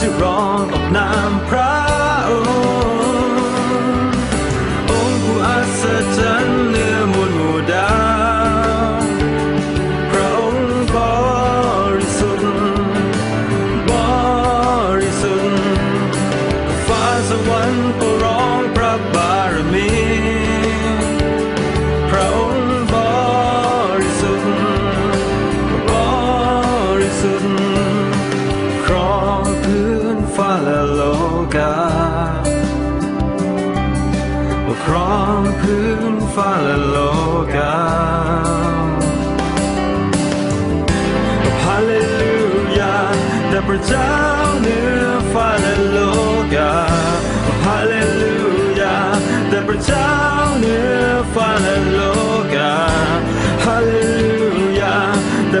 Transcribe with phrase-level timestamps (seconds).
[0.00, 0.08] ้า
[1.50, 1.77] จะ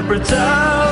[0.08, 0.87] แต่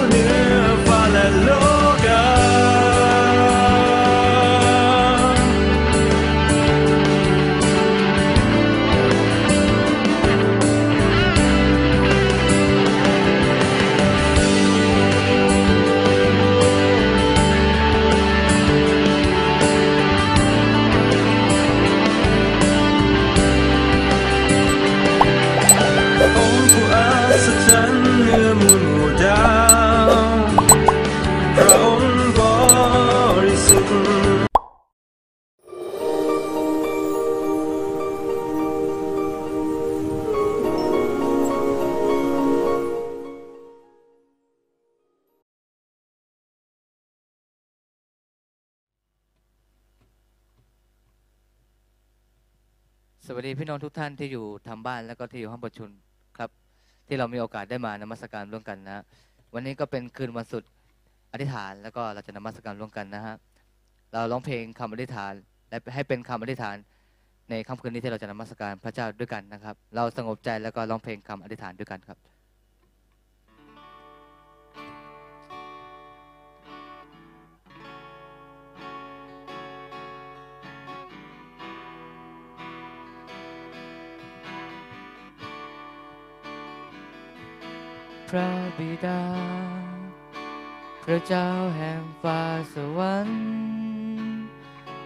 [53.76, 55.88] องทุกท่านที่อยู่ทาบ้านแล้วก็ที่อยู่ห้องประชุม
[56.38, 56.50] ครับ
[57.08, 59.02] ที่เรามีโอกาสได้มานมัสการร่วมกันนะ
[59.54, 60.62] วันนี้ก็เป็นคืนวันสุด
[61.32, 63.34] อธิษฐานแล้วก็เราจะนมัสการร่วมกันนะฮะ
[64.12, 65.32] เราร้องเพลงคำอธิษฐาน
[65.70, 66.76] และให้เป็นคำอธิษฐาน
[67.50, 72.18] ในค่ำคืนนี้ที่เราจะนมัสการพระเจ้าด้วยกันนะครับ เราสงบใจแล้วก็ร้องเพลงคำอธิษฐานด้วยกันครับ
[88.30, 89.22] พระบิดา
[91.04, 92.42] พระเจ้าแห่งฟ้า
[92.74, 93.42] สวรรค์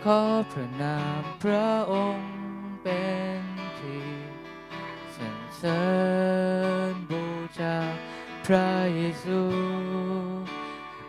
[0.05, 0.21] ขอ
[0.53, 2.31] พระนามพระองค์
[2.83, 3.05] เป็
[3.39, 3.41] น
[3.81, 4.11] ที่
[5.17, 5.85] สรรเสริ
[6.93, 7.25] ญบู
[7.59, 7.77] ชา
[8.47, 9.41] พระเยซู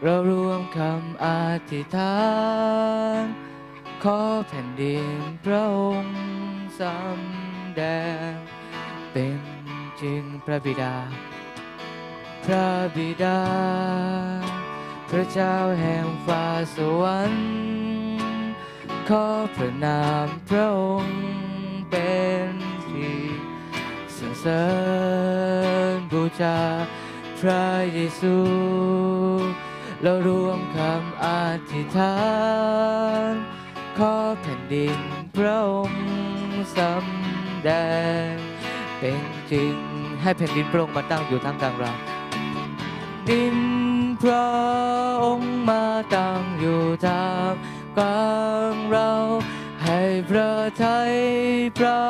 [0.02, 1.28] เรารวมคำอ
[1.72, 2.20] ธิษฐา
[3.22, 3.24] น
[4.04, 6.18] ขอแผ่นดินพระองค์
[6.80, 7.82] สำแด
[8.30, 8.32] ง
[9.12, 9.40] เป็น
[10.02, 10.96] จริงพระบิดา
[12.46, 13.42] พระบิดา
[15.10, 16.46] พระเจ้าแห่งฟ้า
[16.76, 17.46] สวรรค์
[19.10, 21.20] ขอพระนามพระองค์
[21.92, 22.14] เป็
[22.48, 22.52] น
[22.86, 23.20] ที่
[24.16, 24.66] สรรเสริ
[25.96, 26.60] ญบูชา
[27.42, 28.36] พระเยซู
[30.02, 31.28] เรารวมคำอ
[31.72, 32.18] ธิษฐา
[33.32, 33.34] น
[33.98, 35.00] ขอแผ่นดิน
[35.38, 36.04] พระองค์
[36.78, 37.70] สำแด
[38.30, 38.32] ง
[39.00, 39.76] เป็นจริง
[40.22, 41.92] ให้แผ่นดินพระองค์มาตั้งอยู่ท่ามกลางเรา
[43.32, 43.58] ดิน
[44.22, 44.50] พระ
[45.24, 45.86] องค์มา
[46.16, 47.54] ตั้งอยู่ทาม
[47.98, 48.36] กลา
[48.74, 49.12] งเรา
[49.84, 51.14] ให้พระทัย
[51.80, 52.02] พระ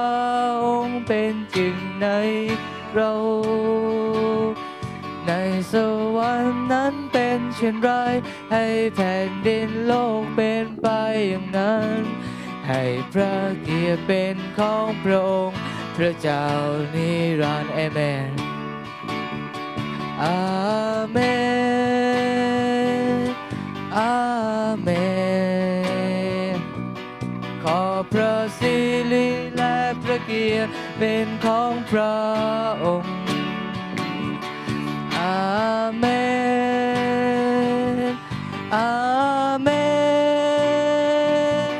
[0.65, 2.07] องค์เป็นจริงใน
[2.93, 3.13] เรา
[5.27, 5.31] ใน
[5.71, 5.73] ส
[6.15, 7.91] วรรค์นั้นเป็นเช่นไร
[8.51, 10.87] ให้แผ่นดินโลกเป็นไป
[11.29, 12.01] อย่างนั้น
[12.67, 15.61] ให้พระเกียรติเป็นของพระองค์
[15.97, 16.45] พระเจ้า
[16.93, 17.09] นิ
[17.41, 17.99] รันดร์อาเม
[18.29, 18.40] น
[20.23, 20.37] อา
[21.11, 21.17] เม
[21.81, 23.21] น
[23.97, 24.15] อา
[24.81, 24.89] เม
[26.55, 26.57] น
[27.63, 28.75] ขอพระสิ
[29.11, 32.15] ริและพระเกียรติเป็นของพระ
[32.83, 33.15] องค์
[35.17, 35.39] อา
[35.97, 36.05] เม
[38.11, 38.13] น
[38.75, 38.91] อา
[39.61, 39.69] เม
[41.69, 41.73] น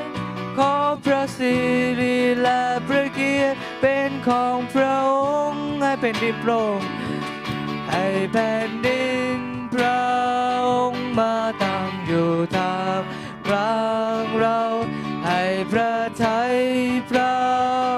[0.58, 1.56] ขอพระสิ
[2.00, 5.12] ริและพระเกียรติเป็นของพระอ
[5.50, 6.82] งค์ให้เป็นดินโปร่ง
[8.32, 9.06] แผ่นดิ
[9.38, 9.40] น
[9.74, 10.02] พระ
[10.70, 13.02] องค์มาตั้งอยู่ทาม
[13.48, 13.90] กลา
[14.22, 14.62] งเรา
[15.26, 15.42] ให้
[15.72, 16.56] พระทัย
[17.12, 17.36] พระ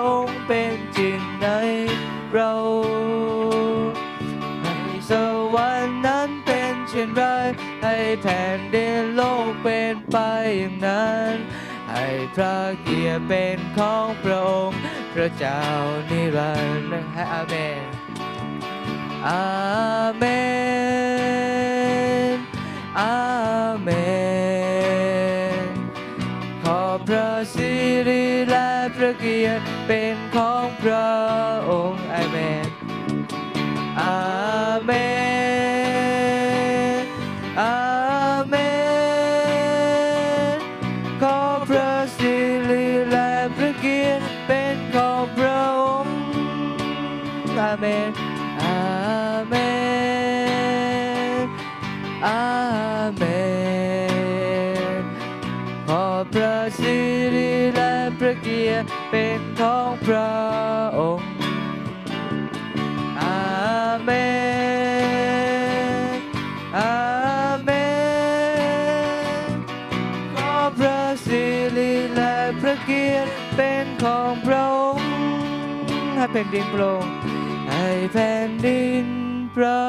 [0.07, 1.47] องค์เป็นจริงใน
[2.33, 2.53] เรา
[4.61, 4.67] ใน
[5.09, 5.11] ส
[5.55, 7.23] วรรค์นั้นเป็นเช่นไร
[7.83, 10.17] ให้แผ่นดินโลกเป็นไป
[10.57, 11.35] อย่างนั้น
[11.91, 12.05] ให้
[12.35, 14.79] พระเกียรติเป็นของพระองค์
[15.13, 15.61] พระเจ้า
[16.09, 17.92] นิรันดร์ให้อาเมน
[19.25, 20.23] Amen
[22.95, 24.03] Amen
[26.63, 27.71] ขอพระสิ
[28.07, 31.09] ริและพระเกียรติเป็นของพระ
[31.69, 32.23] องค์อา
[72.83, 75.11] เกลียดเป็นของพระองค์
[76.15, 77.05] ให้แผ่นดินพระอง
[77.69, 79.07] ให้แผ่นดิน
[79.55, 79.83] พระ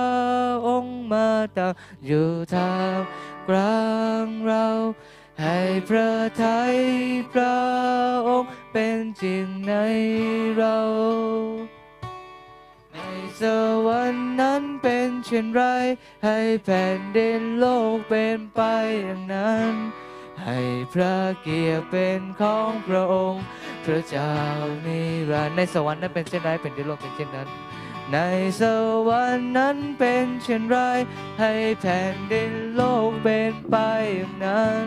[0.67, 1.73] องค์มาตั้ง
[2.07, 2.97] อยู่ทาง
[3.49, 3.89] กลา
[4.25, 4.67] งเรา
[5.43, 6.77] ให้พระทัย
[7.33, 7.59] พระ
[8.29, 9.75] องค์เป็นจริงใน
[10.57, 10.79] เรา
[12.93, 12.99] ใน
[13.41, 13.43] ส
[13.87, 15.63] วรรค์นั้นเป็นเช่นไร
[16.25, 18.61] ให้แผ่นดินโลกเป็นไป
[19.03, 19.75] อย่างนั้น
[20.47, 20.59] ให้
[20.93, 23.45] พระเกียรติเป็นของพระองค์
[23.85, 24.35] พระเจ้า
[24.87, 27.49] นิรันดร์ในสวรรค์นั้นเป็นเช่นไรแผ่นดินโลกเป็นเช่นนั้น
[28.13, 28.19] ใน
[28.61, 28.63] ส
[29.09, 30.77] วรรค์นั้นเป็นเช่นไร
[31.41, 33.77] ให้แผ่นดินโลกเป็นไป
[34.17, 34.85] อย่างนั้น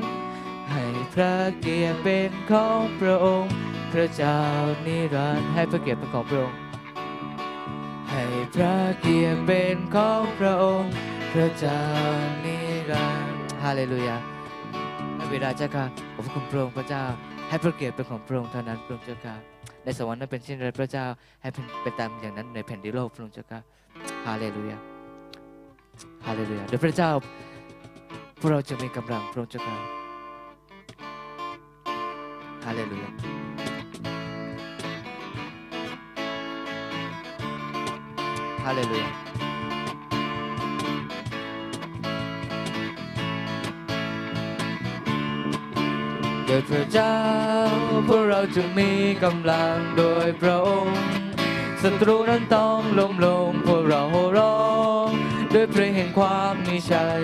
[0.72, 3.54] ให้พระเกียรติเป็นของพระองค์
[3.94, 4.40] พระเจ้า
[4.86, 6.58] นิรันดร์ให้พระเกียรติเป็นของพระองค์
[8.12, 8.24] ให้
[8.56, 10.92] พระเกียรติเป็นของพระองค์
[11.34, 11.82] พระเจ้า
[12.44, 12.58] นิ
[12.92, 14.37] รันดร์ฮาเลลูยา
[15.32, 15.86] บิดาเจ้าค่ะ
[16.16, 17.04] ขอบคุณพระองค์พระเจ้า
[17.50, 19.36] ให้พระเกียรติเป็นของพระองค์เท่านั้นพระองค์เจ้าค่ะ
[19.84, 21.06] ในสวรรค์นั้นเป็นเช่นไรพระเจ้า
[21.42, 23.60] ให้เป็นไปตามอย่างนั้นในแผ่นดินโลกพระองค์เจ้าค่ะ
[24.26, 24.78] ฮาเลลูยา
[26.26, 27.12] ฮาเลลูยาโดยพระเจ้า
[28.40, 29.78] พวกเราจะมีกำลังพระองค์เจ้าค่ะ
[32.66, 33.10] ฮาเลลูยา
[38.66, 39.27] ฮาเลลูยา
[46.50, 47.16] โดยพระเจ้า
[48.08, 48.90] พวกเราจะมี
[49.24, 51.00] กำลังโดยพระองค์
[51.82, 54.04] ศัตรูนั้นต้องล้มลงพวกเรา
[54.38, 54.60] ร้อ
[55.08, 55.10] ง
[55.54, 57.24] ด้วยเพลงแห่งความมีชัย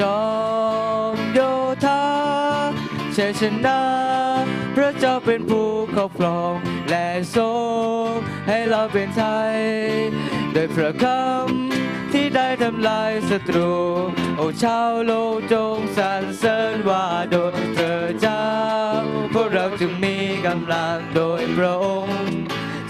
[0.00, 0.20] จอ
[1.12, 1.40] มโย
[1.84, 2.04] ธา
[3.16, 3.80] ชัยชนะ
[4.76, 6.54] พระเจ้าเป็นผู้ครอบครอง
[6.90, 7.50] และทร
[8.06, 8.08] ง
[8.48, 9.22] ให้เราเป็นไท
[9.52, 9.56] ย
[10.52, 13.72] โดยพระคำ ที่ได้ทำลายศัตรู
[14.36, 18.44] โอ้ชาวโลกจงสรรเสริญว่าโดยพระเจ้า
[19.34, 22.18] พวกเราจึงมีกำลังโดยพระองค์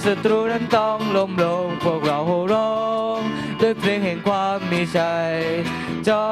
[0.04, 2.20] ศัตรูนั้นต้องล้มลง พวกเรา
[2.52, 2.74] ร้อ
[3.18, 3.20] ง
[3.60, 5.36] ด้วยเพลงแห่งความมีชัย
[6.08, 6.26] จอ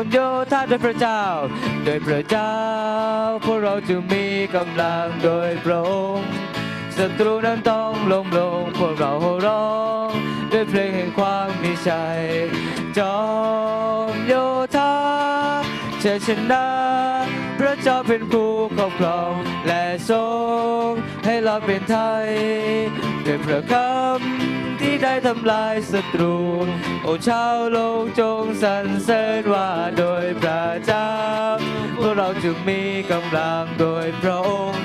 [0.00, 0.18] มโย
[0.52, 1.22] ธาโดยพระเจ้า
[1.84, 2.54] โดยพระเจ้า
[3.44, 4.24] พวกเราจึงมี
[4.54, 6.28] กำลังโดยพระองค์
[6.96, 9.12] ศัตรูนั้นต้องล้มลง พวกเรา
[9.46, 9.66] ร้อ
[10.08, 10.10] ง
[10.52, 12.22] ด้วยเพลงแห่งความมีชัย
[12.98, 13.18] จอ
[14.10, 14.32] มโย
[14.76, 14.94] ธา
[16.02, 16.66] ชัยชนะ
[17.58, 19.32] พระเจ้าเป็นผู้ครอบครอง
[19.66, 20.24] และทร
[20.86, 20.88] ง
[21.24, 22.28] ให้เราเป็นไทย
[23.26, 26.36] ด้วยพระคำที่ได้ทำลายศัตรู
[27.02, 31.10] โอ้ชาวโลกจงสรรเสริญว่าโดยพระเจ้า
[31.96, 34.84] พวกเราจึงมีกำลังโดยพระองค์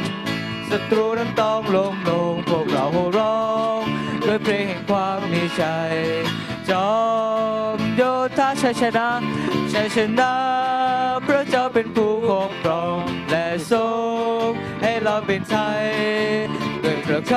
[0.69, 2.85] ศัตรูนั้นต้องล้มลงพวกเรา
[3.17, 3.37] ร้อ
[3.75, 3.76] ง
[4.37, 5.95] ด้วยเพลงแห่งความมีชัย
[6.69, 6.91] จอ
[7.75, 8.01] มโย
[8.37, 9.09] ธาชัยชนะ
[9.73, 10.33] ชัยชนะ
[11.25, 13.85] พระเจ้าเป็นผู้ครอบครองและทร
[14.45, 14.49] ง
[14.83, 15.85] ให้เราเป็นไทย
[16.83, 17.33] ด้วยพระค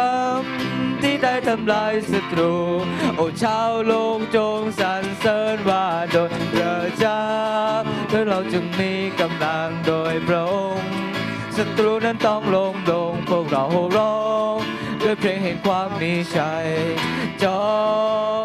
[0.51, 2.55] ำที่ได้ทำลายศัตรู
[3.17, 7.25] โอ้ชาวโลกจงสรรเสริญว่าโดยพระเจ้า
[8.09, 10.91] เพื่อเราจึงมีกำลังโดยพระองค์
[11.57, 13.65] ศัตรูนั้นต้องลงลงพวกเรา
[13.97, 14.15] ร้อ
[14.59, 14.70] ง
[15.11, 16.66] ด้วยเพลงแห่งความมีชัย
[17.42, 17.62] จอ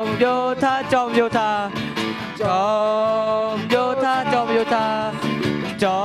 [0.04, 0.26] มโย
[0.64, 1.52] ธาจอมโยธา
[2.42, 2.62] จอ
[3.56, 4.88] มโยธาจอมโยธา
[5.84, 6.02] จอ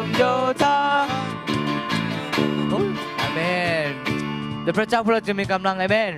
[0.00, 0.22] มโย
[0.62, 0.78] ธา
[3.20, 3.38] อาเม
[3.90, 3.92] น
[4.62, 6.12] เดี๋ยวพระเจ้าพราจะมีกำลังอาเมน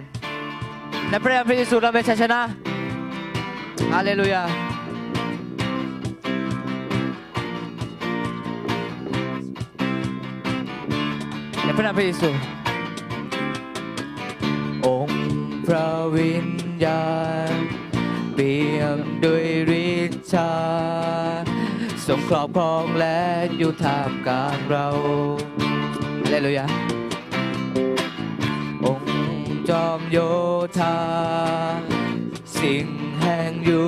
[1.08, 2.40] ในพระนามพระเยซูเราเป็นชัยชนะ
[3.92, 4.42] ฮาเลลูยา
[11.64, 12.30] ในพระนามพระเยซู
[14.88, 15.22] องค์
[15.66, 16.48] พระวิญ
[16.85, 17.07] ญา
[17.53, 17.55] ณ
[18.35, 19.46] เปี่ยมด้วย
[19.87, 20.55] ฤทธา
[22.07, 23.20] ทรงครอบครองและ
[23.57, 24.88] อยู่ท่ามกลางเรา
[26.29, 26.66] เลลูยา
[28.85, 30.18] องค์จอมโย
[30.79, 30.98] ธา
[32.59, 32.87] สิ่ง
[33.20, 33.83] แห่งยู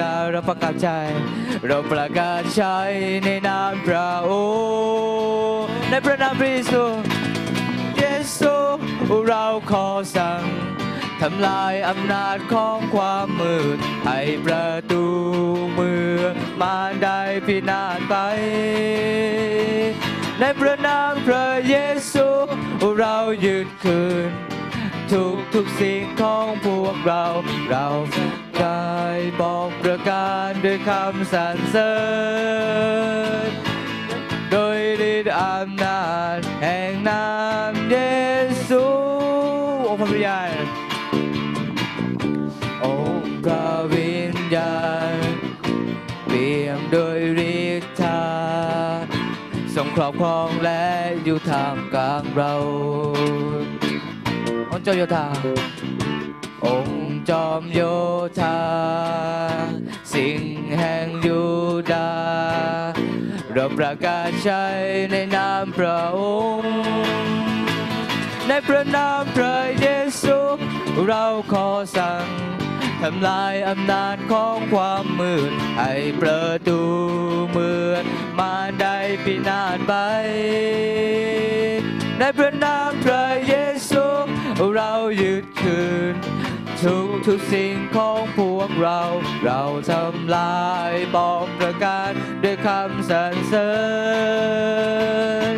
[0.00, 0.88] ดาเราประกาศใจ
[1.66, 2.78] เราประกาศใช้
[3.24, 4.30] ในนามพระอ
[5.58, 6.82] งค์ในพระนามพระเยซู
[7.98, 8.04] เย
[8.38, 8.54] ซู
[9.26, 10.42] เราขอสั่ง
[11.20, 15.04] ทำลายอำนาจของความมืด ให้ประตู
[15.78, 16.12] มือ
[16.62, 18.14] มาได้พินาศไป
[20.38, 21.76] ในพระนามพระเย
[22.12, 22.26] ซู
[22.98, 24.30] เรายืดคืน
[25.12, 27.24] ทุกทุกสิ่งของพวกเรา
[27.68, 27.86] เรา
[28.58, 28.84] ได้
[29.40, 31.94] บอกประกาศด้วยคำสรรเสริ
[33.48, 33.50] ญ
[35.22, 36.04] ทธิ์อำนา
[36.36, 37.26] จแห่งนา
[37.70, 37.96] มเย
[38.68, 38.84] ซู
[39.88, 40.64] องค์พระวิญญาณ
[42.84, 42.86] อ
[43.20, 44.76] งค์พระวิญญา
[45.14, 45.16] ณ
[46.26, 47.18] เปี่ยมโดย
[47.54, 48.22] ฤทธา
[49.74, 50.86] ทรงครอบครองและ
[51.24, 52.54] อยู่ท่ามกลางเรา
[54.70, 55.26] องค์เจ้าโยธา
[56.66, 57.80] องค์จอมโย
[58.40, 58.58] ธา
[60.12, 60.42] สิ่ง
[60.78, 61.40] แห่งยู
[61.92, 62.10] ดา
[63.56, 64.64] เราประกาศใช้
[65.10, 66.20] ในนามพระอ
[66.60, 66.74] งค์
[68.48, 69.88] ในพระนามพระเย
[70.22, 70.38] ซู
[71.06, 72.26] เราขอสั่ง
[73.02, 76.80] ทำลายอำนาจของความมืด ให้ประตู
[77.50, 78.02] เมือง
[78.40, 79.94] มาได้พินาศไป
[82.18, 83.54] ในพระนามพระเย
[83.90, 84.04] ซู
[84.74, 86.14] เรายึดคืน
[86.84, 89.00] ทุกทุกสิ่งของพวกเรา
[89.44, 92.10] เราทำลายปองประการ
[92.42, 93.70] ด้วยคำสรรเสริ
[95.52, 95.54] ญ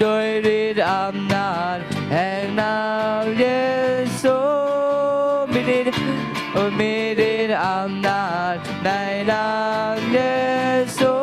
[0.00, 0.26] โดย
[0.58, 1.78] ฤทธิ์อำนาจ
[2.12, 2.78] แห่งนา
[3.22, 3.46] มเย
[4.22, 4.36] ซู
[5.52, 5.94] มีฤทธิ์
[6.78, 6.92] มี
[7.32, 8.88] ฤทธิ์อำนาจใน
[9.30, 9.48] นา
[9.94, 10.20] มเย
[10.98, 11.14] ซู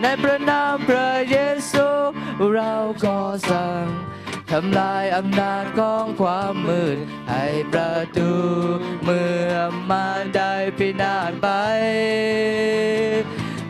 [0.00, 1.36] ในพระนามพระเย
[1.72, 1.86] ซู
[2.54, 2.72] เรา
[3.04, 3.18] ก็
[3.50, 3.86] สั่ง
[4.50, 6.98] ทำลายอำนาจของความมืด
[7.30, 8.30] ให้ประตู
[9.04, 9.52] เมื่อ
[9.90, 11.48] มาได้พินาศไป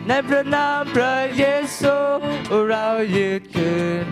[0.07, 1.43] ในพระนามพระเย
[1.79, 1.95] ซู
[2.69, 4.05] เรายืดคืน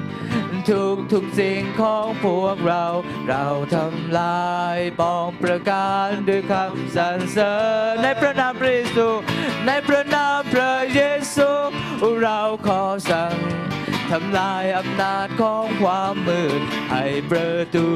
[0.70, 2.86] ทุกทุกสิ่งของพวกเรา
[3.30, 7.54] เราทำลายปองประการด้วยคำสรรเสริ
[7.92, 9.08] ญในพระนามพระเยซู
[9.66, 11.02] ในพระนามพระเย
[11.36, 11.50] ซู
[12.22, 13.36] เราขอสั่ง
[14.12, 17.88] ทำลายอำนาจของความมืด ให้ประตู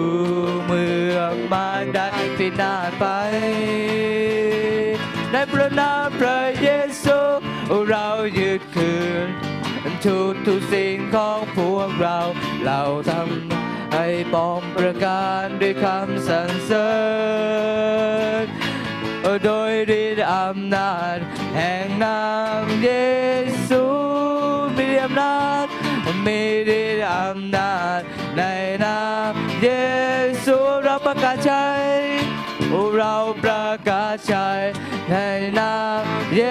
[0.65, 3.06] เมืองมารได้พินาศไป
[5.32, 6.69] ในพระนามพระเย
[7.04, 7.19] ซู
[7.89, 8.08] เรา
[8.39, 8.93] ยืดคื
[9.26, 9.28] น
[10.06, 12.19] ทุกทุกสิ่งของพวกเรา
[12.65, 16.89] เราทำให้ปลอมประการด้วยคำสรรเสริ
[18.43, 18.45] ญ
[19.45, 21.17] โดยฤทธิ์อำนาจ
[21.56, 22.22] แห่งนา
[22.62, 22.89] มเย
[23.69, 23.84] ซู
[24.78, 25.65] มีอำนาจ
[26.26, 26.40] มี
[26.80, 28.00] ฤทธิ์อำนาจ
[28.38, 28.42] ใน
[28.84, 29.00] นา
[29.32, 29.68] มเย
[30.46, 31.64] ซูเราประกาศใช้
[32.98, 34.48] เราประกาศใช้
[35.10, 35.16] ใน
[35.60, 36.04] นาม
[36.38, 36.44] เย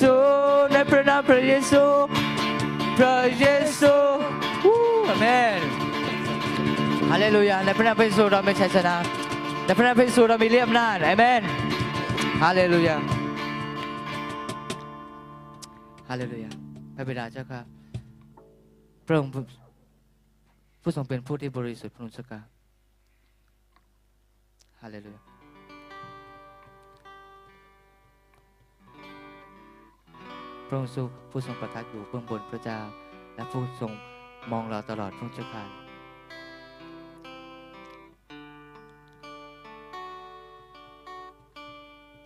[0.00, 0.14] ซู
[0.72, 1.84] ในพระนามพระเยซู
[2.98, 3.46] พระเย
[3.80, 3.94] ซู
[4.64, 5.24] วู้อาเม
[5.58, 5.60] น
[7.10, 8.96] ฮาเลลูยาในพระนามพระเยซูเราไม่ชัยชนะ
[9.64, 11.42] ในพระนามพระเยซูเรามีเลี่ยมนาจอาเมน
[12.42, 12.96] ฮาเลลูยา
[16.08, 16.50] ฮาเลลูยา
[16.96, 17.79] พระบิดาเจ้าค่ะพ
[19.10, 19.32] ระองค์
[20.82, 22.40] ผู้ทรงเป็นผู้ที่บริสุทธิ์พระองค์เจ้า
[24.80, 25.20] ฮาเลลูยา
[30.66, 32.78] พระองค์ทรงผู้ทรงประทับอยู่เบื้องบนพระเจ้า
[33.34, 33.92] และผู้ทรง
[34.52, 35.64] มองเราตลอดพระองค์เจ้าค่ะ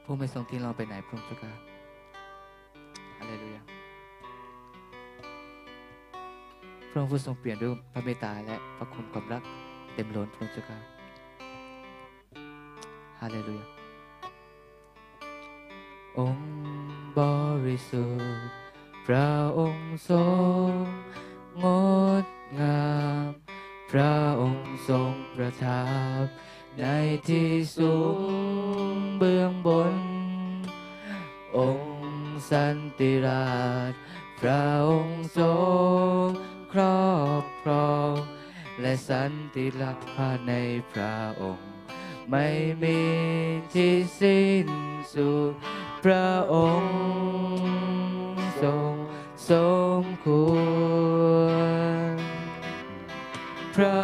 [0.05, 1.53] ผู้ไม่ทรงทิ้งเราไปไหนพระองค์เจ้าค่ะ
[3.18, 3.84] ฮาเลลูยา
[6.94, 9.42] ระองค์ผู้ทรงเปลี่ยนด้วยพระเมตตาและพระคุณความรัก
[9.94, 10.78] เต็มล้นพระองค์เจ้าค่ะ
[13.20, 13.66] ฮาเลลูยา
[16.18, 16.52] องค์
[17.18, 17.20] บ
[17.66, 18.52] ริสุทธิ์
[19.07, 20.22] พระองค์ทร
[20.66, 20.70] ง
[21.62, 21.64] ง
[22.22, 22.24] ด
[22.59, 22.88] งา
[23.28, 23.30] ม
[23.90, 25.85] พระองค์ทรงประทั
[26.22, 26.24] บ
[26.78, 26.85] ใน
[27.28, 27.94] ที่สู
[28.94, 29.94] งเบื้องบน
[31.57, 31.94] องค์
[32.50, 33.54] สันติรา
[33.90, 33.92] ช
[34.40, 35.50] พระองค์ทร
[36.24, 36.26] ง
[36.75, 38.15] ครอบครอง
[38.81, 40.53] และสันติลักษณ์ใน
[40.93, 41.69] พระองค์
[42.31, 42.49] ไม่
[42.83, 43.01] มี
[43.75, 44.69] ที่สิ้น
[45.15, 45.53] สุด
[46.05, 46.95] พระองค์
[48.63, 48.93] ทรง
[49.51, 49.53] ส
[50.01, 50.55] มคว
[52.11, 52.15] ร
[53.77, 54.03] พระ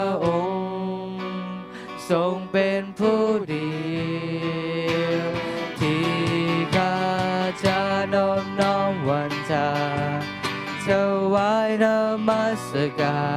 [12.71, 13.29] สกา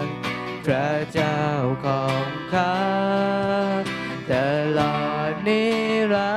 [0.00, 0.02] ร
[0.66, 1.42] พระเจ้า
[1.84, 2.78] ของข้า
[4.32, 4.34] ต
[4.78, 4.98] ลอ
[5.30, 5.64] ดนิ
[6.12, 6.36] รั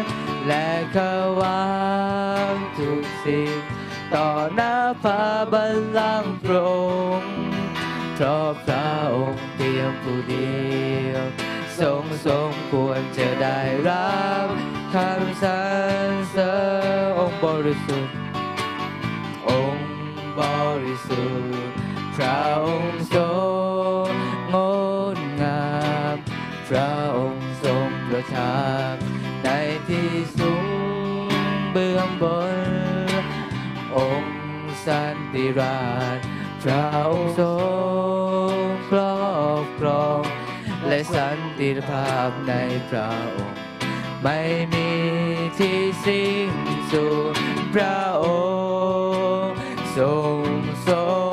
[0.00, 0.12] นดร์
[0.46, 0.98] และข
[1.40, 1.66] วา
[2.52, 3.56] งทุกสิ่ง
[4.14, 6.72] ต่อหน้าพระบัลลังก์พระอ
[7.18, 7.34] งค์
[8.14, 10.56] เพราะพระองค์เพียงผู้เดี
[11.08, 11.24] ยว
[11.80, 14.46] ทรงสมควรจะได้รับ
[14.94, 15.62] คำสร
[16.08, 16.54] รเสริ
[17.04, 18.25] ญองค์บริสุทธิ์
[21.06, 21.72] สุทธิ์
[22.16, 23.28] พระองค์ทร
[24.08, 24.10] ง
[24.54, 24.56] ง
[25.16, 25.66] ดงา
[26.14, 26.16] ม
[26.68, 28.60] พระองค์ทรงประทั
[28.92, 28.94] บ
[29.44, 29.48] ใน
[29.88, 30.52] ที่สู
[31.26, 31.28] ง
[31.72, 33.24] เบื้องบน
[33.96, 34.38] องค์
[34.86, 35.80] สันติรา
[36.16, 36.18] ช
[36.62, 37.52] พระองค์ทร
[38.52, 38.56] ง
[38.90, 39.26] ครอ
[39.62, 40.22] บครอง
[40.86, 42.52] และสันติภาพใน
[42.88, 43.60] พระองค์
[44.22, 44.40] ไม่
[44.72, 44.90] มี
[45.58, 46.50] ที่สิ้น
[46.92, 47.34] สุด
[47.74, 48.26] พระอ
[49.44, 49.56] งค์
[49.96, 50.45] ทรง
[50.88, 51.25] ส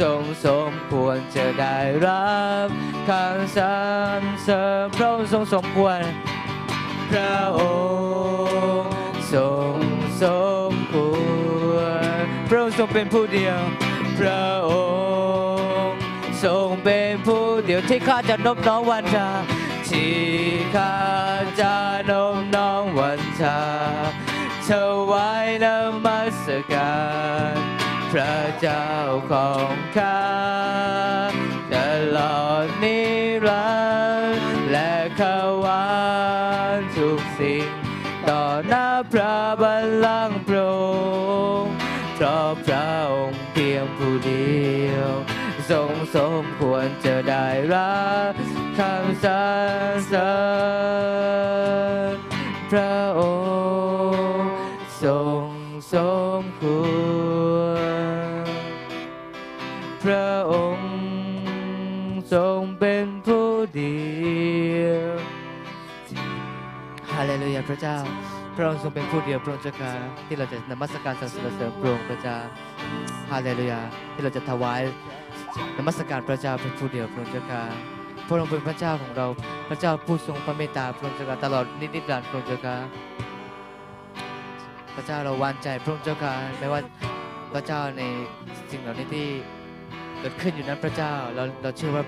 [0.00, 2.68] ทรงสมควรจะได้รับ
[3.08, 3.78] คำสร
[4.18, 6.00] รเสริญพระองค์ทรงสมควร
[7.10, 7.60] พระอ
[8.80, 8.92] งค์
[9.34, 9.76] ทรง
[10.22, 10.24] ส
[10.70, 10.94] มค
[11.72, 11.74] ว
[12.22, 13.60] ร พระองค์ทรงเป็นผู้เดียว
[14.18, 14.72] พระอ
[15.86, 15.98] งค์
[16.44, 19.28] ทรงเป็นผู้เดียวที่ข้าจะนบน้อมวันชา
[19.88, 20.16] ที่
[20.74, 20.96] ข้า
[21.60, 21.74] จะ
[22.10, 23.60] นบน้อมวันชา
[24.68, 24.70] ถ
[25.10, 25.66] วายน
[26.04, 26.92] มัสกา
[27.54, 27.69] ร
[28.12, 28.88] พระเจ้า
[29.30, 30.22] ของข้า
[31.74, 31.76] ต
[32.16, 32.98] ลอดนิ
[33.46, 33.70] รั
[34.36, 35.22] นดร์และข
[35.64, 35.88] วา
[36.76, 37.68] นทุกสิ่ง
[38.28, 40.84] ต่อหน้าพระบัลลังก์พระอ
[41.60, 41.74] งค์
[42.14, 45.12] เพราะพระองค์เพียงผู้เดียว
[45.70, 48.32] ทรงสมควรจะได้รับ
[48.78, 49.30] คำสร
[49.90, 50.34] รเสริ
[52.12, 52.14] ญ
[52.70, 53.22] พระอ
[54.36, 54.52] งค์
[55.04, 55.44] ทรง
[55.92, 55.96] ส
[56.40, 57.29] มควร
[60.04, 60.90] พระองค์
[62.34, 64.00] ทรงเป็นผู้เดี
[64.82, 65.12] ยว
[67.12, 67.96] ฮาเลลูยาพระเจ้า
[68.56, 69.92] พระองค์ทรงเป็นผู้เดียวพระองค์เจ้าค่ะ
[70.26, 72.36] ที่เราจะนมัสการสรรเสริญพระองค์พระเจ้า
[73.30, 73.80] ฮาเลลูยา
[74.14, 74.80] ที่เราจะถวาย
[75.76, 77.62] นมัสการพระเจ้าเป็นผู้เดียวพระองค์เจ้าค่ะ
[78.26, 79.26] พระองค์เป็นพระเจ้าของเรา
[79.68, 82.76] พระเจ้าผู้ทรงพระเมตตาพระองค์เจ้าค่ะตลอดนิดนิรันดร์พระองค์เจ้าค่ะ
[84.94, 86.80] พระเจ้าเราวางใจพระองค์เจ้าค่ะไม่ว่า
[87.52, 88.02] พระเจ้าใน
[88.70, 89.28] สิ่งเหล่านี้ที่
[90.20, 92.04] เกิดขึ้นอยู่นั้นพระเจ้าเราเราเชื่อว่า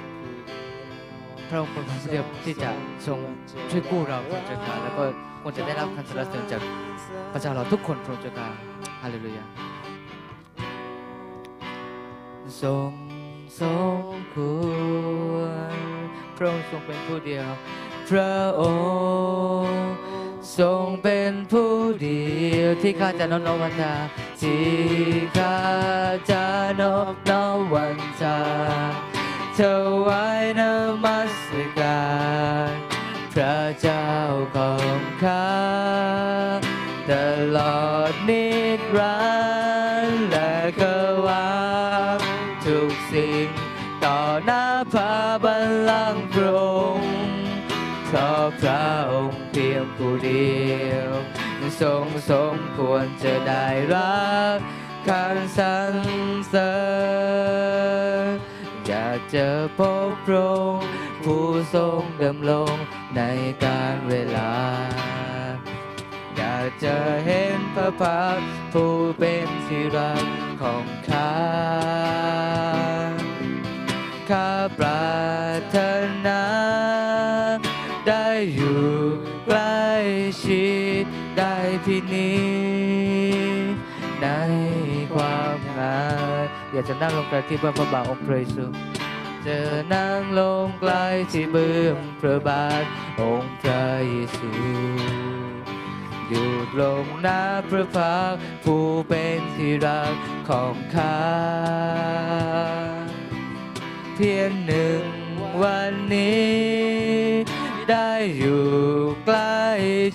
[1.48, 2.70] พระองค์เป็นผู้เดียวที่จะ
[3.07, 3.18] ทรง
[3.70, 5.03] ช่วยกู้เราพระเจ้าค่ะแล้วก็
[5.42, 6.62] ควรจะได้รับคำสรรเสริญจาก
[7.33, 8.48] พระเจ้าเราทุกคนพระเจ้าค่ะ
[9.03, 9.44] ฮาเลลูยา
[12.62, 12.92] ทรง
[13.61, 13.62] ส
[13.96, 14.37] มค
[15.33, 15.37] ว
[15.75, 15.77] ร
[16.37, 17.51] พระองค์ทรงเป็นผู้เดียว
[18.11, 18.62] พระอ
[19.64, 19.92] งค์
[20.59, 22.25] ทรงเป็นผู้เดี
[22.57, 23.95] ยวที่ข้าจะน้อมน้อมวันชา
[24.41, 24.71] ที่
[25.37, 25.59] ข้า
[26.31, 26.45] จะ
[26.81, 28.38] น้อมน้อมวันชา
[29.59, 29.61] ถ
[30.07, 30.61] วายน
[31.05, 31.37] มัส
[31.79, 32.03] กา
[32.69, 32.71] ร
[33.33, 34.09] พระเจ้า
[34.57, 35.51] ของข้า
[37.11, 37.12] ต
[37.57, 38.52] ลอดนี้
[50.33, 51.12] ยงผู้เดียว
[51.81, 54.23] ทรงสมควรจะได้รั
[54.55, 54.57] บ
[55.09, 55.95] การสรร
[56.49, 56.75] เสริ
[58.25, 58.27] ญ
[58.87, 60.88] อยากจะพบพระองค์
[61.25, 62.77] ผู้ทรงดำรง
[63.16, 63.23] ใน
[63.64, 64.53] การเวลา
[66.37, 68.40] อยากจะเห็นพระพัก
[68.73, 70.27] ผู้เป็นที่รัก
[70.62, 71.33] ของข้า
[74.31, 75.12] ข้าปรา
[75.57, 75.77] รถ
[76.27, 76.42] นา
[81.38, 82.33] ได้พินิ
[83.73, 83.77] จ
[84.23, 84.27] ใน
[85.14, 86.03] ความงา
[86.42, 88.64] มอยากจะนั่งลงกลางที่เบื้องพระบาทองค์พระเยซู
[89.47, 89.59] จะ
[89.95, 92.85] นั่งลงใกล้ที่เบื้องพระบาท
[93.21, 94.51] องค์พระเยซู
[96.29, 100.14] หยุดลงหน้าพระพักผู้เป็นที่รัก
[100.49, 101.18] ของข้า
[104.14, 105.05] เพียงหนึ่ง
[105.62, 106.53] วันนี้
[107.90, 108.66] ได้อยู่
[109.25, 109.62] ใกล้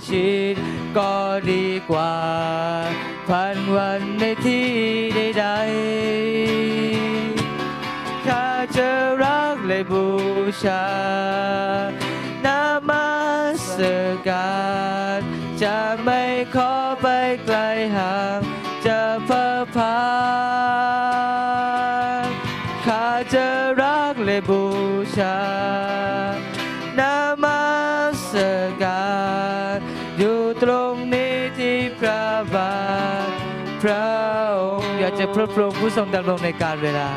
[0.09, 0.55] ชิด
[0.97, 1.15] ก็
[1.51, 2.15] ดีกว่า
[3.27, 4.69] ผ่านวันในที่
[5.15, 8.89] ใดๆข้าจะ
[9.23, 10.07] รักและบู
[10.63, 10.85] ชา
[12.45, 13.09] นามั
[13.63, 13.65] ส
[14.27, 14.57] กา
[15.17, 15.21] ร
[15.63, 16.21] จะไม่
[16.55, 17.07] ขอไป
[17.45, 17.57] ไกล
[17.95, 18.46] ห่าง
[35.39, 37.11] พระพระองค์ผู้ทรงดำรงในการเวลา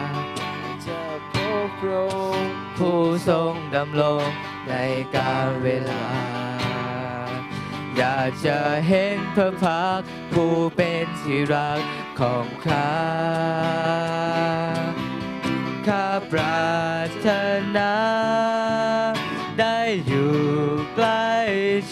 [0.86, 1.00] จะ
[1.32, 1.34] พ
[1.66, 4.26] บพระองค์ผู้ทรงดำรง
[4.68, 4.74] ใน
[5.16, 6.04] การเวลา
[7.96, 10.00] อยากจะเห็นพระพัก
[10.32, 11.80] ผู้เป็นที่รัก
[12.20, 12.92] ของข้า
[15.86, 16.70] ข้าปรา
[17.04, 17.28] รถ
[17.76, 17.94] นา
[19.58, 20.34] ได้อยู่
[20.94, 21.30] ใกล้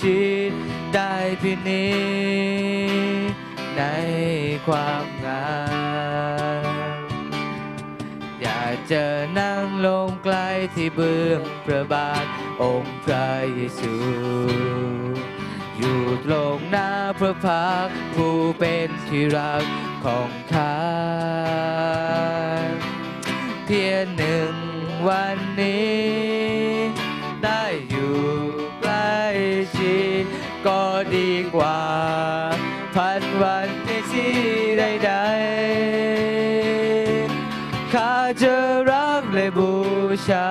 [0.03, 0.51] ชิด
[0.95, 2.78] ได้พี่นี้
[3.79, 3.85] ใน
[4.67, 5.51] ความงา
[6.63, 7.09] ม
[8.43, 9.05] อยากจะ
[9.39, 12.27] นั่งลงใกล้ที่เบื้องพระบาท
[12.63, 13.95] องค์พระเยซู
[15.79, 19.65] อยู่ตรงหน้าพระพักผู้เป็นที่รัก
[20.05, 20.79] ของข้า
[23.65, 24.55] เพียงหนึ่ง
[25.09, 25.99] วันนี้
[27.45, 28.19] ได้อยู่
[28.81, 29.19] ใกล้
[29.77, 30.25] ชิด
[30.67, 30.83] ก็
[31.15, 31.79] ดีกว่า
[32.99, 34.35] พันวันในที่
[34.79, 38.55] ใดๆข้าจะ
[38.91, 39.73] รักและบู
[40.29, 40.49] ชา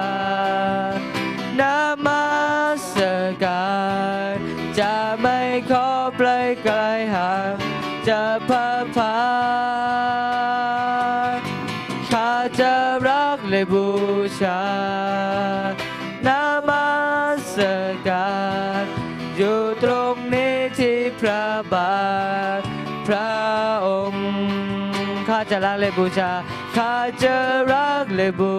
[25.38, 26.32] าจะรักและบูชา
[26.76, 27.36] ข้าจะ
[27.71, 28.56] รักและบู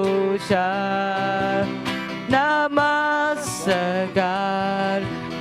[0.50, 0.70] ชา
[2.32, 2.96] นามา
[3.62, 3.66] ส
[4.18, 4.48] กา
[4.98, 5.00] ร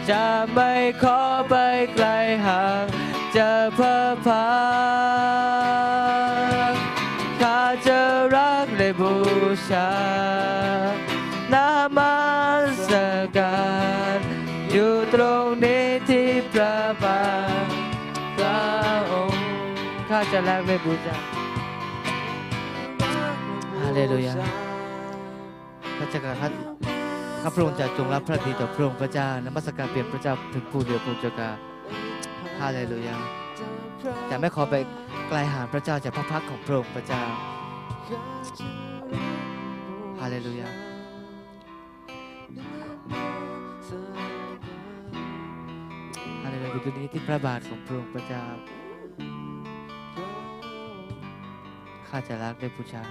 [0.10, 0.72] จะไม่
[1.02, 1.54] ขอไป
[1.94, 2.06] ไกล
[2.46, 2.86] ห่าง
[3.36, 4.48] จะเพ้อพา
[7.42, 8.00] ข้าจะ
[8.36, 9.14] รักและบู
[9.70, 9.92] ชา
[11.54, 12.16] นามา
[12.88, 12.90] ส
[13.38, 13.57] การ
[20.20, 21.16] ข้าจะรักและบูชา
[23.82, 24.34] ฮาเลลูยา
[25.98, 26.34] พระเจ้าข้า
[27.42, 31.50] ข้าพระองค์จะจงรับพระดีต่อพระองค์พระเจ้านมัสการเปลี่ยนพระเจ้าถึงผู้เดียวพระเจ้าค่ะ
[32.60, 33.16] ฮาเลลูยา
[34.30, 34.76] จะไม่ขอไป
[35.30, 37.24] ไกลห่างพระเจ้าจากพระพักของพระองค์พระเจ้า
[40.20, 40.70] ฮาเลลูยา
[46.44, 48.46] ฮาเลลูยาอยู่ตรงนี้ที่พระบาทของพระองค์พระเจ้า
[52.08, 53.04] ข้าจะรักและบูชา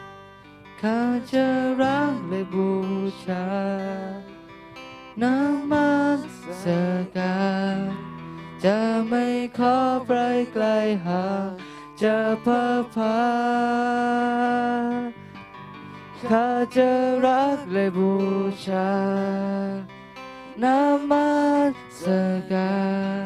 [0.80, 1.00] ข้า
[1.32, 1.46] จะ
[1.82, 2.70] รักและบู
[3.24, 3.46] ชา
[5.22, 5.36] นา
[5.70, 5.90] มั
[6.62, 6.64] ส
[7.16, 7.78] การ
[8.64, 8.78] จะ
[9.08, 9.24] ไม่
[9.58, 9.76] ขอ
[10.06, 10.12] ไป
[10.52, 10.64] ไกล
[11.06, 11.50] ห่าง
[12.02, 13.18] จะเพ้อพา
[16.30, 16.90] ข้าจะ
[17.26, 18.12] รักและบู
[18.66, 18.92] ชา
[20.62, 20.80] นา
[21.10, 21.30] มั
[22.00, 22.02] ส
[22.52, 22.76] กา
[23.20, 23.24] ร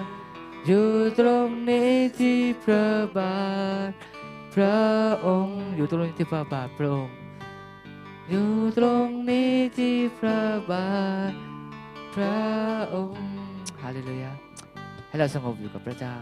[0.66, 3.40] อยู่ตรงนี้ที่พระบา
[3.88, 3.92] ท
[4.62, 4.78] ระ
[5.26, 7.14] องค์ อยู่ตรงนี้ที่พระบาทพระองค์
[8.30, 10.40] อยู่ตรงนี้ที่พระ
[10.70, 10.88] บา
[11.30, 11.32] ท
[12.14, 12.38] พระ
[12.94, 13.24] องค์
[13.82, 14.32] ฮาเลลูยา
[15.08, 16.14] ให้เราสงบอยู่กับพระเจ้า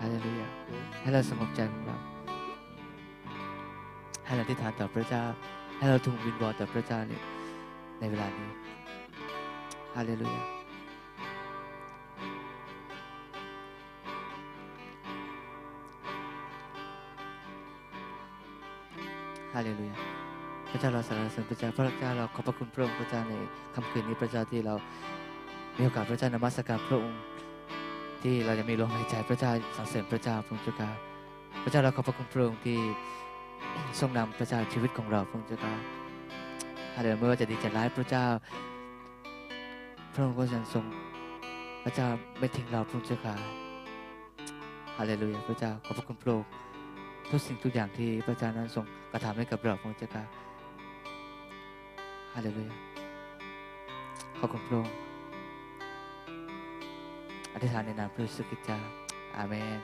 [0.00, 0.48] ฮาเลลูยา
[1.00, 1.96] ให้เราสงบใจของเรา
[4.26, 5.24] ให้เราที่ฐานต่อพระเจ้า
[5.78, 7.12] ให้เราทูลวิงวอนต่อพระเจ้าใน
[8.00, 8.48] ในเวลานี้
[9.94, 10.59] ฮาเลลูยา
[19.54, 19.96] ฮาเลลูยา
[20.70, 23.34] พระเจ้าเราสรรเสริญพระเจ้าพระเจ้าเราขอบพระคุณพระองค์พระเจ้าใน
[23.74, 24.74] ค่ำคืนนี้พระเจ้าที่เรา
[25.76, 27.20] มีโอกาสพระเจ้านมัสการพระองค์
[28.22, 30.90] ที่เราจะมีลมหายใจพระเจ้าสรรเสริญพระเจ้าพระองค์เจ้าค่ะ
[31.62, 32.78] พระเจ้าเราขอบพระคุณพระองค์ที่
[34.00, 35.74] ทรงนำพระเจ้าชีวิตของเราพระองค์เจ้าค่ะ
[36.94, 38.26] ฮาเลลูยาไม่ว่าจะดีจะร้ายพระเจ้า
[40.14, 40.84] พระองค์ก็ยังทรง
[41.84, 43.34] พระเจ้าไม่ทิ้งเราพระองค์เจ้าค่ะ
[44.96, 46.48] ฮาเลลูยาพระเจ้าขอบพระคุณพระองค์
[47.30, 50.22] ทุกสิ่งทุกอย่างที่พระเจ้านั้นทรงกระทำให้กับเราพระองค์เจ้าค่ะ
[52.34, 52.74] ฮาเลลูยา
[54.38, 54.94] ขอบคุณพระองค์
[57.54, 58.78] อธิษฐานในนามพระเยซูคริสต์เจ้า
[59.36, 59.78] อาเมน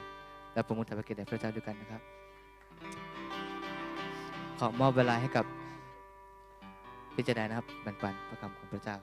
[0.53, 2.03] และประมุขถวายเกียรติแด่พระเจ้าด้วยกันนะครับ
[4.59, 5.45] ขอมอบเวลาให้กับ
[7.17, 8.97] พิจารณานะครับแบ่งปันพระคำของพระเจ้า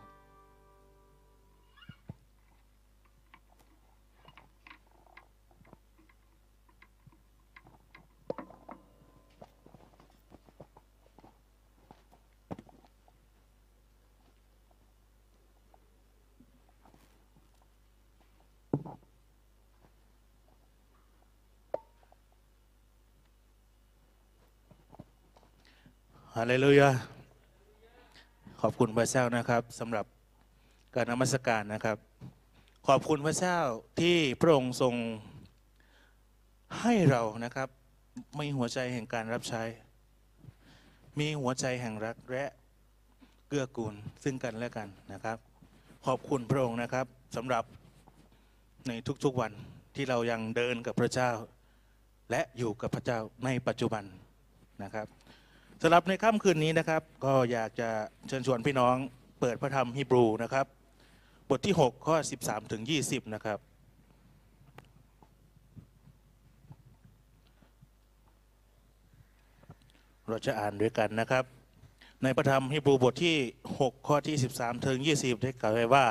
[26.38, 26.90] ฮาเลลูยา
[28.62, 30.06] ขอบคุณพระเจ้านะครับสำหรับ
[30.96, 31.98] การนมัสการนะครับ
[32.88, 33.60] ขอบคุณพระเจ้า
[34.00, 34.96] ที่พระองค์ทรง
[36.82, 37.70] ให้เรานะครับ
[38.40, 39.64] มีหัวใจแห่งการรับใช้
[41.20, 42.46] มีหัวใจแห่งรักและ
[43.48, 45.38] เกื้อกูลซึ่งกันและกันนะครับ
[46.06, 47.06] ขอบคุณพระองค์นะครับ
[47.36, 47.64] สำหรับ
[48.88, 48.92] ใน
[49.24, 49.52] ทุกๆวัน
[49.96, 51.32] ที่เรายังเดินกับพระเจ้า
[52.32, 54.04] และอยู่กับพระเจ้าในปัจจุบัน
[54.84, 55.08] นะครับ
[55.82, 57.90] สำหรับในค่ำคืนนี้นะครับ ก็อยากจะ
[58.28, 58.96] เชิญชวนพี่น้อง
[59.40, 60.66] เปิดพระธรรมฮีบรูนะครับ
[61.50, 63.60] บทที่ 6 ข้อ 13 ถึง 20 นะครับ
[70.30, 71.44] เราจะอ่านด้วยกันนะครับ
[72.24, 73.38] ในพระธรรมฮีบรูบทที่
[73.74, 76.08] 6 ข้อที่ 13 ถึง 20 ได้กล่าวไว้ว่า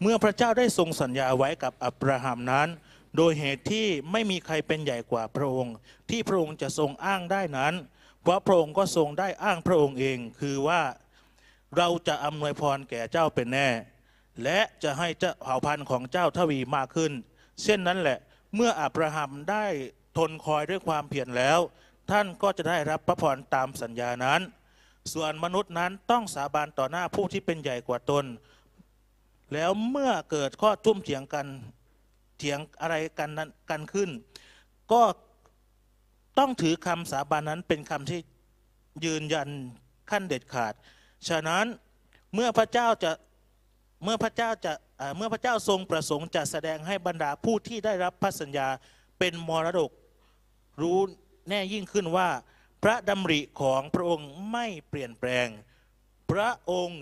[0.00, 2.68] เมื่อพระเจ้าได้ทรงสัญญาไว้กับอับราฮัมนั้น
[3.16, 5.74] โดยเหตุที่ไม่มีใครเป็นใหญ่กว่าพระองค์
[6.10, 7.74] ที่พระองค์จะทรงอ้างได้นั้น
[8.24, 10.82] พราะพระองค์ก็ทรงได้อ้างพระองค์เองคือว่า
[11.76, 13.68] เราจะอำนวยพรแก่เจ้าเป็นแน่
[14.42, 17.12] และจะให้เจ้าเผ่าพันธุ์ของเจ้าทวีมากขึ้น
[17.62, 18.18] เช่นนั้นแหละ
[18.54, 19.66] เมื่ออับราฮัมได้
[20.16, 21.58] ทนคอยด้วยความเพียรแล้ว
[22.10, 24.40] ท่านก็จะได้รับพระพรตามสัญญานั้น
[25.12, 28.24] ส่วนมนุษย์นั้นต้องสาบานต่อหน้าผู้ที่เป็นใหญ่กว่าตน
[29.52, 31.46] แล้วเมื่อเกิดข้อทุ่มเถียงกัน
[32.38, 34.10] เถียงอะไรกันนั้นกันขึ้น
[34.92, 35.02] ก็
[36.38, 38.20] ต้องถือคำสาบานนั้นเป็นคำที่
[39.04, 39.48] ยืนยัน
[40.10, 40.74] ขั้นเด็ดขาด
[41.28, 41.64] ฉะนั้น
[42.34, 43.12] เมื่อพระเจ้าจะ
[44.04, 44.72] เมื่อพระเจ้าจะ
[45.16, 48.68] เมื่อพระเจ้าทรงประสงค์จะแสดงให้บรรดาผู้ที่ได้รับพระสัญญา
[49.18, 49.90] เป็นมรดก
[50.80, 50.98] รู้
[51.48, 52.28] แน่ยิ่งขึ้นว่า
[52.82, 55.48] พระดำริของพระองค์ไม่เปลี่ยนแปลง
[56.30, 57.00] พระองค์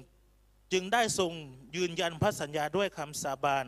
[0.73, 1.33] จึงได้ทรง
[1.77, 3.65] ยืนยันพระสัญญาด้วยคำสาบาน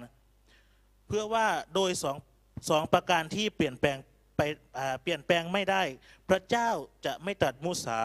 [1.07, 2.17] เพื่อว่าโดยสอง
[2.69, 3.99] สองประการที่เปลี่ยนแปลง
[4.43, 4.53] ไป
[5.03, 5.83] เปลี่ยนแปลงไม่ได้
[6.29, 6.71] พระเจ้า
[7.07, 8.01] จะไม่ตรัดมุสา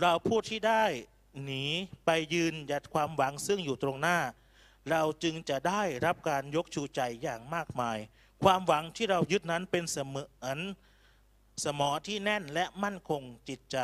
[0.00, 0.84] เราผู้ที่ได้
[1.44, 1.64] หนี
[2.06, 4.18] ไปยืนหยัดความหวังซึ่งอยู่ตรงหน้า
[4.90, 7.98] เราจึงจะได้รับการยกชูใจอย่างมากมาย
[8.44, 10.58] ความหวังที่เรายึดนั้นเป็นเสมือน
[11.64, 13.78] สมอที่แน่นและมั่นคงจิตใจ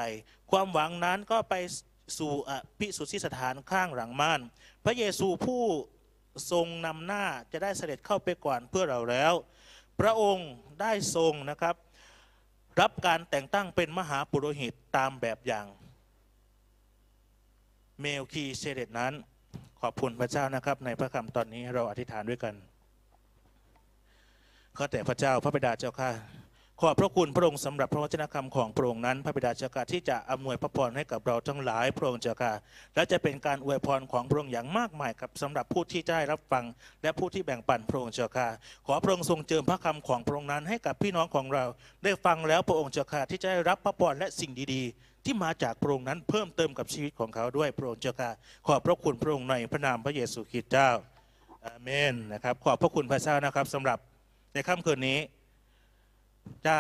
[0.51, 1.55] ความหวังนั้นก็ไป
[2.19, 4.41] สู่อภิสุทธิสถานข้างหลังม่าน
[4.85, 5.63] พระเยซูผู้
[6.51, 9.35] ทรงนำหน้าจะได้เสด็จเข้าไปก่อนเพื่อเราแล้ว
[10.01, 11.77] พระองค์ได้ทรงนะครับ
[12.81, 15.67] รับการแต่งตั้งเป็นมหาปุโรหิตตามแบบอย่าง
[18.01, 19.13] เมลคีเซเดตนั้น
[19.83, 22.55] ขอบคุณพระเจ้านะครับ ในพระคำตอนนี้เราอธิษฐานด้วยกัน
[24.77, 26.11] ข้าแต่พระเจ้าพระบิดาเจ้าข้า
[26.87, 32.53] ขอบพระคุณพระองค์สำหรับพระวจนะคำของพระองค์นั้น พระบิดาเจ้าข้าที่จะอำนวยพระพรให้กับเราทั้งหลายพระองค์เจ้าข้า
[32.95, 36.65] และจะเป็นการอวยพรของพระองค์อย่างมากมายกับสำหรับผู้ที่ได้รับฟัง
[37.03, 38.49] และผู้ที่แบ่งปันพระองค์เจ้าข้า
[38.87, 41.65] ขอพระองค์ทรงเจิมพระคำของพระองค์นั้นให้กับพี่น้องของเรา
[42.05, 48.31] ได้ฟังแล้วพระองค์เจ้าข้าที่จะได้รับพระพรและสิ่งดีๆ ที่มาจากพระองค์นั้นเพิ่มเติมกับชีวิตของเขาด้วยพระองค์เจ้าข้า
[48.67, 50.91] ขอบพระคุณพระองค์ในพระนามพระเยซูคริสต์เจ้า
[51.67, 53.99] อาเมนนะครับขอบพระคุณพระเจ้านะครับสำหรับ
[54.55, 55.19] ในค่ำคืนนี้
[56.67, 56.77] จะ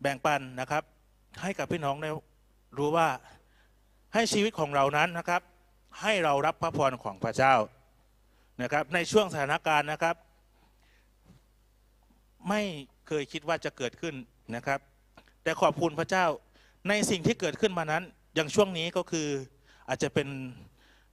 [0.00, 0.82] แบ่งปันนะครับ
[1.42, 2.10] ให้กับพี่น้องได้
[2.78, 3.08] รู้ว่า
[4.14, 5.42] ให้ชีวิตของเรานั้นนะครับ
[6.00, 7.54] ให้เรารับพระพรของพระเจ้า
[8.62, 10.16] นะครับ ในช่วงสถานการณ์นะครับ
[12.48, 12.62] ไม่
[13.06, 14.14] เคยคิดว่าจะเกิดขึ้น
[14.56, 14.80] นะครับ
[15.42, 16.26] แต่ขอบคุณพระเจ้า
[16.88, 18.02] ในสิ่งที่เกิดขึ้นมานั้น
[18.34, 19.28] อย่างช่วงนี้ก็คือ
[19.88, 20.28] อาจจะเป็น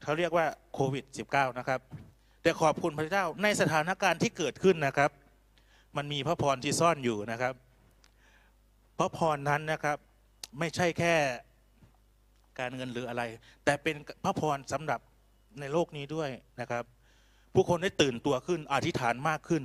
[0.04, 1.80] เขาเรียกว่าโควิด -19 นะครับ
[2.42, 5.12] แต่ขอบคุณพระเจ้าในสถานการณ์ที่เกิดขึ้นนะครับ
[5.98, 7.54] มันมีพระพรที่ซ่อนอยู่นะครับ
[9.00, 9.98] พระพรนั้นนะครับ
[10.60, 11.14] ไม่ใช่แค่
[12.60, 13.24] การเงินหรืออะไร
[13.66, 15.00] แต่เป็นพระพรสำหรับ
[15.60, 16.30] ในโลกนี้ด้วย
[16.62, 16.84] นะครับ
[17.54, 19.64] ผู้คนได้ตื่นตัวขึ้นอธิษฐานมากขึ้น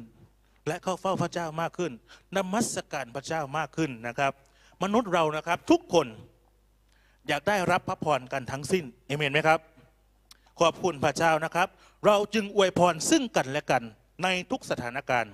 [0.66, 1.92] และเข้าเฝ้าพระเจ้ามากขึ้น
[2.36, 4.32] นมัสการพระเจ้ามากขึ้นนะครับ
[4.82, 6.06] มนุษย์เรานะครับทุกคน
[7.28, 9.60] อยากได้รับพระพรกันทั้งสิ้นเอเมนไหมครับ
[10.60, 11.68] ขอบคุณพระเจ้านะครับ
[12.06, 13.82] เราจึงอวยพรซึ่งกันและกัน
[14.22, 15.32] ในทุกสถานการณ์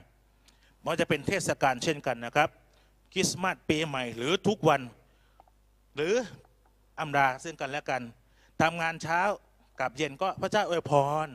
[0.82, 2.48] ม่ว่าจะเป็นเทศกาลเช่นกันนะครับ
[3.12, 4.80] คริสต์มาสปีใหม่หรือทุกวัน
[5.94, 6.14] หรือ
[7.00, 8.02] อำลาซึ่งกันและกัน
[8.62, 9.20] ทำงานเช้า
[9.80, 10.92] กับเย็นก็พระเจ้าอวยพ
[11.26, 11.28] ร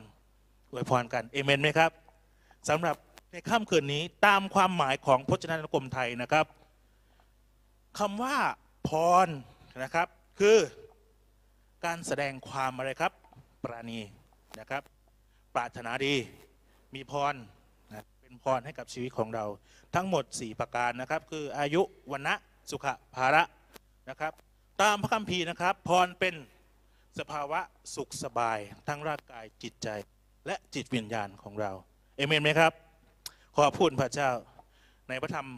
[0.72, 1.90] อวยพรกันเอเมนไหมครับ
[2.68, 2.96] สำหรับ
[3.30, 6.46] ในค่ำคืนนี้ตามความหมายของพจนานุกรมไทยนะครับ
[7.98, 8.36] คำว่า
[8.88, 8.90] พ
[9.26, 9.28] ร
[9.82, 10.56] นะครับ คือ
[11.84, 13.12] การแสดงความอะไรครับ
[13.64, 14.00] ปราณี
[14.60, 14.82] นะครับ
[15.54, 16.14] ปรารถนาดี
[16.94, 17.34] มีพร
[18.34, 19.44] เป็นพรให้กับชีวิตของเรา
[19.94, 21.82] ทั้งหมด 4 ประการนะครับ คืออายุ
[22.12, 22.34] วันะ
[22.70, 23.42] สุขภาระ
[24.10, 24.32] นะครับ
[24.82, 26.34] ตามพระคัมภีร์นะครับ พรเป็น
[27.18, 27.60] สภาวะ
[27.94, 28.58] สุขสบาย
[28.88, 29.88] ทั้งร่างกายจิตใจ
[30.46, 31.72] และจิตวิญญาณของเรา
[32.16, 32.72] เอเมนไหมครับ
[33.56, 34.30] ขอพูดพระเจ้า
[35.08, 35.48] ในพระธรรม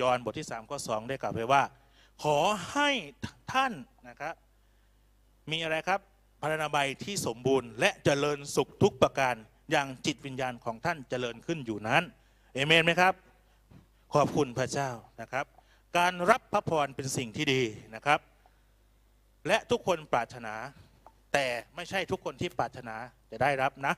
[0.00, 1.62] ยอห์นบทที่3ข้อ2ได้กล่าวไว้ว่า
[2.22, 2.38] ขอ
[2.72, 2.90] ให้
[3.52, 3.72] ท่าน
[4.08, 4.34] นะครับ
[5.50, 6.00] มีอะไรครับ
[6.40, 9.34] พระนามัยที่สมบูรณ์และเจริญสุขทุกประการ
[9.70, 12.02] อย่างจิตวิญญาณของท่านเจริญขึ้นอยู่นั้น
[12.54, 13.14] เอเมนไหมครับ
[14.14, 14.90] ขอบคุณพระเจ้า
[15.20, 15.46] นะครับ
[15.98, 17.62] การรับพระพรเป็นสิ่งที่ดี
[17.94, 18.20] นะครับ
[19.46, 20.54] และทุกคนปรารถนา
[21.32, 22.96] แต่ไม่ใช่ทุกคนที่ปรารถนา
[23.30, 23.94] จะได้รับนะ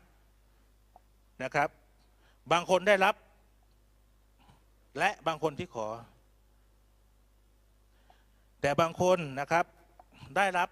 [1.43, 1.69] นะครับ
[2.53, 3.15] บางคนได้รับ
[4.99, 5.87] และบางคนที่ขอ
[8.61, 9.65] แต่บางคนนะครับ
[10.37, 10.69] ได้รับ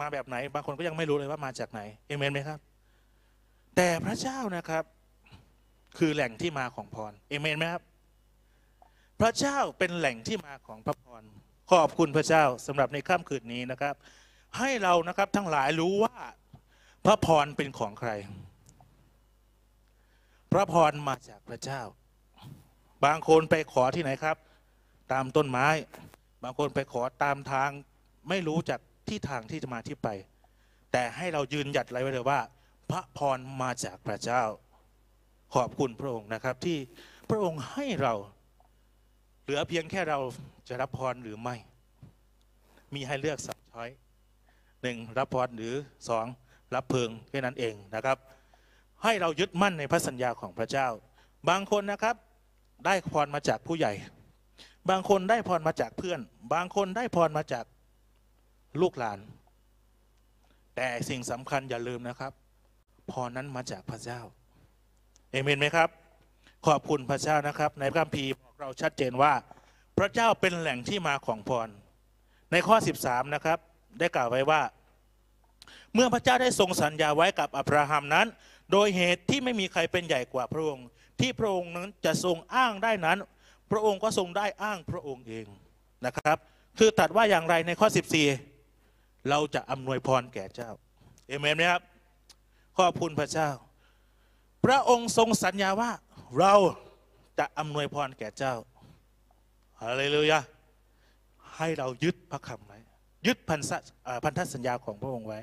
[0.00, 2.58] มาแบบไหน บางคนก็ยังไม่รู้เลยว่ามาจากไหนเอเมนไหมครับ
[3.76, 4.84] แต่พระเจ้านะครับ
[5.98, 7.82] คือแหล่งที่มาของพรเอเมนไหมครับ
[9.20, 11.22] พระเจ้าเป็นแหล่งที่มาของพระพร
[11.72, 13.94] ขอบคุณพระเจ้าสำหรับในค่ำคืนนี้นะครับ
[14.58, 16.16] ให้เรานะครับทั้งหลายรู้ว่า
[17.04, 18.10] พระพรเป็นของใคร
[20.52, 21.80] พระพรมาจากพระเจ้า
[23.04, 24.36] บางคนไปขอที่ไหนครับ
[25.12, 25.66] ตามต้นไม้
[26.42, 27.70] บางคนไปขอตามทาง
[28.28, 30.08] ไม่รู้จักที่ทางที่จะมาที่ไป
[30.92, 32.40] แต่ให้เรายืนหยัดอะไรไว้เลยว่า
[32.90, 34.42] พระพรมาจากพระเจ้า
[35.54, 36.78] ขอบคุณพระองค์นะครับ ที่
[37.28, 38.14] พระองค์ให้เรา
[39.42, 40.18] เหลือเพียงแค่เรา
[40.68, 41.56] จะรับพรหรือไม่
[42.94, 43.90] มีให้เลือกสองช้อย
[44.82, 45.74] หนึ่งรับพรหรือ
[46.08, 46.26] สอง
[46.74, 48.18] รับเพิงแค่นั้นเองนะครับ
[49.04, 50.88] ให้เรายึดมั่นในพระสัญญาของพระเจ้า
[51.48, 52.16] บางคนนะครับ
[52.86, 53.92] ได้พรมาจากผู้ใหญ่
[54.90, 56.20] บางคนได้พรมาจากเพื่อน
[56.54, 57.64] บางคนได้พรมาจาก
[58.80, 59.18] ลูกหลาน
[60.76, 62.32] แต่สิ่งสำคัญอย่าลืมนะครับ
[63.10, 64.20] พรนั้นมาจากพระเจ้า
[65.32, 65.88] เอเมนไหมครับ
[66.66, 69.32] ขอบคุณพระเจ้านะครับ ในพระคัมภีร์บอกเราชัดเจนว่า
[69.98, 71.68] พระเจ้าเป็นแหล่งที่มาของพร
[72.52, 73.58] ในข้อ 13 นะครับ
[73.98, 74.62] ได้กล่าวไว้ว่า
[75.94, 78.26] เมื่อพระเจ้าได้ทรงสัญญาไว้กับอับราฮัมนั้น
[78.72, 80.86] โดยเหตุที่ไม่มีใครเป็นใหญ่กว่าพระองค์
[81.20, 83.18] ที่พระองค์นั้นจะทรงอ้างได้นั้น
[83.70, 85.46] พระองค์ก็ทรงได้อ้างพระองค์เอง
[86.06, 86.36] นะครับ
[86.78, 87.88] คือตัดว่าอย่างไรในข้อ
[88.58, 90.70] 14 เราจะอำนวยพรแก่เจ้า
[91.28, 91.82] เอเมนไหมครับ
[92.78, 93.48] ขอบคุณพระเจ้า
[94.64, 95.90] พระองค์ทรงสัญญาว่า
[96.38, 96.54] เรา
[97.38, 98.54] จะอำนวยพรแก่เจ้า
[99.80, 100.40] อะไรเลยยะ
[101.56, 102.78] ให้เรายึดพระคำไว้
[103.26, 103.72] ยึดพันธ
[104.24, 105.40] พันธสัญญาของพระองค์ไว้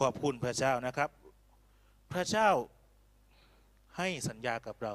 [0.00, 1.10] ขอบคุณพระเจ้านะครับ
[2.12, 2.48] พระเจ้า
[3.96, 4.94] ให้สัญญากับเรา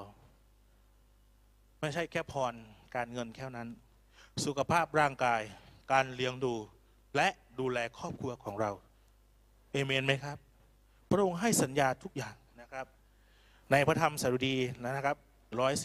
[1.80, 2.54] ไม่ใช่แค่พร
[2.96, 3.70] การเงินแค่นั้น
[4.46, 5.42] สุขภาพร่างกาย
[5.92, 6.54] การเลี้ยงดู
[7.16, 7.28] และ
[7.60, 8.72] ดูแลครอบครัวของเรา
[9.72, 10.38] เอเมนไหมครับ
[11.10, 12.36] พระองค์ให้สัญญาทุกอย่าง
[13.72, 15.18] ในพระธรรมสดุดีนะครับ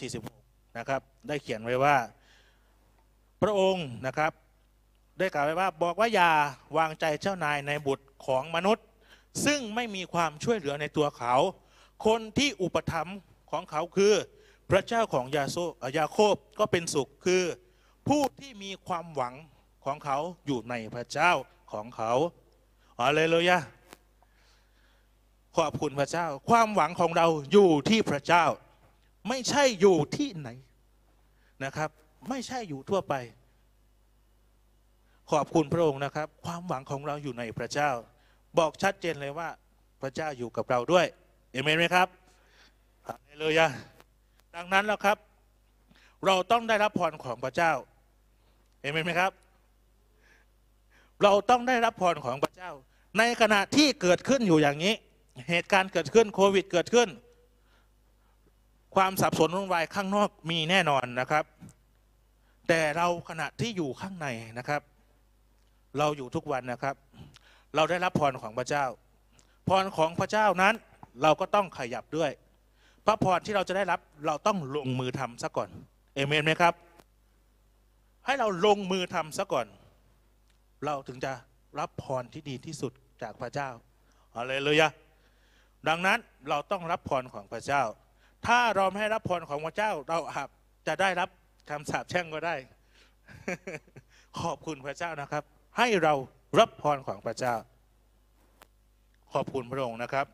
[0.03, 1.95] 146 นะครับ ได้เขียนไว้ว่า
[3.41, 4.31] พระองค์นะครับ
[5.19, 6.31] ได้กล่าวไว้ว่าบอกว่าอย่า
[6.77, 8.85] วางใจเจ้านายในบุตรของมนุษย์
[9.45, 11.33] ซึ่งไม่มีความช่วยเหลือในตัวเขา
[12.05, 13.17] คนที่อุปถัมภ์
[13.51, 14.13] ของเขาคือ
[14.71, 15.57] พระเจ้าของยาโซ
[15.97, 17.43] ยาโคบก็เป็นสุขคือ
[18.07, 19.33] ผู้ที่มีความหวัง
[19.85, 21.31] ของเขาอยู่ในพระเจ้า
[21.71, 22.11] ของเขา
[22.97, 23.59] อ๋อเลยเลยยะ
[25.57, 28.45] ขอบคุณพระเจ้า ความหวังของเราอยู่ที่พระเจ้า
[29.29, 30.49] ไม่ใช่อยู่ที่ไหน
[31.63, 31.89] นะครับ
[32.29, 33.13] ไม่ใช่อยู่ทั่วไป
[35.31, 37.91] ขอบคุณพระองค์นะครับ ความหวังของเราอยู่ในพระเจ้า
[38.57, 39.49] บอกชัดเจนเลยว่า
[40.01, 41.05] พระเจ้าอยู่กับเราด้วย
[41.51, 42.07] เอเมนไหมครับ
[43.07, 43.67] ฮาเลลูยา
[44.55, 45.17] ดังนั้นแล้วครับ
[46.25, 47.73] เราต้องได้รับพรของพระเจ้า
[48.81, 49.31] เอเมนไหมครับ
[51.23, 52.71] เราต้องได้รับพรของพระเจ้า
[53.17, 54.93] ในขณะที่เกิดขึ้นอยู่อย่างนี้
[55.49, 57.09] เหตุการณ์เกิดขึ้นโควิดเกิดขึ้น
[58.95, 61.45] ความสับสนวุ่นวายข้างนอกมีแน่นอนนะครับ
[62.67, 64.27] แต่เราขณะที่อยู่ข้างใน
[64.57, 64.81] นะครับ
[65.97, 66.95] เราอยู่ทุกวันนะครับ
[67.75, 68.85] เราได้รับพรของพระเจ้า
[69.69, 70.73] พรของพระเจ้านั้น
[71.21, 72.31] เราก็ต้องขยับด้วย
[73.05, 75.69] พระพรที่เราจะได้รับเราต้องลงมือทำซะก่อน
[76.15, 76.73] เอเมนไหมครับ
[78.25, 79.67] ให้เราลงมือทำซะก่อน
[80.85, 81.31] เราถึงจะ
[81.79, 83.69] รับพรที่ดีที่สุดจากพระเจ้า
[84.35, 84.89] อะไรเลยยะ
[85.87, 86.19] ดังนั้น
[86.49, 87.83] เราต้องรับพรของพระเจ้า
[88.47, 90.49] ถ้าเราไม่ให้รับพรของพระเจ้า เราอาจ
[90.87, 91.29] จะได้รับ
[91.69, 92.55] คำสาปแช่งก็ได้
[94.41, 95.43] ขอบคุณพระเจ้านะครับ
[95.77, 96.13] ให้เรา
[96.59, 97.55] รับพรของพระเจ้า
[99.33, 100.25] ขอบคุณพระองค์นะครับ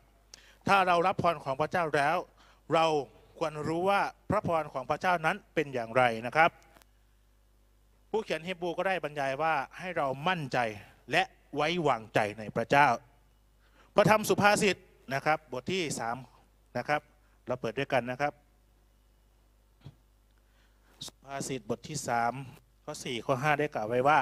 [0.68, 2.16] ถ้าเรารับพรของพระเจ้าแล้ว
[2.74, 2.86] เรา
[3.38, 6.50] ควรรู้ว่าพระพรของพระเจ้านั้นเป็นอย่างไรนะครับ
[8.10, 10.58] ผู้เขียนฮีบูก็ได้บรรยายว่าให้เรามั่นใจ
[11.12, 11.22] และ
[11.56, 12.88] ไว้วางใจในพระเจ้า
[13.94, 14.76] พระธรรมสุภาษิต
[15.14, 16.16] นะครับ บทที่สาม
[16.76, 17.00] นะครับ
[17.46, 18.32] เราเปิดด้วยกันนะครับ
[21.06, 22.32] สุภาษิตบทที่สาม
[22.84, 24.18] ข้อสี่ข้อห้าได้กล่าวไว้ว่า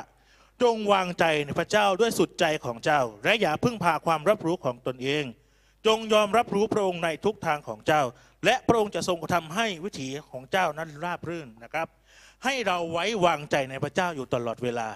[0.63, 5.25] จงวางใจในพระเจ้าด้วยสุดใจของเจ้า และอย่าพึ่งพาความรับรู้ของตนเอง
[5.87, 8.03] จงยอมรับรู้พระองค์ในทุกทางของเจ้า
[8.45, 11.89] และพระองค์จะทรงทำให้วิถีของเจ้านั้นราบรื่นนะครับ
[12.45, 14.89] ให้เราไว้วางใจในพระเจ้าอยู่ตลอดเวลา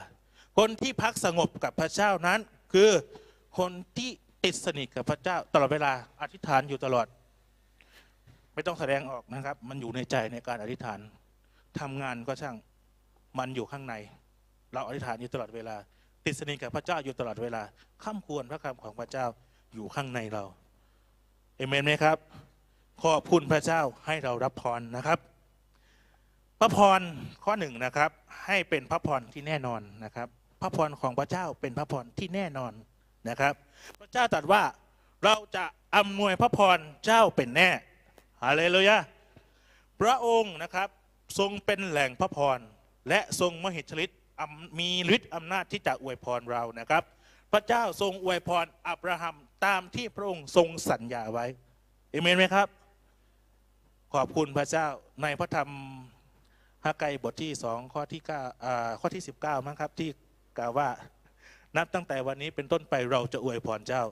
[0.58, 2.40] คนที่พักสงบกับพระเจ้านั้น
[2.72, 2.90] คือ
[3.58, 4.10] คนที่
[4.44, 7.06] ติดสนิทกับพระเจ้าตลอดเวลาอธิษฐานอยู่ตลอด
[8.54, 10.98] ไม่ต้องแสดงออกนะครับ มันอยู่ในใจในการอธิษฐาน
[11.80, 12.56] ทำงานก็ช่าง
[13.38, 13.94] มันอยู่ข้างใน
[14.72, 15.76] เราอธิษฐานอยู่ตลอดเวลา
[16.24, 17.62] ติดสนิทกับพระเจ้าอยู่ตลอดเวลา
[18.02, 19.26] ข้ามควรพระคำของพระเจ้า
[19.74, 20.44] อยู่ข้างในเรา
[21.56, 22.16] เอเมนไหมครับ
[23.02, 25.18] ขอบคุณพระเจ้าให้เรารับพรนะครับ
[26.60, 27.00] พระพร
[27.44, 28.10] ข้อหนึ่งนะครับ
[28.46, 30.28] ให้เป็นพระพรที่แน่นอนนะครับ
[30.60, 32.72] พระพรของพระเจ้าเป็นพระพรที่แน่นอน
[33.28, 33.54] นะครับ
[33.98, 34.62] พระเจ้าตรัสว่า
[35.24, 35.64] เราจะ
[35.96, 37.70] อำนวยพระพรเจ้าเป็นแน่
[38.42, 38.98] ฮาเลลูยา
[40.00, 40.88] พระองค์นะครับ
[41.38, 42.58] ทรงเป็นแหล่งพระพร
[43.08, 44.18] และทรงมหิทธิฤทธิ์
[44.78, 47.02] มีฤทธิ์อำนาจที่จะอวยพรเรานะครับ
[47.52, 51.46] พระเจ้าทรงอวยพรอับราฮัมตามที่พระองค์ทรงสัญญาไว้
[52.10, 52.68] เอเมนไหมครับ
[54.14, 54.86] ขอบคุณพระเจ้า
[55.22, 55.70] ในพระธรรม
[56.84, 58.40] ฮากไกบทที่สองข้อที่เก้า
[59.00, 60.08] ข้อที่สิบเก้ามั้งครับที่
[60.58, 60.88] กล่าวว่า
[61.76, 64.02] นับตั้งแต่วันนี้เป็นต้นไปเราจะอวยพรเจ้า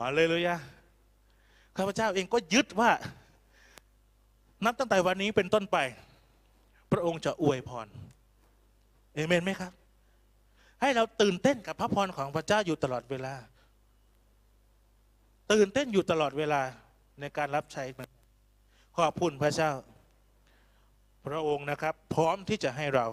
[0.00, 0.56] ฮาเลลูยา
[1.76, 2.90] ข้าพเจ้าเองก็ยึดว่า
[4.64, 5.78] นับตั้งแต่วันนี้เป็นต้นไป
[6.92, 7.86] พระองค์จะอวยพร
[9.14, 9.72] เอเมนไหมครับ
[10.80, 13.34] ให้เราตื่นเต้นกับพระพรของพระเจ้าอยู่ตลอดเวลา
[15.52, 16.62] ตื่นเต้นอยู่ตลอดเวลา
[17.20, 17.84] ในการรับใช้
[18.96, 19.72] ขอบคุณพระเจ้า
[21.26, 23.06] พระองค์นะครับ พร้อมที่จะให้เรา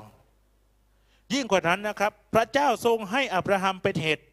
[1.33, 4.25] ยิ่งกว่านั้นนะครับ พระเจ้าทรงให้อับราฮัมเป็นเหตุ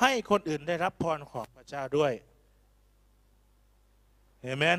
[0.00, 2.12] ให้คนอื่นได้รับพรของพระเจ้าด้วย
[4.42, 4.78] เอเมน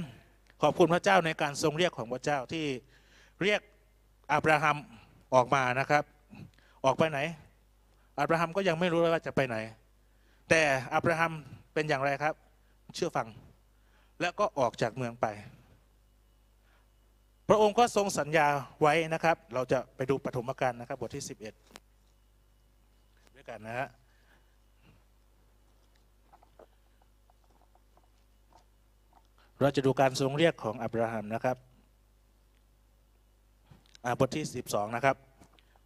[0.62, 2.66] ขอบคุณพระเจ้าในการทรงเรียกของพระเจ้าที่
[3.42, 3.62] เรียก
[4.34, 4.78] อับราฮัม
[5.34, 6.04] ออกมานะครับ
[6.86, 7.20] ออกไปไหน
[8.20, 9.58] อับราฮัมก็ยังไม่รู้เลยว่าจะไปไหน
[10.50, 10.62] แต่
[10.94, 11.32] อับราฮัม
[11.74, 12.34] เป็นอย่างไรครับ
[12.96, 13.28] เชื่อฟัง
[14.22, 15.26] แล้วก็ออกจากเมืองไป
[17.52, 18.48] พระองค์ก็ทรงสัญญา
[18.82, 21.34] ไว้นะครับ เราจะไปดูปฐมกาลนะครับ บทที่ 11
[23.36, 23.88] ด้วยกันนะฮะ
[29.62, 31.58] เราจะดูการทรงเรียกของอับราฮัมนะครับ
[34.06, 35.16] อ่าบทที่ 12 นะครับ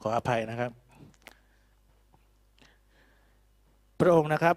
[0.01, 0.72] ขออภัยนะครับ
[3.99, 4.55] พระองค์นะครับ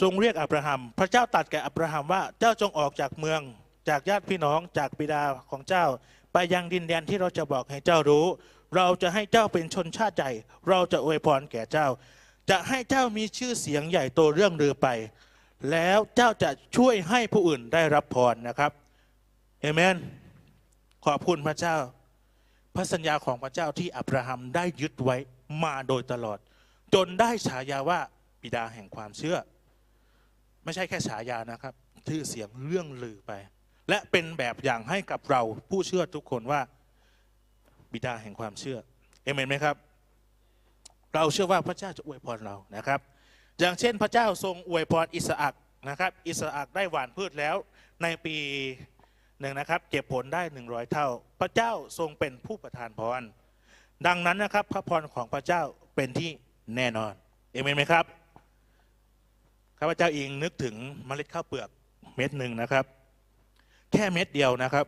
[0.00, 3.42] ทรงเรียกอับราฮัม พระเจ้าตัดแก่อับราฮัมว่าเจ้าจงออกจากเมือง
[3.88, 5.86] จากญาติพี่น้องจากบิดาของเจ้า
[6.32, 8.26] ไปยังดินแดนที่เราจะบอกให้เจ้ารู้
[8.76, 10.30] เราจะให้เจ้าเป็นชนชาติใหญ่
[10.68, 11.86] เราจะอวยพรแก่เจ้า
[12.50, 14.88] จะให้เจ้ามีชื่อเสียงใหญ่โตเรื่องลือไป
[15.70, 18.72] แล้วเจ้าจะช่วยให้ผู้อื่นได้รับพรนะครับ
[19.60, 19.96] เอเมน
[21.06, 21.76] ขอบคุณพระเจ้า
[22.74, 25.16] พระสัญญาของพระเจ้าที่อับราฮัมได้ยึดไว้
[25.64, 26.38] มาโดยตลอด
[26.94, 28.00] จนได้ฉายาว่า
[28.42, 29.38] บิดาแห่งความเชื่อ
[30.64, 31.74] ไม่ใช่แค่ฉายานะครับ
[32.08, 33.32] ชื่อเสียงเรื่องลือไป
[33.92, 36.60] และเป็นแบบอย่างให้กับเราผู้เชื่อทุกคนว่า
[37.92, 38.78] บิดาแห่งความเชื่อ
[39.22, 39.76] เอเมนไหมครับ
[41.14, 43.00] เราเชื่อว่าพระเจ้าจะอวยพรเรานะครับ
[43.60, 45.54] อย่างเช่นพระเจ้าทรงอวยพรอิสอัก
[45.88, 47.56] นะครับ อิสอักได้หว่านพืชแล้ว
[48.02, 48.36] ในปี
[49.40, 51.06] หนึ่งนะครับ เก็บผลได้หนึ่งร้อยเท่า
[51.40, 53.22] พระเจ้าทรงเป็นผู้ประทานพร
[54.06, 55.62] ดังนั้นนะครับ พระพรของพระเจ้า
[55.96, 56.30] เป็นที่
[56.76, 57.12] แน่นอน
[57.52, 58.04] เอเมนไหมครับ
[59.78, 60.74] ข้าพเจ้าเองนึกถึง
[61.06, 61.68] เมล็ดข้าวเปลือก
[62.16, 62.86] เม็ดหนึ่งนะครับ
[63.92, 64.86] แค่เม็ดเดียวนะครับ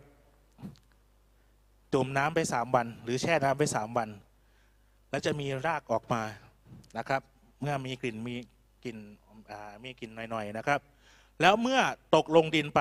[1.92, 4.09] จุ่มน้ำไปสามวัน หรือแช่น้ำไปสามวัน
[5.11, 6.22] แล้วจะมีรากออกมา
[6.98, 7.22] นะครับ
[7.61, 8.34] เมื่อมีกลิ่นมี
[8.84, 8.98] กลิ่น
[9.84, 10.80] มีกลิ่นหน่อยๆนะครับ
[11.40, 11.80] แล้วเมื่อ
[12.14, 12.80] ตกลงดินไป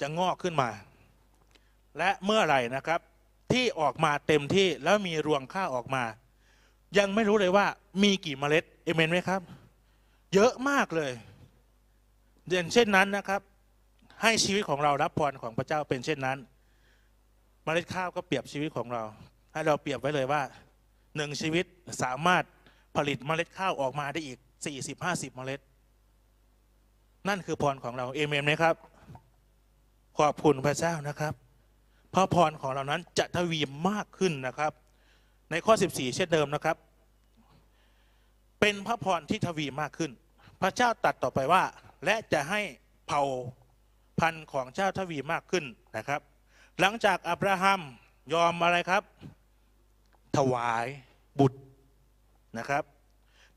[0.00, 0.70] จะงอกขึ้นมา
[1.98, 3.00] และเมื่อไหร่นะครับ
[3.52, 6.04] ที่ออกมาเต็มที่แล้วมีรวงข้าวออกมา
[6.98, 7.66] ยังไม่รู้เลยว่า
[8.02, 9.40] มีกี่เมล็ดเอเมนไหมครับ
[10.34, 11.12] เยอะมากเลย
[12.50, 13.40] อย่างเช่นนั้นนะครับ
[14.22, 16.38] ให้ชีวิตของเรารับพรของพระเจ้าเป็นเช่นนั้น
[17.64, 19.02] เมล็ดข้าวก็เปรียบชีวิตของเรา
[19.52, 20.42] ให้เราเปรียบไว้เลยว่า
[21.16, 21.64] หนึ่งชีวิต
[22.02, 22.44] สามารถ
[22.96, 24.38] ผลิตเมล็ดข้าวออกมาได้อีก
[24.86, 25.60] 40-50เมล็ด
[27.28, 28.74] นั่นคือพรของเราเอเมนไหมครับ
[30.18, 31.34] ขอบคุณพระเจ้านะครับ
[32.10, 34.72] เพราะพรของเรานั้นจะทวีมากขึ้นนะครับ
[35.50, 36.76] ในข้อ 14 เช่นเดิมนะครับ
[38.60, 40.10] เป็นพระพรที่ทวีมากขึ้น
[40.62, 41.62] พระเจ้าตัดต่อไปว่า
[42.06, 42.60] และจะให้
[43.06, 43.22] เผ่า
[44.20, 45.64] พันธุ์ของเจ้าทวีมากขึ้น
[45.96, 46.20] นะครับ
[46.80, 47.80] หลังจากอับราฮัม
[48.34, 49.02] ยอมอะไรครับ
[50.36, 50.86] ถวาย
[51.38, 51.60] บุตร
[52.58, 52.84] นะครับ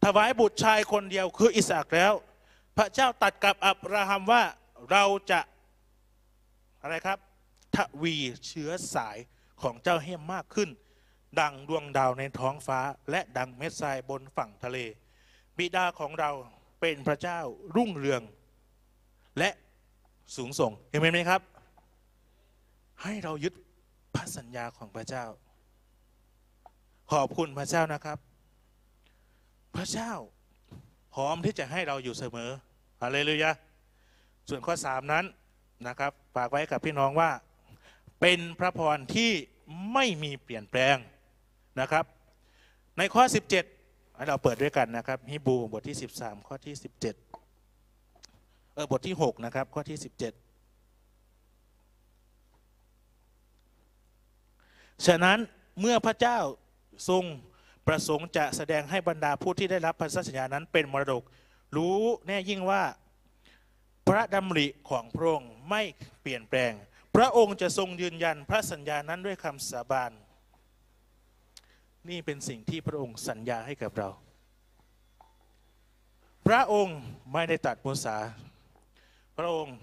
[0.05, 2.13] ถวายบุตรชายคนเดียวคืออิสอักแล้ว
[2.77, 4.43] พระเจ้าตัดกับอับราฮัมว่า
[4.91, 5.41] เราจะ
[6.81, 7.19] อะไรครับ
[7.75, 8.15] ทวี
[8.47, 9.17] เชื้อสาย
[9.61, 10.69] ของเจ้าให้มากขึ้น
[11.39, 12.79] ดังดวงดาวในท้องฟ้า
[13.09, 14.77] และดังเม็ดทรายบนฝั่งทะเล
[15.57, 16.31] บิดาของเรา
[16.81, 17.39] เป็นพระเจ้า
[17.75, 18.21] รุ่งเรือง
[19.39, 19.49] และ
[20.35, 21.41] สูงส่งเห็นไหมครับ
[23.03, 23.53] ให้เรายึด
[24.15, 25.25] พระสัญญาของพระเจ้า
[27.11, 28.17] ขอบคุณพระเจ้านะครับ
[29.75, 30.11] พระเจ้า
[31.13, 32.49] พร้อมที่จะให้เราอยู่เสมอ
[33.01, 33.51] ฮาเลลูยา
[34.49, 35.25] ส่วนข้อสามนั้น
[35.87, 37.31] นะครับฝากไว้กับพี่น้องว่า
[38.21, 39.31] เป็นพระพรที่
[39.93, 40.95] ไม่มีเปลี่ยนแปลง
[41.79, 42.05] นะครับ
[42.97, 50.05] ในข้อ 17ให้เราเปิดด้วยกันนะครับฮิบูบทที่ 13 ข้อที่ 17เออบทที่ 6 นะครับ ข้อที่ 17
[55.05, 55.37] ฉะนั้น
[55.79, 56.39] เมื่อพระเจ้า
[57.09, 57.23] ทรง
[57.87, 61.23] ประสงค์จะแสดงให้บรรดาผู้ที่ได้รับพันธสัญญานั้นเป็นมรดก
[61.75, 62.83] รู้แน่ยิ่งว่า
[64.07, 65.81] พระดำริของพระองค์ไม่
[66.21, 66.71] เปลี่ยนแปลง
[67.15, 70.11] พระองค์จะทรงยืนยันพระสัญญานั้นด้วยคำสาบาน
[72.09, 74.09] นี่เป็นสิ่งที่พระองค์สัญญาให้กับเรา
[76.47, 76.99] พระองค์
[77.33, 78.17] ไม่ได้ตัดมุสา
[79.39, 79.77] พระองค์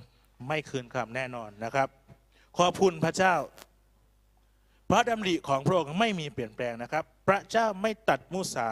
[0.49, 1.89] ไม่คืนคำแน่นอนนะครับ
[2.59, 3.35] ขอบคุณพระเจ้า
[4.91, 8.69] พระดำริของพระองค์ไม่มีเปลี่ยนแปลงนะครับ พระเจ้าไม่ตัดมุสา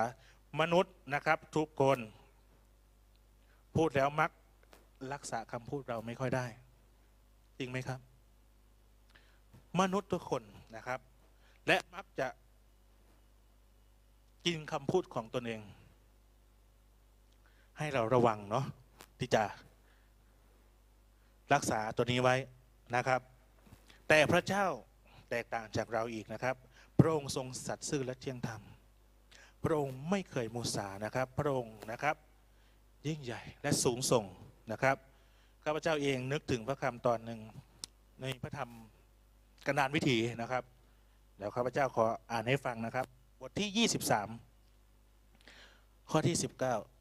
[0.61, 1.99] มนุษย์นะครับ ทุกคน
[3.76, 4.30] พูดแล้วมัก
[5.12, 6.47] รักษาคำพูดเราไม่ค่อยได้
[7.59, 8.01] จริงไหมครับ
[9.80, 10.43] มนุษย์ทุกคน
[10.76, 11.01] นะครับ
[11.66, 12.28] และมักจะ
[14.47, 15.61] กินคำพูดของตนเอง
[17.78, 18.64] ให้เราระวังเนาะ
[19.18, 19.43] ที่จะ
[21.55, 22.36] รักษาตัวนี้ไว้
[22.96, 23.20] นะครับ
[24.09, 24.66] แต่พระเจ้า
[25.30, 26.57] แตกต่างจากเราอีกนะครับ
[26.98, 28.61] พระองค์ทรงสัตย์ซื่อและเที่ยงธรรม
[29.64, 32.16] พระองค์ไม่เคยมุสานะครับ พระองค์นะครับ
[33.07, 34.24] ยิ่งใหญ่และสูงส่ง
[34.72, 34.96] นะครับ
[35.64, 37.40] ข้าพเจ้าเองนึกถึงพระคำตอนหนึ่ง
[38.20, 38.70] ในพระธรรม
[39.66, 40.62] กันดานวิถีนะครับ
[41.36, 43.07] เดี๋ยวข้าพเจ้าขออ่านให้ฟังนะครับ
[43.40, 46.93] บทที่ 23 ข้อที่ 19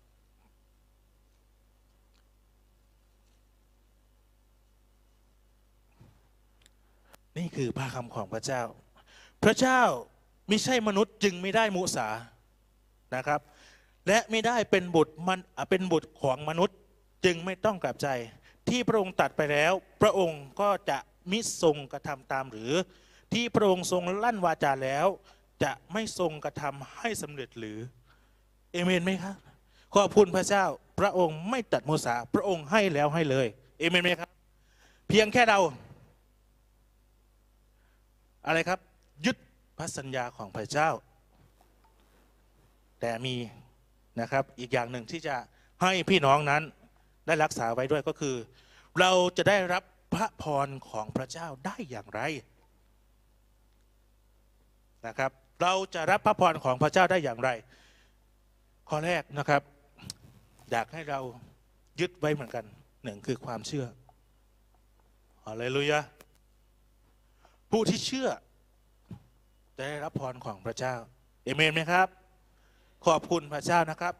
[7.38, 8.62] นี่คือพระคำของพระเจ้า
[9.44, 9.82] พระเจ้า
[10.48, 12.08] ไม่ใช่มนุษย์จึงไม่ได้มุสา
[13.16, 13.42] นะครับ
[14.08, 16.78] และไม่ได้เป็นบุตรมันเป็นบุตรของมนุษย์
[17.26, 18.08] จึงไม่ต้องกลับใจ
[18.70, 20.98] ที่พระองค์ตัดไปแล้ว พระองค์ก็จะ
[21.32, 22.72] มิทรงกระทำตามหรือ
[23.34, 25.08] ที่พระองค์ทรงลั่นวาจาแล้ว
[25.64, 27.78] จะไม่ทรงกระทำให้สำเร็จหรือ
[28.72, 29.36] เอเมนไหมครับ
[29.96, 30.66] ขอบคุณพระเจ้า
[31.00, 33.48] พระองค์ไม่ตัดมุสาพระองค์ให้แล้วให้เลย
[33.80, 34.30] เอเมนไหมครับ
[35.08, 35.60] เพียงแค่เรา
[38.46, 38.80] อะไรครับ
[39.26, 39.38] ยึด
[39.78, 40.90] พระสัญญาของพระเจ้า
[43.00, 43.36] แต่มี
[44.22, 45.36] นะครับอีกอย่างหนึ่งที่จะ
[45.82, 46.62] ให้พี่น้องนั้น
[47.28, 48.36] ได้รักษาไว้ด้วยก็คือ
[49.00, 49.84] เราจะได้รับ
[50.16, 52.22] พระพรของพระเจ้าได้อย่างไร
[55.08, 55.32] นะครับ
[55.62, 57.50] เราจะรับพระพรของพระเจ้าได้อย่างไร
[58.90, 59.62] ข้อแรกนะครับ
[60.72, 61.20] อยากให้เรา
[62.00, 62.66] ยึดไว้เหมือนกัน
[63.04, 63.86] หนึ่งคือความเชื่อ
[65.46, 66.00] ฮาเลลูยา
[67.78, 68.30] ผู้ที่เชื่อ
[69.78, 70.96] จะได้รับพรของพระเจ้า
[71.44, 72.08] เอเมนไหมครับ
[73.06, 74.14] ขอบคุณพระเจ้านะครับ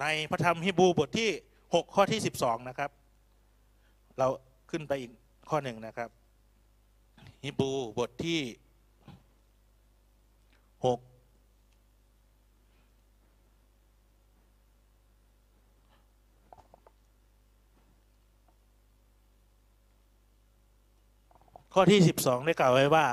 [0.00, 1.30] ในพระธรรมฮิบูบทที่
[1.62, 2.90] 6 ข้อที่ 12 นะครับ
[4.18, 4.26] เรา
[4.70, 5.10] ขึ้นไปอีก
[5.50, 6.10] ข้อหนึ่งนะครับ
[7.44, 8.40] ฮิบูบทที่
[10.84, 11.11] 6
[21.72, 23.06] ข้อที่ 12 ได้กล่าวไว้ว่า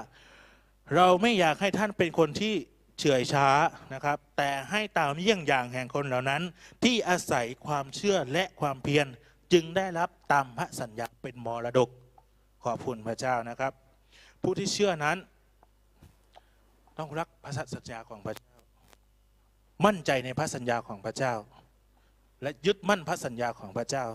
[0.95, 2.53] เราไม่อยากให้ท่านเป็นคนที่
[2.97, 3.47] เฉื่อยช้า
[3.93, 6.41] นะครับ แต่ให้ตามเยี่ยงอย่างแห่งคนเหล่านั้น
[6.84, 9.07] ที่อาศัยความเชื่อและความเพียร
[9.53, 11.89] จึงได้รับตามพระสัญญาเป็นมรดก
[12.66, 13.74] ขอบคุณพระเจ้านะครับ
[14.41, 15.18] ผู้ที่เชื่อนั้น
[16.97, 18.55] ต้องรักพระสัญญาของพระเจ้า
[19.86, 21.34] มั่นใจในพระสัญญาของพระเจ้า
[22.41, 24.05] และยึดมั่นพระสัญญาของพระเจ้า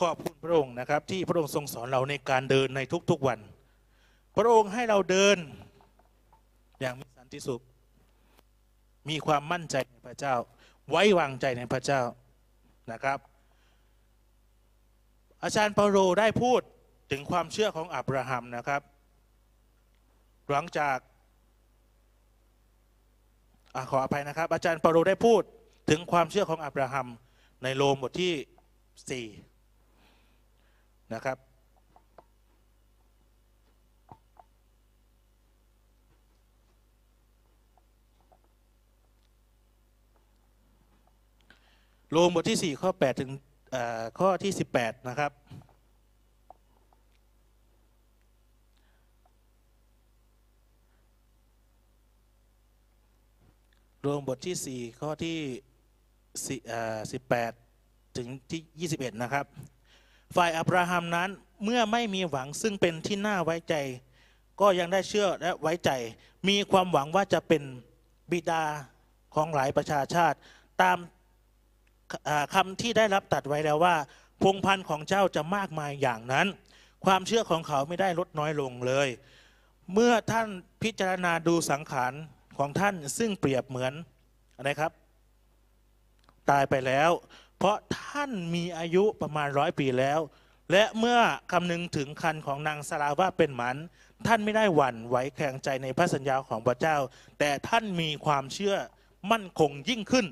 [0.00, 2.80] ขอบคุณพระองค์นะครับ ที่พระองค์ทรงสอนเราในการเดินใน
[3.10, 3.38] ทุกๆวัน
[4.36, 5.36] พระองค์ให้เราเดิน
[6.80, 7.62] อย่างมีสันติสุข
[9.08, 10.34] มีความมั่นใจในพระเจ้า
[10.90, 12.02] ไว้วางใจในพระเจ้า
[12.92, 13.18] นะครับ
[15.42, 16.60] อาจารย์เปาโลได้พูด
[17.10, 18.82] ถึงความเชื่อของอับราฮัมนะครับ
[20.50, 20.98] หลังจาก
[23.74, 25.42] อขออภัยนะครับ อาจารย์เปาโลได้พูด
[25.90, 27.06] ถึงความเชื่อของอับราฮัม
[27.62, 29.49] ในโรมบทที่ 4
[31.14, 31.38] นะครับ
[42.12, 43.30] โรมบทที่ 4 ข้อ 8 ถึง
[44.18, 45.32] ข้อที่ 18 นะครับ
[54.00, 55.38] โรมบทที่ 4 ข้อที่
[57.20, 59.46] 18 ถึงที่ 21 นะครับ
[60.36, 61.30] ฝ่ายอับราฮัมนั้น
[61.64, 63.74] เมื่อไม่มีหวังซึ่งเป็นที่น่าไว้ใจ
[64.60, 65.90] ก็ยังได้เชื่อและไว้ใจ
[66.48, 67.62] มีความหวังว่าจะเป็น
[68.30, 68.64] บิดา
[69.34, 70.36] ของหลายประชาชาติ
[70.82, 70.98] ตาม
[72.28, 73.96] อ่าคำที่ได้รับตัดไว้แล้วว่า
[74.42, 76.46] พงพันธ์ของเจ้าจะมากมายอย่างนั้น
[77.04, 79.08] ความเชื่อของเขาไม่ได้ลดน้อยลงเลย
[79.94, 80.48] เมื่อท่าน
[80.82, 82.12] พิจารณาดูสังขาร
[82.58, 83.92] ของท่านซึ่งเปรียบเหมือน
[84.56, 84.92] อะไรครับ
[86.50, 87.10] ตายไปแล้ว
[87.60, 90.20] เพราะท่านมีอายุประมาณร้อยปีแล้ว
[90.72, 91.18] และเมื่อ
[91.52, 93.76] คำนึงถึงคันของนางสาราว่าเป็นหมัน
[94.26, 96.96] ท่านไม่ได้หวั่นไหวแข็งใจในพระสัญญาของพระเจ้า
[97.38, 98.76] แต่ท่านมีความเชื่อ
[99.32, 100.26] มั่นคงยิ่งขึ้น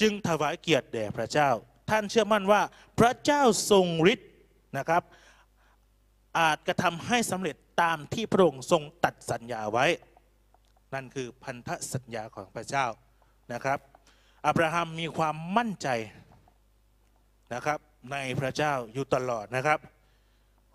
[0.00, 1.50] จึงถวายเกียรติแด่พระเจ้า
[1.90, 2.62] ท่านเชื่อมั่นว่า
[2.98, 4.30] พระเจ้าทรงฤทธิ์
[4.78, 5.02] นะครับ
[6.38, 9.86] อาจกระทำให้สำเร็จตามที่พระองค์ทรงตัดสัญญาไว้
[10.94, 12.86] นั่นคือพันธสัญญาของพระเจ้า
[13.52, 13.78] นะครับ
[14.46, 15.88] อับราฮัมมีความมั่นใจ
[17.54, 17.78] นะครับ
[18.12, 19.78] ในพระเจ้าอยู่ตลอดนะครับ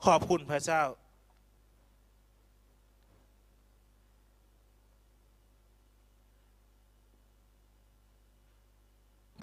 [0.05, 0.82] ขอบคุณพระเจ้า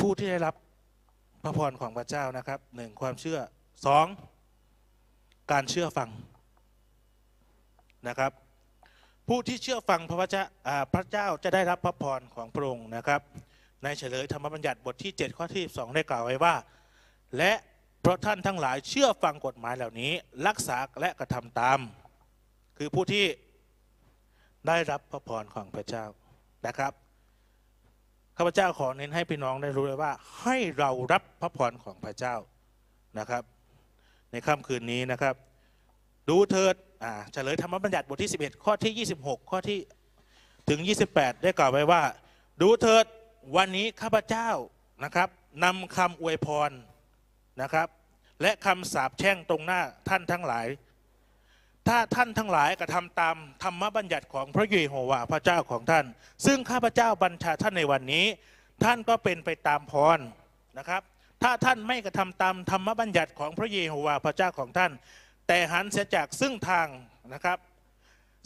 [0.01, 0.55] ผู้ที่ได้รับ
[1.43, 3.39] พระพรของพระเจ้านะครับหนึ่งความเชื่อ
[3.87, 4.07] สอง
[5.53, 6.09] การเชื่อฟัง
[8.09, 8.33] นะครับ
[9.29, 13.21] ผู้ที่เชื่อฟังพระวจนะอ่าพระเจ้าจะได้รับพระพรของพระองค์นะครับ
[13.85, 16.55] ในเฉลยธรรมบัญญัติบทที่ 7 ข้อที่2ได้กล่าวไว้ว่า
[17.39, 17.53] และ
[18.01, 20.13] เพราะท่านทั้งหลายเชื่อฟังกฎหมายเหล่านี้
[20.47, 21.79] รักษาและกระทำตาม
[22.79, 23.27] คือผู้ที่
[24.67, 26.05] ได้รับพระพรของพระเจ้า
[26.67, 26.93] นะครับ
[28.37, 30.13] ข้าพเจ้าขอเน้นให้พี่น้องได้รู้เลยว่า
[30.43, 32.37] ให้เรารับพระพรของพระเจ้า
[33.19, 33.43] นะครับ
[34.31, 35.35] ในค่ำคืนนี้นะครับ
[36.29, 36.75] ดูเถิด
[37.05, 39.79] อ่าเฉลยธรรมบัญญัติบทที่ 11 ข้อที่ 26 ข้อที่
[40.69, 40.81] ถึง
[41.13, 42.03] 28 ได้กล่าวไว้ว่า
[42.63, 43.05] ดูเถิด
[43.57, 44.49] วันนี้ข้าพเจ้า
[45.05, 45.29] นะครับ
[45.65, 46.71] นำคำอวยพร
[47.63, 47.89] นะครับ
[48.43, 50.67] และคำสาปแช่งตรงหน้าท่านทั้งหลาย
[51.89, 56.05] ถ้าท่านทั้งหลายกระทำตามธรรมบัญญัติของพระเยโฮวาห์พระเจ้าของท่าน
[56.47, 58.27] ซึ่งข้าพเจ้าบัญชาท่านในวันนี้
[58.85, 60.19] ท่านก็เป็นไปตามพร
[60.79, 61.03] นะครับ
[61.43, 64.93] ถ้าท่านไม่กระทำตามธรรมบัญญัติของพระเยโฮวาห์พระเจ้าของท่าน
[65.49, 66.89] แต่หันเสียจากซึ่งทาง
[67.35, 67.59] นะครับ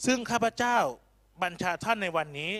[0.06, 0.76] ซึ่งข้าพเจ้า
[1.42, 2.52] บัญชาท่านในวันนี้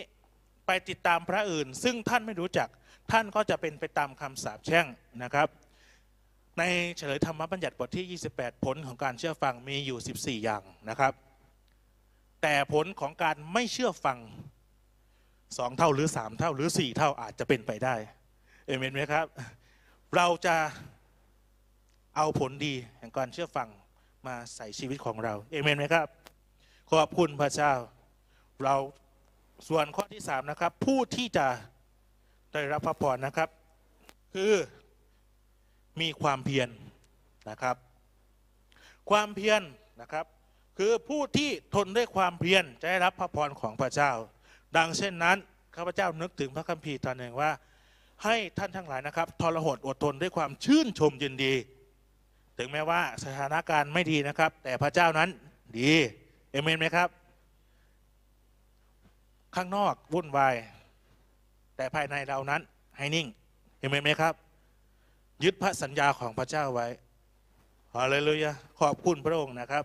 [0.67, 2.69] ไปติดตามพระอื่น ซึ่งท่านไม่รู้จัก
[3.11, 4.85] ท่านก็จะเป็นไปตามคำสาปแช่ง
[5.23, 5.47] นะครับ
[6.59, 6.63] ใน
[6.97, 11.13] เฉลยธรรมบัญญัติบทที่ 28 ผลของการเชื่อฟังมีอยู่ 14 อย่างนะครับ
[12.41, 14.17] แต่ผลของการไม่เชื่อฟัง
[15.57, 17.95] สองเท่าหรือสามเท่าหรือสี่เท่าอาจจะเป็นไปได้
[18.67, 19.25] เอเมนไหมครับ
[20.15, 20.55] เราจะ
[22.15, 23.69] เอาผลดีแห่งการเชื่อฟัง
[24.27, 26.07] มาใส่ชีวิตของเราเอเมนไหมครับ
[26.91, 27.73] ขอบคุณพระเจ้า
[28.63, 28.75] เรา
[29.69, 31.47] ส่วนข้อที่สามนะครับ ผู้ที่จะ
[32.51, 33.49] ได้รับพระพรนะครับ
[34.33, 34.53] คือ
[36.01, 36.69] มีความเพียร
[37.49, 37.75] นะครับ
[39.09, 39.61] ความเพียร
[40.01, 40.25] นะครับ
[40.77, 44.11] คือผู้ที่ทนด้วยความเพียรจะได้รับพระพรของพระเจ้า
[44.77, 45.37] ดังเช่นนั้น
[45.75, 47.51] ข้าพเจ้านึกถึงพระคัมภีร์ตอนหนึ่งว่า
[48.23, 51.53] ให้ท่านทั้งหลายนะครับทรหดอดทนด้วยความชื่นชมยินดี
[52.57, 55.29] ถึงแม้ว่าสถานการณ์ไม่ดีนะครับ แต่พระเจ้านั้น
[55.77, 55.91] ดี
[56.51, 57.09] เอเมนไหมครับ
[59.55, 60.55] ข้างนอกวุ่นวาย
[61.75, 62.61] แต่ภายในเรานั้น
[62.97, 63.27] ให้นิ่ง
[63.79, 64.33] เอเมนไหมครับ
[65.43, 66.87] ยึดพระสัญญาของพระเจ้าไว้
[67.95, 69.83] ฮาเลลูยาขอบคุณพระองค์นะครับ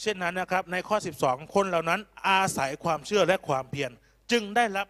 [0.00, 3.90] เช่นนั้นนะครับในข้อ 12 คนเหล่านั้นอาศัยความเชื่อและความเพียร
[4.30, 4.86] จึงได้รับ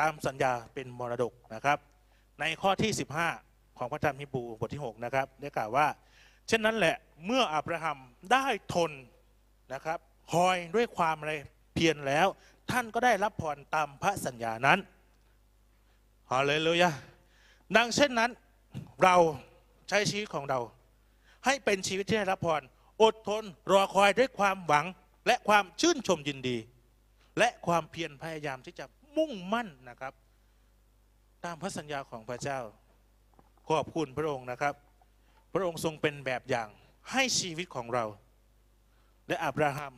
[0.00, 1.78] ตามสัญญาเป็นมรดกนะครับ
[2.40, 2.90] ในข้อที่
[3.34, 5.86] 15 ของพระธรรมฮิบูบทที่ 6 นะครับ ได้กล่าวว่า
[6.48, 6.96] เช่นนั้นแหละ
[7.26, 7.98] เมื่ออับราฮัม
[8.32, 8.90] ได้ทน
[9.72, 9.98] นะครับ
[10.32, 11.32] คอยด้วยความอะไร
[11.74, 12.26] เพียรแล้ว
[12.70, 14.78] ท่านก็ได้รับพรตามพระสัญญานั้น
[16.30, 16.90] ฮาเลลูยา
[17.76, 18.30] ดังเช่นนั้น
[19.04, 19.16] เรา
[19.88, 20.58] ใช้ชีวิตของเรา
[21.44, 22.62] ให้เป็นชีวิตที่ได้รับพร
[23.02, 24.86] อดทนรอคอยด้วยความหวัง
[25.26, 26.56] และความชื่นชมยินดี
[27.38, 28.84] และความเพียรพยายามที่จะ
[29.16, 30.12] มุ่งมั่นนะครับ
[31.44, 32.58] ตามพระสัญญาของพระเจ้า
[33.68, 34.74] ขอบคุณพระองค์นะครับ
[35.52, 36.68] พระองค์ทรงเป็นแบบอย่าง
[37.12, 38.04] ให้ชีวิตของเรา
[39.28, 39.94] และอับราฮัม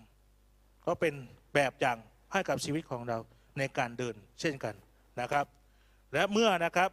[0.86, 1.14] ก็เป็น
[1.54, 1.98] แบบอย่าง
[2.32, 3.18] ให้กับชีวิตของเรา
[3.58, 4.74] ในการเดินเช่นกัน
[5.20, 5.46] นะครับ
[6.12, 6.90] และเมื่อนะครับ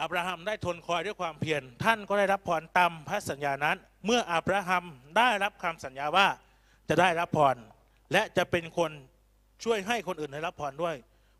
[0.00, 3.76] อับราฮัมได้ทนคอยด้วยความเพียรท่านก็ได้รับพรตามพระสัญญานั้น
[4.06, 4.84] เมื่ออับราฮัม
[5.18, 6.26] ได้รับคำสัญญาว่า
[6.88, 7.56] จะได้รับพร
[8.12, 8.90] และจะเป็นคน
[9.64, 10.96] ช่วยให้คนอื่นได้รับพรด้วย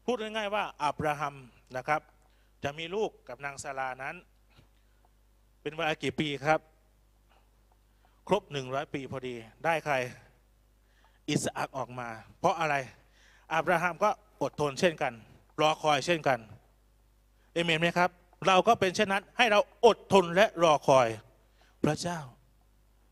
[0.07, 1.35] พูดง่ายๆว่าอับราฮัม
[1.77, 2.01] นะครับ
[2.65, 4.15] จะมีลูกกับนางซารานั้น
[5.63, 6.61] เป็นเวลากี่ปีครับ
[8.29, 9.35] ครบหนึ่งร้อยปีพอดี
[9.65, 9.95] ได้ใคร
[11.29, 12.09] อิสอักออกมา
[12.41, 12.75] เพราะอะไร
[13.55, 14.11] อับราฮัมก็
[14.43, 15.13] อดทนเช่นกัน
[15.61, 16.39] รอคอยเช่นกัน
[17.53, 18.11] เอเมนไหมครับ
[18.47, 21.09] เราก็เป็นเช่นนั้นให้เราอดทนและรอคอย
[21.85, 22.19] พระเจ้า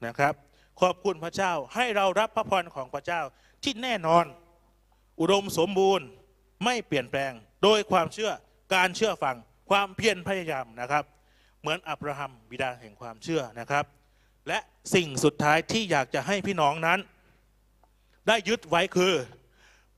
[0.07, 0.35] นะครับ
[0.80, 3.20] ขอบคุณพระเจ้าให้เรารับพระพรของพระเจ้า
[3.62, 4.24] ที่แน่นอน
[5.20, 6.07] อุดมสมบูรณ์
[6.64, 8.33] ไม่เปลี่ยนแปลง โดยความเชื่อ
[8.74, 9.37] การเชื่อฟัง
[9.70, 11.05] ความเพียรพยายามนะครับ
[11.61, 13.85] เหมือนอับราฮัมบิดาแห่งความเชื่อนะครับ
[14.49, 14.59] และ
[14.95, 16.99] สิ่งสุดท้ายที่อยากจะให้พี่น้องนั้น
[18.28, 19.14] ได้ยึดไว้คือ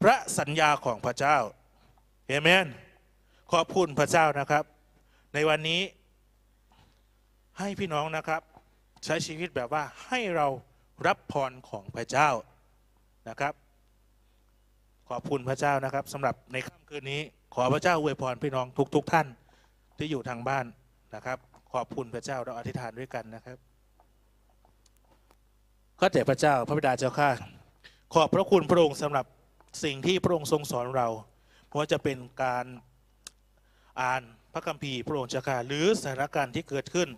[0.02, 1.36] พระสัญญาของพระเจ้า
[2.28, 2.66] เอเมน
[3.52, 4.64] ขอบคุณพระเจ้านะครับ
[5.34, 5.80] ในวันนี้
[7.58, 8.42] ให้พี่น้องนะครับ
[9.04, 10.46] ใช้ชีวิตแบบว่าให้เรา
[11.06, 12.28] รับพรของพระเจ้า
[13.28, 13.52] นะครับ
[15.10, 17.20] ขอบคุณพระเจ้านะครับสำหรับในค่ำคืนนี้
[17.54, 19.26] ขอพระเจ้าอวยพรพี่น้องทุก ๆทท่าน
[19.98, 20.64] ที่อยู่ทางบ้าน
[21.14, 21.38] นะครับ
[21.72, 23.56] ขอบคุณพระเจ้าเราอธิษฐานด้วยกันนะครับ
[26.00, 27.30] ข้าแต่พระเจ้าพระบิดาเจ้าข้า
[28.14, 29.26] ขอบพระคุณพระองค์สำหรับ
[29.84, 31.08] สิ่งที่พระองค์ทรงสอนเรา
[31.66, 32.64] เพราะว่าจะเป็นการ
[34.00, 34.22] อ่าน
[34.54, 37.08] พระคัมภีร์พระองค์จ้าข้าหรือสถานการณ์ที่เกิดขึ้น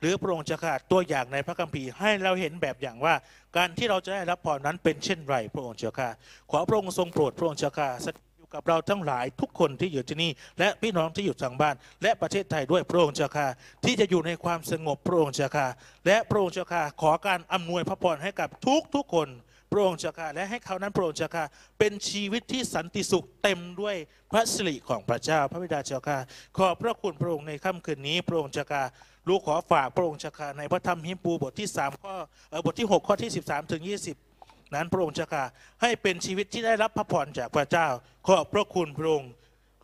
[0.00, 3.14] หรือพระองค์จ้าข้าตัวอย่างในพระคัมภีร์ให้เราเห็นแบบอย่างว่า
[3.56, 6.08] การที่เราจะได้รับพรนั้นเป็นเช่นไรพระองค์เจ้าข้า
[6.50, 13.46] ขอพระองค์ทรงโปรดพระองค์เจ้าข้าสถิตอยู่กับเราทั้งหลายทุกคนที่อยู่ที่นี่ และพี่น้องที่อยู่ทางบ้าน และประเทศไทยด้วยพระองค์เจ้าข้า
[13.84, 15.66] ที่จะอยู่ในความสงบพระองค์เจ้าข้า
[16.06, 19.28] และพระองค์เจ้าข้าขอการอำนวยพระพรให้กับทุกทุกๆคน
[19.72, 21.44] พระองค์เจ้าข้าและให้เขานั้นพระองค์เจ้าข้า
[21.78, 23.96] เป็นชีวิตที่สันติสุขเต็มด้วย
[24.32, 26.18] พระสิริของพระเจ้าพระบิดาเจ้าข้า
[26.58, 28.82] ขอบพระคุณพระองค์ในค่ำคืนนี้ พระองค์เจ้าข้า
[29.28, 32.14] ลูกขอฝากพระองค์เจ้าข้าในพระธรรมฮิมปูบทที่3ข้อ
[32.50, 33.82] เออบทที่ 6 ข้อที่ 13ถึง
[34.28, 35.44] 20 นั้นพระองค์เจ้าข้า
[35.82, 37.86] ให้เป็นชีวิตที่ได้รับพระพรจากพระเจ้า
[38.28, 39.30] ขอบพระคุณพระองค์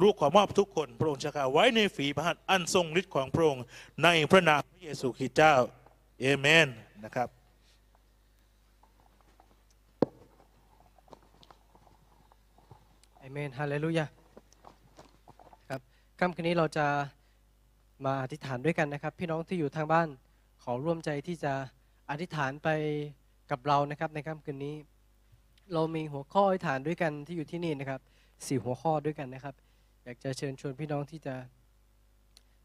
[0.02, 3.64] ลูกขอมอบทุกคนพระองค์เจ้าข้าไว้ในฝีพระหัตถ์อันทรงฤทธิ์ของพระองค์
[4.04, 5.54] ในพระนามพระเยซูคริสต์เจ้า
[6.20, 6.68] เอเมน
[7.04, 7.37] นะครับ
[13.28, 14.06] เอเมนฮาเลลูยา
[15.70, 15.80] ครับ
[16.20, 16.86] ค่ำคืนนี้เราจะ
[18.04, 20.08] มาอธิษฐานด้วยกันนะครับ พี่น้องที่อยู่ทางบ้าน
[20.62, 21.52] ขอร่วมใจที่จะ
[22.10, 22.68] อธิษฐานไป
[23.50, 24.74] กับเรานะครับในค่ำคืนนี้
[25.72, 28.00] เรามีหัวข้ออธิษฐานด้วยกันที่อยู่ที่นี่นะครับ
[28.46, 29.54] สี่หัวข้อด้วยกันนะครับ
[30.04, 31.34] อยากจะเชิญชวนพี่น้องที่จะ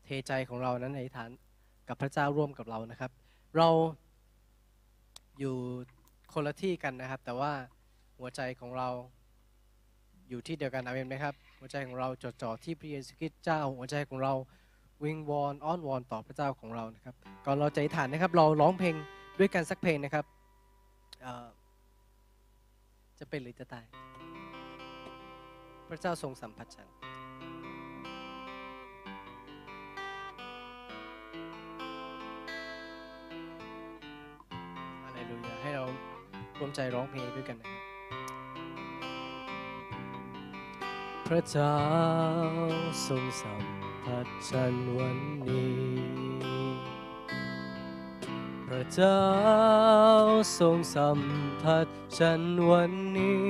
[0.04, 1.30] เทใจของเรานั้นอธิษฐาน
[1.88, 3.12] กับพระเจ้าร่วมกับเรานะครับ
[3.58, 3.70] เรา
[5.40, 5.56] อยู่
[6.34, 7.52] คนละที่กันนะครับ แต่ว่า
[8.18, 8.90] หัวใจของเรา
[10.30, 14.34] อยู่ที่เดียวกันอาเมนไหมครับ หัวใจของเราจดจ่อที่พระเยซูคริสต์เจ้า หัวใจของเรา
[15.04, 17.16] วิงวอนอ้อนวอนต่อพระเจ้าของเรานะครับ
[17.46, 18.96] ก่อนเราจะอธิษฐานนะครับ เราร้องเพลง
[19.40, 20.26] ด้วยกันสักเพลงนะครับ
[23.20, 23.86] จะเป็นหรือจะตาย
[25.90, 26.88] พระเจ้าทรงสัมผัสฉัน
[35.04, 35.86] อะไรลูยาให้เรา
[36.60, 37.93] ร่วมใจร้องเพลงด้วยกันนะครับ
[41.34, 41.80] ระเจ้า
[43.08, 43.64] ทรงสัม
[44.04, 45.82] ผัสฉันวันนี้
[48.68, 49.24] พระเจ้า
[50.60, 51.20] ทรงสัม
[51.64, 51.88] ผัส
[52.20, 53.48] ฉันวันนี้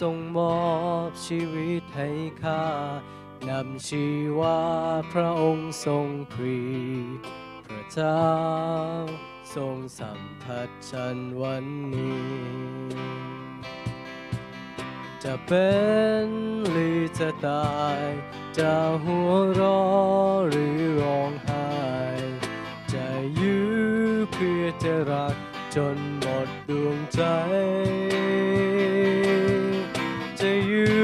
[0.00, 0.64] ทรงมอ
[1.08, 2.10] บชีวิตให้
[2.42, 2.66] ข้า
[3.48, 4.06] นำชี
[4.38, 4.60] วา
[5.12, 6.60] พระองค์ทรงพรี
[7.66, 8.26] พระเจ้า
[9.54, 13.23] ทรงสัมผัสฉันวันนี้
[15.28, 15.70] จะเป็
[16.24, 16.26] น
[16.70, 18.00] หรือจะตาย
[18.58, 21.68] จะหัวเราะหรือร้องไห้
[22.92, 23.06] จะ
[23.40, 23.72] ยื้อ
[24.32, 25.34] เพื่อจะรัก
[25.76, 27.22] จนหมดดวงใจ
[30.40, 30.94] จะอยู่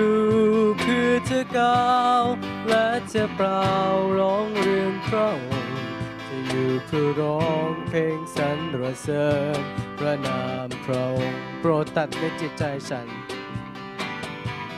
[0.80, 2.24] เพื่อจะก้าว
[2.68, 3.74] และจะเปล่า
[4.18, 5.84] ร้องเรื่องพระองค์
[6.28, 8.50] จะอยู่เพื่อร้องเพลงสร
[8.80, 9.60] รเสริญ
[9.98, 13.08] พระนามพระองค์โปรดตัดในจิตใจฉัน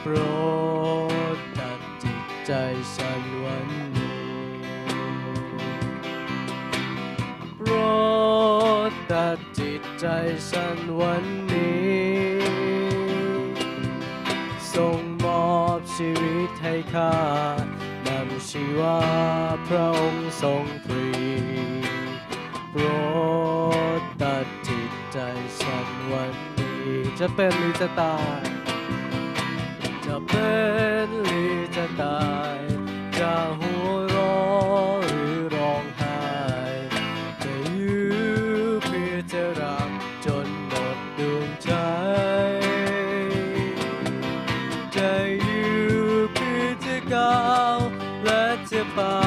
[0.05, 0.17] โปร
[1.37, 2.53] ดตัดจิตใจ
[2.95, 4.31] ฉันวันนี้
[7.59, 7.73] โปร
[8.91, 10.07] ดตัดจิตใจ
[10.51, 12.03] ฉันวันนี้
[14.75, 17.17] ทรงมอบชีวิตให้ข้า
[18.07, 19.01] นำชีวา
[19.69, 21.11] พระองค์ทรงพรี
[22.71, 22.85] โปร
[24.01, 25.19] ดตัดจิตใจ
[25.61, 26.89] ฉันวันนี้
[27.19, 28.62] จะเป็นหรือจะตาย
[30.15, 30.55] จะเป็
[31.07, 32.59] นหรือจะตาย
[33.19, 36.23] จะหัวเราะหรือร้องไห้
[37.43, 39.91] จะยื้อเพื่อจะรัก
[40.27, 41.73] จนหมดดวงใจ
[44.97, 45.13] จะ
[45.47, 45.73] ยื้
[46.05, 47.79] อเพื่อจะก้าว
[48.25, 49.21] และจะเป่า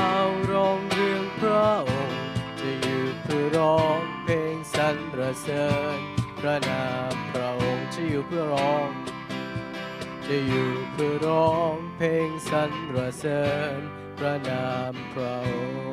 [0.52, 2.20] ร้องเรื่องพระองค์
[2.60, 5.68] จะยื้อเพื่อร้องเพลงสรรเสริ
[5.98, 6.00] ญ
[6.40, 9.05] พระนามพระองค์จะอยู่เพื่อร้อง
[10.32, 12.72] จะอยู่เพื่อร้องเพลงสรร
[13.18, 13.42] เสริ
[13.78, 13.80] ญ
[14.18, 15.86] พระนามพระองค์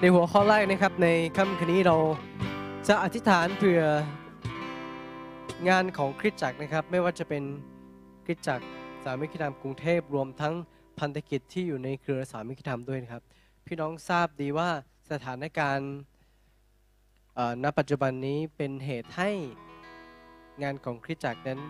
[0.00, 1.96] ในหัวข้อแรกนะครับในค่ำคืนนี้เรา
[2.88, 3.80] จะอธิษฐานเพื่อ
[5.68, 7.42] งานของคริสตจักรนะครับ ไม่ว่าจะเป็น
[8.24, 8.66] คริสตจักร
[9.04, 10.54] สามิกิธรรมกรุงเทพรวมทั้ง
[10.98, 13.22] พันธกิจที่อยู่ในเครือสามิกิธรรมด้วยนะครับ
[13.66, 14.70] พี่น้องทราบดีว่า
[15.10, 15.92] สถานการณ์
[17.62, 19.30] ณปัจจุบันนี้เป็นเหตุให้
[20.62, 21.60] งานของคริสตจักรนั้น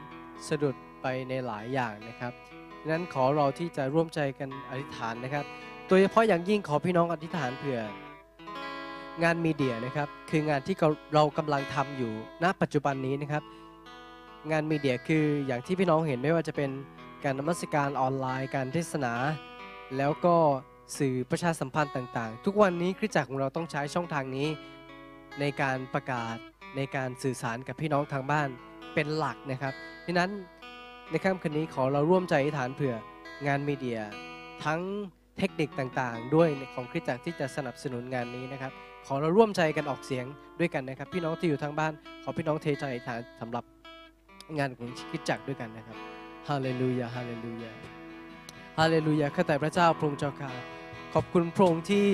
[0.49, 2.33] สะดุดไปในหลายอย่างนะครับ
[2.81, 5.45] ดังนั้นขอเราที่จะร่วมใจกันอธิษฐานนะครับ
[5.89, 7.81] โดยเฉพาะอย่างยิ่งขอพี่น้องอธิษฐานเผื่อ
[9.23, 10.77] งานมีเดียนะครับคืองานที่
[11.15, 12.13] เรากำลังทำอยู่
[12.43, 13.43] ณปัจจุบันนี้นะครับ
[14.51, 16.71] งานมีเดียคืออย่างที่พี่น้องเห็นไม่ว่าจะเป็น
[17.25, 19.13] การนมัสการออนไลน์ การเทศนา
[19.97, 20.37] แล้วก็
[20.99, 24.49] สื่อประชาสัมพันธ์ต่าง ๆ ทุกวันนี้คริสตจักรของเราต้องใช้ช่องทางนี้
[25.41, 26.37] ในการประกาศ
[26.77, 28.49] ในการสื่อสารกับพี่น้องทางบ้าน
[28.97, 29.75] เป็นหลักนะครับ
[30.07, 30.31] ดังนั้น
[31.11, 32.95] ในค่ำคืนนี้ขอเราร่วมใจอธิษฐานเผื่อ
[33.47, 33.99] งานมีเดีย
[34.65, 34.81] ทั้ง
[35.39, 38.73] เทคนิคต่างๆ ด้วยของคริสตจักรที่จะสนับสนุนงานนี้นะครับ
[39.07, 40.25] ขอเราร่วมใจกันออกเสียง
[40.61, 41.93] ด้วยกันนะครับ พี่น้องที่อยู่ทางบ้าน
[42.23, 43.65] ขอพี่น้องเทใจอธิษฐานสำหรับ
[44.59, 45.97] งานของคริสตจักรด้วยกันนะครับ
[46.49, 47.73] ฮาเลลูยาฮาเลลูยา
[48.79, 50.51] ฮาเลลูยาข้าแต่พระเจ้าพระองค์เจ้าค่ะ
[51.15, 52.07] ขอบคุณพระองค์ที่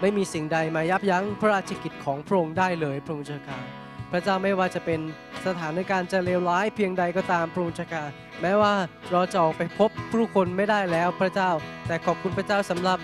[0.00, 3.83] ไม่มีสิ่งใดมายับยั้งพระราชกิจของพระองค์ได้เลยพระองค์เจ้าค่ะ
[4.16, 5.00] พระเจ้าไม่ว่าจะเป็น
[5.46, 8.04] สถานการณ์จะเลวร้ายเพียงใดก็ตามพระองค์เจ้าค่ะ
[8.40, 8.74] แม้ว่า
[9.12, 11.50] เราจะออกไปพบผู้คนไม่ได้แล้วพระเจ้า
[11.86, 12.98] แต่ขอบคุณพระเจ้าสำหรับ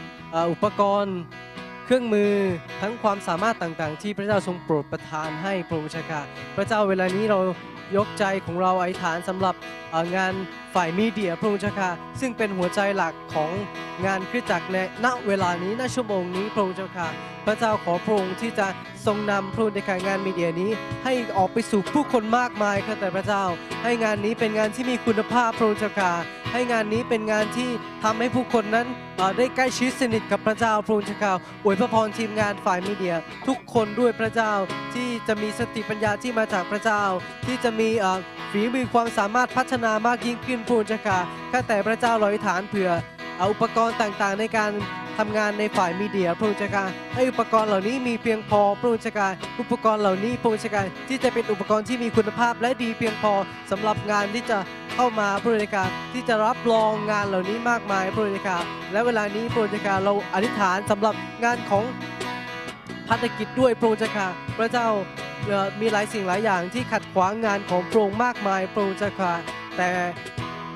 [0.51, 1.19] อุปกรณ์
[1.85, 2.33] เครื่องมือ
[2.81, 6.23] ทั้งความสามารถต่างๆ ที่พระเจ้าทรงโปรดประทานให้พระองค์เจ้า
[6.57, 7.39] พระเจ้าเวลานี้เรา
[7.97, 9.55] ยกใจของเราอธิษฐานสำหรับ
[10.17, 10.33] งาน
[10.75, 11.73] ฝ่ายมีเดียพระองค์เจ้า
[12.21, 13.51] ซึ่งเป็นหัวใจหลักของ
[14.07, 16.89] งานคริสตจักรในณเวลานี้ณชั่วโมงนี้พระองค์เจ้า
[17.47, 18.67] พระเจ้าขอพระองค์ที่จะ
[19.07, 20.71] ทรงนำพระองค์ในการงานมีเดียนี้
[21.05, 23.45] ให้ออกไปสู่ผู้คนมากมายข้าแต่พระเจ้า
[23.85, 26.13] ให้งานนี้เป็นงานที่มีคุณภาพพระองค์เจ้าค่ะ
[26.53, 27.71] ให้งานนี้เป็นงานที่
[28.03, 28.87] ทำให้ผู้คนนั้น
[29.37, 33.17] ได้ใกล้ชิดสนิทกับพระเจ้าพระองค์เจ้าอวยพระพรทีมงานฝ่ายมีเดีย
[33.47, 34.53] ทุกคนด้วยพระเจ้า
[34.95, 37.03] ที่จะมีสติปัญญาที่มาจากพระเจ้า
[37.47, 37.89] ที่จะมี
[38.53, 41.19] ฝีมือความสามารถพัฒนามากยิ่งขึ้นพระองค์เจ้าค่ะ
[41.53, 42.91] ข้าแต่พระเจ้าลอยฐานเผื่อ
[43.41, 44.71] เอาอุปกรณ์ต่างๆ ในการ
[45.19, 49.29] ทำงานในฝ่ายมีเดียพระองค์เจ้าค่ะให้อุปกรณ์เหล่านี้มีเพียงพอพระองค์เจ้าค่ะ
[49.61, 53.33] อุปกรณ์เหล่านี้พระองค์เจ้าค่ะที่จะเป็นอุปกรณ์ที่มีคุณภาพ และดีเพียงพอ
[53.71, 54.59] สำหรับงานที่จะ
[54.95, 58.59] เข้ามาพระองค์เจ้าค่ะที่จะรับรองงานเหล่านี้มากมายพระองค์เจ้าค่ะ
[58.93, 61.15] และเวลานี้พระองค์เจ้าค่ะเราอธิษฐานสำหรับ
[61.45, 61.85] งานของ
[63.09, 64.87] พัฒกิจด้วยพระองค์เจ้าค่ะพระเจ้า
[65.81, 69.35] มีหลายสิ่งหลายอย่างที่ขัดขวางงานของพระองค์มากมายพระองค์เจ้าค่ะ
[69.77, 69.91] แต่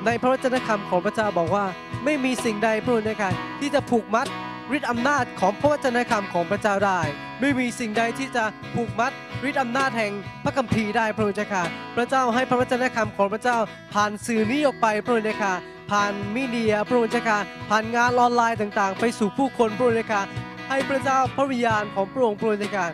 [0.07, 1.65] ในพระวจนะคำของพระเจ้าบอกว่า
[2.05, 3.31] ไม่มีสิ่งใดพระองค์นะคะ
[3.61, 4.27] ที่จะผูกมัด
[4.77, 7.01] ฤทธิ์อำนาจของพระวจนะคำของพระเจ้าได้
[7.41, 8.45] ไม่มีสิ่งใดที่จะ
[8.75, 9.13] ผูกมัด
[9.49, 10.13] ฤทธิ์อำนาจแห่ง
[10.45, 11.65] พระคัมภีร์ได้พระองค์ค่ะ
[11.97, 13.57] พระเจ้าให้พระวจนะคำของพระเจ้า
[13.93, 15.55] ผ่านสื่อนี้ออกไปพระองค์ค่ะ
[15.91, 17.39] ผ่านมีเดียพระองค์ค่ะ
[17.71, 20.23] ผ่านงานออนไลน์ต่างๆ ไปสู่ผู้คนพระองค์ค่ะ
[20.69, 22.87] ให้พระเจ้าพระวิญญาณของพระองค์พระองค์ค่ะ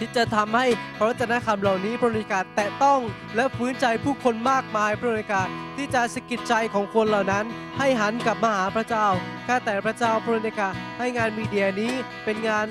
[0.00, 0.66] ที่จะทำให้
[0.98, 3.00] พระวจนะคำเหล่านี้พระองค์การแตะต้อง
[3.36, 7.44] และฟื้นใจผู้คนมากมายพระองค์การที่จะสะกิดใจของคนเหล่านั้น
[7.78, 9.06] ให้หันกลับมาหาพระเจ้า
[9.46, 11.92] ข้าแต่พระเจ้าพระองค์การให้งานมีเดียนี้
[12.24, 12.66] เป็นงาน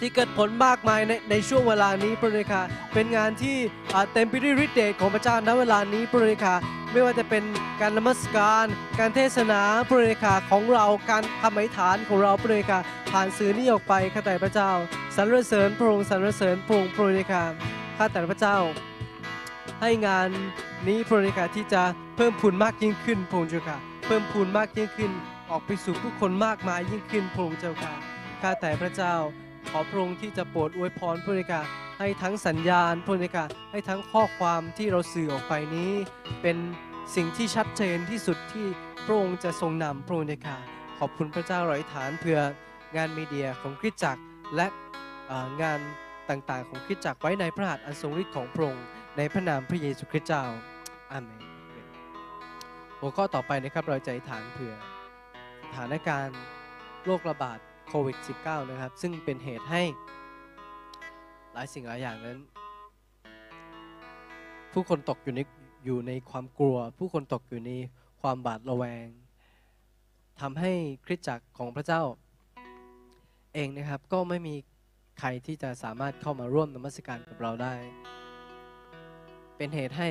[0.00, 2.62] ที่เกิดผลมากมายในในช่วงเวลานี้พระองค์กา
[2.94, 3.56] เป็นงานที่
[4.12, 6.54] เต็มไปด้วยฤทธิ์เดชของพระเจ้าณเวลานี้พระองค์กา
[6.92, 7.44] ไม่ว่าจะเป็น
[7.80, 8.66] การนมัสการ
[8.98, 12.78] การเทศนาพระองค์กาของเราการทำอธิษฐานของเราพระองค์กา
[13.10, 14.70] ผ่านสื่อนี้ออกไปข้าแต่พระเจ้า
[15.16, 17.44] สรรเสริญพระองค์สรรเสริญพระองค์พระองค์ค่ะ
[17.96, 18.58] ข้าแต่พระเจ้า
[19.80, 20.28] ให้งาน
[20.86, 21.82] นี้พระองค์ค่ะที่จะ
[22.16, 25.12] เพิ่มพูนมากยิ่งขึ้นพระองค์เจ้าค่ะเพิ่มพูนมากยิ่งขึ้น
[25.50, 27.92] ออกไปสู่ผู้คนมากมายยิ่งขึ้นพระองค์เจ้าค่ะ
[28.42, 29.14] ข้าแต่พระเจ้า
[29.70, 31.62] ขอพระองค์ที่จะโปรดอวยพรพระองค์ค่ะ
[31.98, 35.92] ให้ทั้งสัญญาณพระองค์ค่ะให้ทั้งข้อความที่เราสื่อออกไปนี้
[36.42, 36.56] เป็น
[37.16, 38.66] สิ่งที่ชัดเจนที่สุดที่
[39.04, 40.58] พระองค์จะทรงนำพระองค์ค่ะ
[40.98, 42.38] ขอบคุณพระเจ้าร้อยฐานเพื่อ
[42.96, 44.22] งานมีเดียของคริสตจักร
[44.56, 44.66] และ
[45.62, 45.80] งาน
[46.30, 48.84] ต่างๆ ของคริสตจักรไว้ในพระหัตถ์อันทรงฤทธิ์ของพระองค์
[49.16, 50.44] ในพระนามพระเยซูคริสต์เจ้า
[51.12, 51.42] อาเมน
[53.00, 54.74] หัวข้อต่อไปนะครับเราจะอธิษฐานเผื่อ
[55.62, 56.38] สถานการณ์
[57.04, 59.82] โรคระบาด โควิด -19 นะครับ ซึ่งเป็นเหตุให้
[61.52, 62.38] หลายสิ่งหลายอย่างนั้น
[64.72, 65.40] ผู้คนตกอยู่ใน
[65.84, 67.70] อยู่ในความกลัว ผู้คนตกอยู่ใน
[68.20, 69.06] ความบาดระแวง
[70.40, 70.72] ทำให้
[71.04, 72.02] คริสตจักรของพระเจ้า
[73.54, 74.54] เองนะครับก็ไม่มี
[75.20, 77.74] ใครที่จะสามารถเข้ามาร่วมนมัสการกับเราได้
[79.56, 80.08] เป็นเหตุให้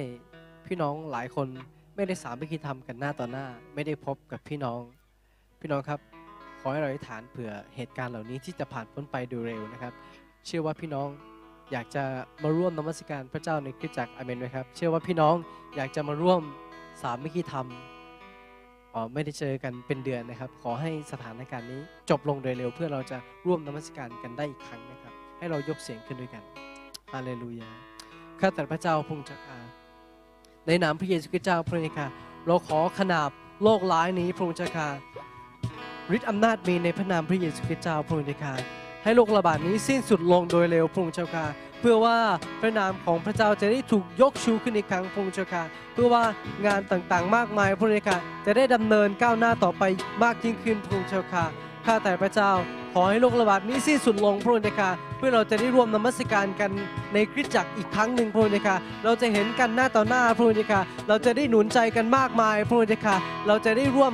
[0.65, 1.47] พี่น้องหลายคน
[1.95, 4.81] ไม่ได้สามัคคีธรรมกันหน้าต่อหน้า ไม่ได้พบกับพี่น้อง
[5.59, 6.14] พี่น้องครับ
[6.65, 9.93] อให้เราอธิษฐานเผื่อเหตุการณ์เหล่านี้ที่จะผ่านพ้นไปโดยเร็วนะครับ
[10.45, 11.07] เชื่อว่าพี่น้อง
[11.71, 12.03] อยากจะ
[12.43, 15.35] มาร่วมนมัสการพระเจ้าในคริสตจักรอเมนไหมครับ เชื่อว่าพี่น้อง
[15.75, 16.41] อยากจะมาร่วม
[17.01, 17.67] สามัคคีธรรม
[18.93, 26.43] อ๋อไม่ได้เจอกันเป็นเดือนนะครับ ขอให้สถานการณ์นี้จบลงโดยเร็ว เพื่อเราจะร่วมนมัสการกันได้อีกครั้งนะครับ ให้เรายกเสียงขึ้นด้วยกัน
[27.13, 27.69] ฮาเลลูยา
[28.39, 29.57] ข้าแต่พระเจ้าพงเจ้าข้า
[30.67, 32.07] ในนามพระเยซูคริสต์เจ้าพระองค์ค่ะ
[32.47, 33.29] เราขอขนาบ
[33.63, 34.87] โลกร้ายนี้พระองค์เจ้าข้า
[36.13, 38.53] ฤทธิ์อำนาจมีในพระนามพระเยซูคริสต์เจ้าพระองค์เจ้าค่ะ
[39.03, 41.45] ให้โรคระบาดนี้สิ้นสุดลงโดยเร็วพระองค์เจ้าข้า
[41.79, 42.17] เพื่อว่า
[42.61, 45.63] พระนามของพระเจ้าจะได้ถูกยกชูขึ้นอีกครั้งพระองค์เจ้าข้า
[45.93, 46.23] เพื่อว่า
[46.65, 49.83] งานต่างๆ มากมายพระองค์ค่ะจะได้ดำเนินก้าวหน้าต่อไป
[50.23, 51.45] มากยิ่งขึ้นพระองค์เจ้าค่ะ
[51.85, 52.51] ข้าแต่พระเจ้า
[52.97, 56.71] ขอให้โรคระบาดนี้สิ้นสุดลงพระองค์เจ้าค่ะเพื่อเราจะได้ร่วมนมัสการกัน
[57.13, 63.15] ในคริสตจักรอีกครั้งหนึ่งพระองค์เจ้าค่ะเราจะเห็นกันหน้าต่อหน้าพระองค์เจ้าค่ะเราจะได้หนุนใจกันมากมายพระองค์เจ้าค่ะ
[63.47, 64.13] เราจะได้ร่วม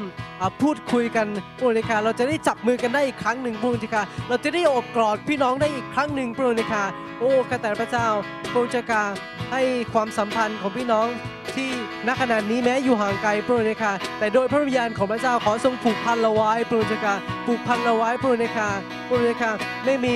[0.62, 1.28] พูดคุยกัน
[1.58, 6.86] พระองค์เจ้าค่ะเราจะได้จับมือกันได้อีกครั้งหนึ่งพระองค์เจ้าค่ะเราจะได้อบกอดพี่น้องได้อีกครั้งหนึ่งพระองค์เจ้าค่ะ
[7.20, 8.08] โอ้ข้าแต่พระเจ้า
[8.52, 9.03] พระองค์เจ้าค่ะ
[9.52, 9.62] ให้
[9.94, 11.08] ความสัมพันธ์ของพี่น้อง
[11.56, 11.72] ที่
[12.07, 17.15] ณขณะนี้แม้อยู่ห่างไกลพระองค์เจ้าค่ะแต่โดยพระวิญญาณของพระเจ้าขอทรงผูกพันเราไว้พระองค์เจ้าค่ะ
[17.45, 18.69] ผูกพันเราไว้พระองค์เจ้าค่ะ
[19.07, 19.52] พระองค์เจ้าค่ะ
[19.86, 20.15] ไม่มี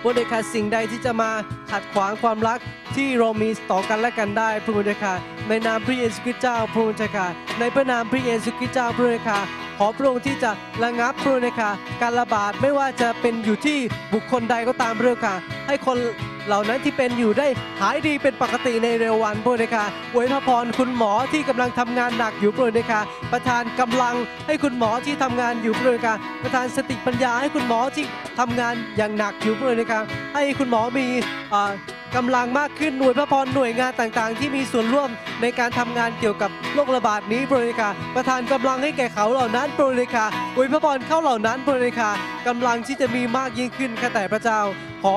[0.00, 1.30] พระองค์เจ้าค่ะสิ่งใดที่จะมา
[1.70, 2.58] ขัดขวางความรัก
[2.96, 5.14] ที่เรามีต่อกันและกันได้พระองค์เจ้าค่ะ
[5.48, 7.26] ในนามพระเยซูคริสต์เจ้าพระองค์เจ้าค่ะ
[7.58, 10.50] ในพระนามพระเยซูคริสต์เจ้าพระองค์เจ้าค่ะ ขอพระองค์ที่จะ
[10.84, 11.70] ระงับพระองค์เจ้าค่ะ
[12.02, 13.78] การระบาดไม่ว่าจะเป็นอยู่ที่
[14.14, 15.34] บุคคลใดก็ตามพระองค์ค่ะ
[15.66, 15.98] ให้คน
[16.46, 17.46] เหล่านั้นที่เป็นอยู่ได้
[17.80, 23.00] หายดีเป็นปกติในเร็ววันพระเดชค่ะอวยพระพรคุณหมอที่กำลังทำงานหนักอยู่พระเดชค่ะ
[23.32, 24.14] ประทานกำลัง
[24.46, 28.04] ให้คุณหมอที่ทำงานอยู่พระเดชค่ะประทานสติปัญญาให้คุณหมอที่
[28.38, 30.00] ทำงานอย่างหนักอยู่พระเดชค่ะ
[30.34, 31.06] ให้คุณหมอมี
[31.52, 31.70] อ่า
[32.14, 35.10] กำลังมากขึ้นหน่วยพระพรหน่วยงานต่างๆ ที่มีส่วนร่วม
[35.42, 42.10] ในการทำงานเกี่ยวกับโรคระบาดนี้พระเดชค่ะประทานกำลังให้แก่เขาเหล่านั้นพระเดชค่ะอวยพระพรเข้าเหล่านั้นพระเดชค่ะ
[42.46, 44.60] กำลังที่จะมีมากยิ่งขึ้นข้าแต่พระเจ้า
[45.02, 45.14] ขอ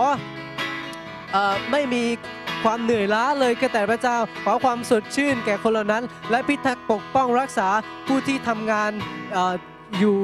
[1.35, 1.37] อ
[1.71, 2.03] ไม่มี
[2.63, 7.67] ความเหนื่อยล้าเลยแก่แต่พระเจ้า ขอความสดชื่นแก่คนเหล่านั้น และพิทักษ์ปกป้องรักษา
[8.07, 8.91] ผู้ที่ทำงาน
[9.33, 9.55] เอ่อ
[9.99, 10.17] อยู่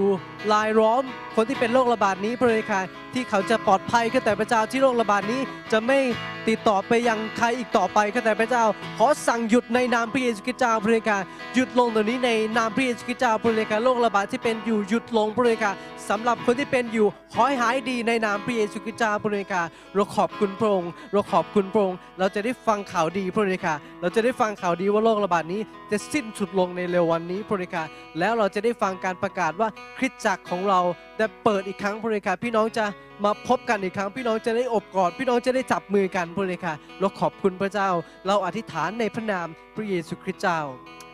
[0.53, 1.03] ลายล้อม
[1.35, 2.81] คนที่เป็นโรคระบาดนี้พระเดชค่ะ
[3.13, 5.41] ที่เขาจะปลอดภัยแก่แต่พระเจ้าที่โรคระบาดนี้
[5.71, 5.99] จะไม่
[6.47, 8.63] ติดต่อไปยังใครอีกต่อไปแก่แต่พระเจ้า
[8.97, 11.19] ขอสั่งหยุดในนามพระเยซูคริสต์เจ้าพระเดชค่ะ
[11.55, 15.73] หยุดลงตรงนี้ในนามพระเยซูคริสต์เจ้าพระเดชค่ะโรคระบาดที่เป็นอยู่หยุดลงพระเดชค่ะ
[16.09, 19.63] สำหรับคนที่เป็นอยู่ขอให้หายดีในนามพระเยซูคริสต์เจ้าพระเดชค่ะ
[19.95, 27.85] เราขอบคุณพระองค์เราขอบคุณพระองค์เราจะได้ฟังข่าวดีพระเดชค่ะเราจะได้ฟังข่าวดีว่าโรคระบาดนี้จะสิ้นสุดลงในเร็ววันนี้พระเดชค่ะ
[28.19, 29.67] แล้วเราจะได้ฟังการประกาศว่า
[29.97, 30.79] คริสตจักรของเรา
[31.17, 32.85] ได้เปิดอีกครั้งพระเดชค่ะพี่น้องจะ
[33.25, 37.89] มาพบกันอีกครั้ง พี่น้องจะได้อบกอด พี่น้องจะได้จับมือกันพระเดชค่ะเราขอบคุณพระเจ้า
[38.27, 40.59] เราอธิษฐานในพระนามพระเยซูคริสต์เจ้า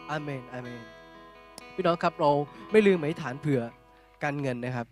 [0.10, 0.82] อาเมนอาเมน
[1.76, 2.32] พี่น้องครับเรา
[2.72, 3.62] ไม่ลืมอธิษฐานเผื่อ
[4.24, 4.88] การเงินนะครับ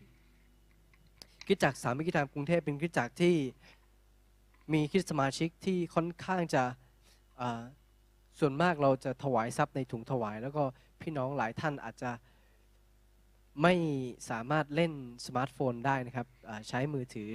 [1.46, 3.36] คริสตจักรสามัคคีธรรมกรุงเทพเป็นคริสตจักรที่
[4.74, 6.64] มีคริสตสมาชิกที่ค่อนข้างจะ
[8.40, 10.64] ส่วนมากเราจะถวายทรัพย์ในถุงถวาย แล้วก็
[11.02, 12.12] พี่น้องหลายท่านอาจจะ
[13.64, 13.74] ไม่
[14.30, 14.92] สามารถเล่น
[15.26, 16.28] สมาร์ทโฟนได้นะครับ
[16.70, 17.30] ใช้มือถือ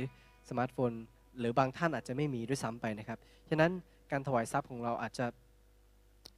[0.48, 0.92] สมาร์ทโฟน
[1.38, 3.18] หรือบางท่านอาจจะไม่มีด้วยซ้ำไปนะครับ
[3.48, 3.70] ฉะนั้น
[4.10, 5.26] การถวายทรัพย์ของเราอาจจะ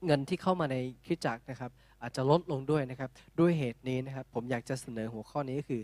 [0.07, 0.77] เงินที่เข้ามาใน
[1.07, 1.71] คริสตจักรนะครับ
[2.03, 3.11] อาจจะลดลงด้วยนะครับ
[3.41, 5.83] ด้วยเหตุนี้นะครับ ผมอยากจะเสนอหัวข้อนี้ก็คือ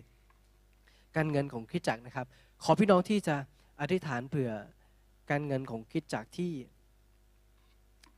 [1.16, 2.26] การเงินของคริสตจักรนะครับ
[2.64, 3.36] ขอพี่น้องที่จะ
[3.80, 4.50] อธิษฐานเผื่อ
[5.30, 6.52] การเงินของคริสตจักรที่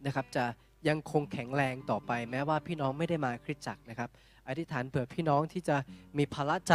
[0.07, 0.45] นะครับจะ
[0.89, 4.11] ยังคงแข็งแรงต่อไป แม้ว่าพี่น้องไม่ได้มาคริสตจักรนะครับ
[4.49, 5.77] อธิษฐานเผื่อพี่น้องที่จะ
[6.19, 6.75] มีภาระใจ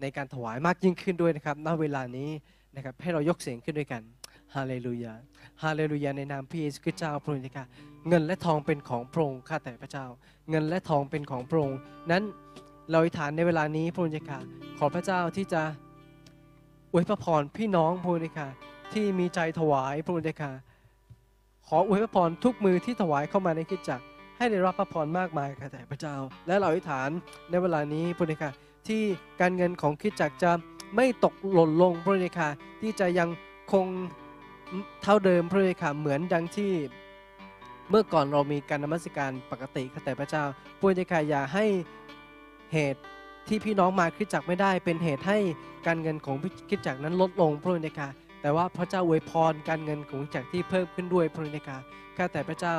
[0.00, 2.30] ในการถวายมากยิ่งขึ้นด้วยนะครับณเวลานี้
[2.76, 4.02] นะครับให้เรายกเสียงขึ้นด้วยกัน
[4.54, 5.14] ฮาเลลูยา
[5.62, 7.66] ฮาเลลูยาในนามพระเยซูคริสต์เจ้าพระองค์เจ้าค่ะ
[8.08, 10.06] เงินและทองเป็นของพระองค์ข้าแต่พระเจ้า
[10.50, 11.78] เงินและทองเป็นของพระองค์
[12.10, 12.22] นั้น
[12.90, 14.40] เราอธิษฐานในเวลานี้พระองค์เจ้าค่ะ
[14.78, 15.62] ขอพระเจ้าที่จะ
[16.92, 18.48] อวยพระพรพี่น้องพระองค์เจ้าค่ะ
[18.92, 20.52] ที่มีใจถวายพระองค์เจ้าค่ะ
[21.66, 24.04] ขออวยพระพรทุกมือที่ถวายเข้ามาในคริสตจักร
[24.36, 26.14] ให้ได้รับพระพรมากมายค่ะแต่พระเจ้า
[26.46, 27.10] และเราอธิษฐาน
[27.50, 28.52] ในเวลานี้พระเจ้าค่ะ
[28.88, 29.02] ที่
[29.40, 30.50] การเงินของคริสตจักจะ
[30.96, 32.50] ไม่ตกหล่นลงพระเจ้าค่ะ
[32.80, 33.28] ที่จะยัง
[33.72, 33.86] คง
[35.02, 36.72] เท่าเดิมพระเจ้าค่ะเหมือนดังที่
[37.90, 40.44] เมื่อก่อนเรามีการนมัสการปกติค่ะแต่พระเจ้า
[40.78, 41.64] พระเจ้าค่ะอย่าให้
[42.72, 43.02] เหตุ
[43.48, 45.38] ที่พี่น้องมาคริสตจักไม่ได้ เป็นเหตุให้
[45.86, 46.36] การเงินของ
[46.68, 48.08] คริสตจักนั้นลดลงพระเจ้าค่ะ
[48.42, 51.78] แต่ว่าพระเจ้าอวยพรการเงินของจักที่เพิ่มขึ้นด้วยพระเจ้าค่ะ
[52.16, 52.76] ข้าแต่พระเจ้า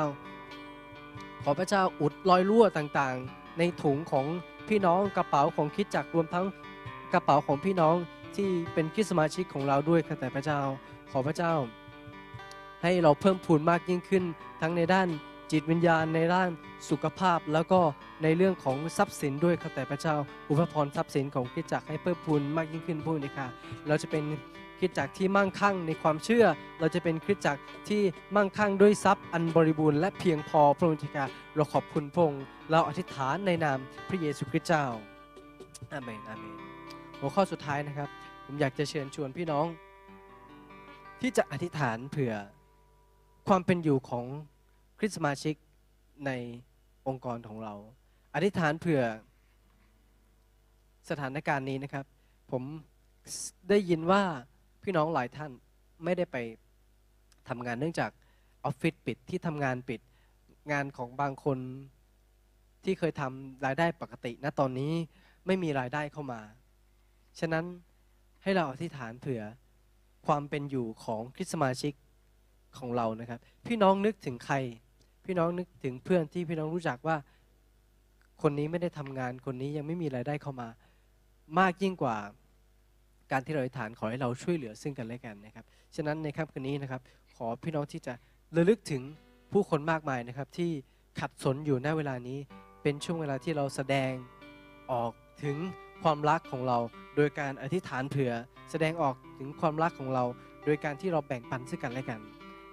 [1.42, 4.26] ขอพระเจ้าอุดรอยรั่วต่างๆ ในถุงของ
[4.68, 6.46] พี่น้องกระเป๋าของคริสตจักรรวมทั้ง
[7.12, 7.96] กระเป๋าของพี่น้อง
[8.36, 10.60] ที่เป็นคริสตสมาชิกของเราด้วยข้าแต่พระเจ้า
[11.10, 11.54] ขอพระเจ้า
[12.82, 14.24] ให้เราเพิ่มพูนมากยิ่งขึ้น
[14.60, 15.08] ทั้งในด้าน
[15.52, 16.48] จิตวิญญาณในด้าน
[16.90, 17.80] สุขภาพแล้วก็
[18.22, 20.14] ในเรื่องของทรัพย์สินด้วยข้าแต่พระเจ้า
[20.50, 23.46] อุปพรทรัพย์สินของคริสตจักรให้เพิ่มพูนมากยิ่งขึ้นพูดเลยค่ะ
[23.88, 24.24] เราจะเป็น
[24.78, 26.44] คริสตจักรที่มั่งคั่งในความเชื่อ
[26.80, 28.02] เราจะเป็นคริสตจักรที่
[28.36, 31.26] มั่งคั่งด้วยทรัพย์อันบริบูรณ์และเพียงพอพระองค์จ้าค่ะ
[31.56, 33.78] เราขอบคุณพระองค์เราอธิษฐานในนาม
[34.08, 34.86] พระเยซูคริสต์เจ้า
[35.92, 36.56] อาเมนอาเมน
[37.20, 38.08] หัวข้อสุดท้ายนะครับ
[38.44, 39.66] ผมอยากจะเชิญชวนพี่น้อง
[41.20, 42.34] ที่จะอธิษฐานเผื่อ
[43.48, 44.24] ความเป็นอยู่ของ
[44.98, 45.54] คริสตสมาชิก
[46.26, 46.30] ใน
[47.08, 47.74] องค์กรของเรา
[48.34, 49.02] อธิษฐานเผื่อ
[51.10, 52.04] สถานการณ์นี้นะครับ
[52.50, 52.62] ผม
[53.68, 54.22] ได้ยินว่า
[54.90, 55.52] พี่น้องหลายท่าน
[56.04, 56.36] ไม่ได้ไป
[57.48, 58.10] ทำงานเนื่องจาก
[58.64, 60.00] ออฟฟิศปิดที่ทำงานปิด
[60.72, 61.58] งานของบางคน
[62.84, 64.92] ที่เคยทำรายได้ปกติณตอนนี้
[65.46, 66.40] ไม่มีรายได้เข้ามา
[67.38, 67.64] ฉะนั้น
[68.42, 69.42] ให้เราอธิษฐานเผื่อ
[70.26, 71.92] ความเป็นอยู่ของคริสตสมาชิก
[72.78, 74.56] ของเรานะครับ พี่น้องนึกถึงใคร
[75.24, 77.16] พี่น้องนึกถึงเพื่อนที่พี่น้องรู้จักว่า
[78.42, 80.68] คนนี้ไม่ได้ทำงานคนนี้ยังไม่มีรายได้เข้ามา
[81.58, 82.16] มากยิ่งกว่า
[83.30, 85.64] การที่เราอธิษฐานขอให้เราช่วยเหลือซึ่งกันและกันนะครับ
[85.96, 87.00] ฉะนั้นในค่ำคืนนี้นะครับ
[87.36, 88.14] ขอพี่น้องที่จะ
[88.56, 89.02] ระลึกถึง
[89.52, 90.70] ผู้คนมากมายนะครับ ที่
[91.20, 92.38] ขัดสนอยู่ณเวลานี้
[92.82, 94.12] เป็นช่วงเวลาที่เราแสดง
[94.92, 95.12] ออก
[95.44, 95.56] ถึง
[96.02, 96.78] ความรักของเรา
[97.16, 98.32] โดยการอธิษฐานเผื่อ
[98.70, 100.24] แสดงออกถึงความรักของเรา
[100.64, 102.20] โดยการที่เราแบ่งปันซึ่งกันและกัน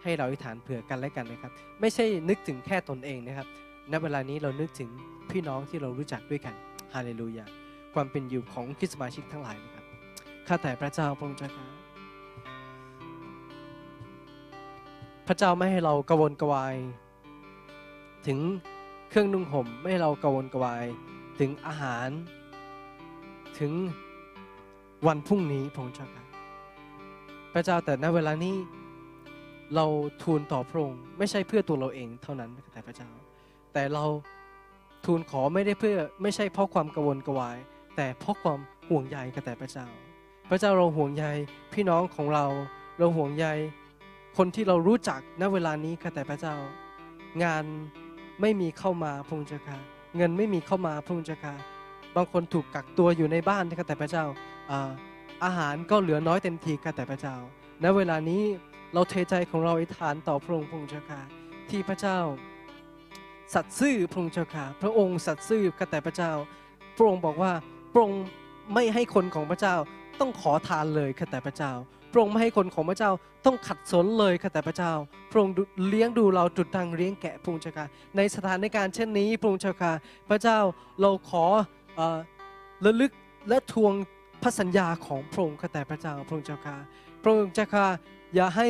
[0.03, 1.51] ให้เราอธิษฐานเผื่อกันและกันนะครับ
[1.81, 3.47] ไม่ใช่นึกถึงแค่ตนเองนะครับ
[3.91, 4.89] ณเวลานี้เรานึกถึง
[5.31, 6.55] พี่น้องที่เรารู้จักด้วยกัน
[6.93, 7.45] ฮาเลลูยา
[7.93, 9.74] ความเป็นอยู่ของคริสต์สมาชิกทั้งหลายนะ
[10.47, 11.49] ข้าแต่พระเจ้าพระองค์เจ้า
[15.27, 16.75] พระเจ้าไม่ให้เรากระวนกระวาย
[18.27, 18.39] ถึง
[19.09, 20.85] เครื่องนุ่งห่มไม่ให้เรากระวนกระวาย
[21.39, 22.09] ถึงอาหาร
[23.59, 23.71] ถึง
[25.07, 26.25] วันพรุ่งนี้พระองค์เจ้าค่ะ
[27.53, 28.55] พระเจ้าแต่ณเวลานี้
[29.75, 29.85] เรา
[30.23, 33.09] ทูลต่อพระองค์ไม่ใช่เพื่อตัวเราเองเท่านั้นแต่พระเจ้า
[33.73, 34.05] แต่เรา
[35.05, 37.57] ทูลขอไม่ได้เพื่อไม่ใช่เพราะความกระวนกระวาย
[37.95, 38.59] แต่เพราะความ
[38.89, 39.87] ห่วงใยกับแต่พระเจ้า
[40.49, 41.25] พระเจ้าเราห่วงใย
[41.73, 42.45] พี่น้องของเรา
[42.99, 43.45] เราห่วงใย
[44.37, 46.55] คนที่เรารู้จักณเวลานี้ค่ะแต่พระเจ้า
[47.43, 47.63] งาน
[48.41, 49.79] ไม่มีเข้ามาพระองค์เจ้าค่ะ
[50.17, 51.55] เงินไม่มีเข้ามาพระองค์เจ้าค่ะ
[52.15, 54.25] บางคนถูกกักตัวอยู่ในบ้านค่ะแต่พระเจ้า
[55.43, 57.35] อาหารก็เหลือน้อยเต็มทีค่ะแต่พระเจ้า
[57.83, 58.43] ณเวลานี้
[58.93, 61.21] เราเทใจของเราอธิษฐานต่อพระองค์พระองค์เจ้าค่ะ
[61.69, 62.19] ที่พระเจ้า
[63.53, 66.31] สัตย์ซื่อพระองค์เจ้าค่ะพระองค์สัตย์ซื่อข้าแต่พระเจ้า
[66.97, 67.51] พระองค์บอกว่า
[67.93, 68.23] พระองค์
[68.73, 69.75] ไม่ให้คนของพระเจ้า
[70.19, 71.71] ต้องขอทานเลยข้าแต่พระเจ้า
[72.11, 73.11] พระองค์ไม่ให้คนของพระเจ้า
[73.45, 74.91] ต้องขัดสนเลยข้าแต่พระเจ้า
[75.31, 75.53] พระองค์
[75.89, 77.87] เลี้ยงดูเราจุดดังเลี้ยงแกะพระองค์เจ้าค่ะ
[78.17, 79.93] ในสถานการณ์เช่นนี้พระองค์เจ้าค่ะ
[80.29, 80.59] พระเจ้า
[81.01, 81.45] เราขอ
[81.99, 82.19] อ่อ
[82.85, 83.11] ระลึก
[83.49, 83.93] และทวง
[84.43, 86.75] พระสัญญาของพระองค์ข้าแต่พระเจ้า พระองค์เจ้าค่ะ
[87.21, 87.87] พระองค์เจ้าค่ะ
[88.33, 88.67] อย่าให้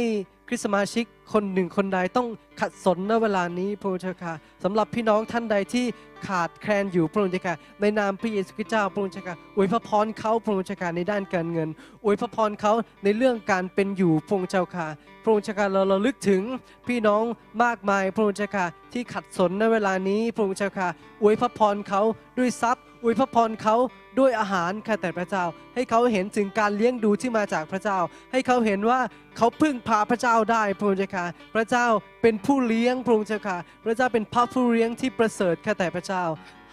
[0.48, 2.27] คริสตสมาชิกคนหนึ่งคนใดต้อง
[2.61, 4.34] ขัดสนในเวลานี้พระองค์เจ้าค่ะ
[4.64, 5.86] สำหรับพี่น้องท่านใดที่
[6.27, 11.69] ขาดแคลนอยู่พระองค์เจ้าค่ะในนามพระเยซูคริสต์เจ้าพระองค์เจ้าค่ะอวยพระพรเขาพระองค์เจ้าค่ะในด้านการเงิน
[12.03, 12.73] อวยพระพรเขา
[13.03, 14.88] ในเรื่องการเป็นอยู่พระองค์เจ้าค่ะ
[15.23, 16.41] พระองค์เจ้าค่ะเราเราลึกถึง
[16.88, 17.23] พี่น้อง
[17.64, 20.88] มากมายพระองค์เจ้าค่ะที่ขัดสนในเวลานี้พระองค์เจ้าค่ะ
[21.22, 22.02] อวยพระพรเขา
[22.38, 23.76] ด้วยทรัพย์อวยพระพรเขา
[24.20, 25.44] ด้วยอาหารข้าแต่พระเจ้า
[25.76, 27.98] ให้เขาเห็นถึงการเลี้ยงดูที่มาจากพระเจ้า
[28.32, 29.00] ให้เขาเห็นว่า
[29.38, 31.26] เขาพึ่งพาพระเจ้าได้พระองค์เจ้าค่ะ
[31.56, 31.86] พระเจ้า
[32.22, 36.24] เป็นผู้เลี้ยงพระองค์เจ้าค่ะพระเจ้าเป็นพระผู้เลี้ยงที่ประเสริฐข้าแต่พระเจ้า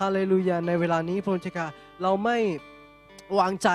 [0.01, 1.69] ฮาเลลูยาในเวลานี้พระองค์เจ้าค่ะ
[2.02, 2.39] เราไม่
[3.39, 3.70] วางใจ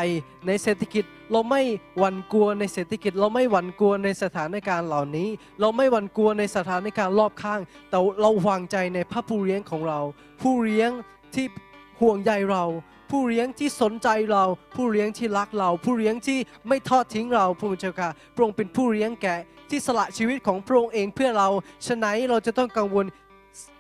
[0.48, 1.61] ในเศรษฐกิจเราไม่
[1.99, 5.30] หวั่นกลัวในเศรษฐกิจ เราไม่หวั่นกลัวในสถานการณ์เหล่านี้
[5.60, 9.99] เราไม่หวั่นกลัวในสถานการณ์รอบข้าง แต่เราวางใจในพระผู้เลี้ยงของเรา
[10.41, 10.89] ผู้เลี้ยง
[11.35, 11.45] ที่
[12.02, 12.64] ห่วงใยเรา
[13.11, 14.43] ผู้เลี้ยงที่สนใจเรา
[14.75, 19.39] ผู้เลี้ยงที่รักเรา ผู้เลี้ยงที่ไม่ทอดทิ้งเราพระองค์เจ้าค่ะพระองค์เป็นผู้เลี้ยงแกะ
[19.69, 21.49] ที่สละชีวิตของพระองค์เองเพื่อเรา
[21.85, 23.05] ฉะไหนเราจะต้องกังวล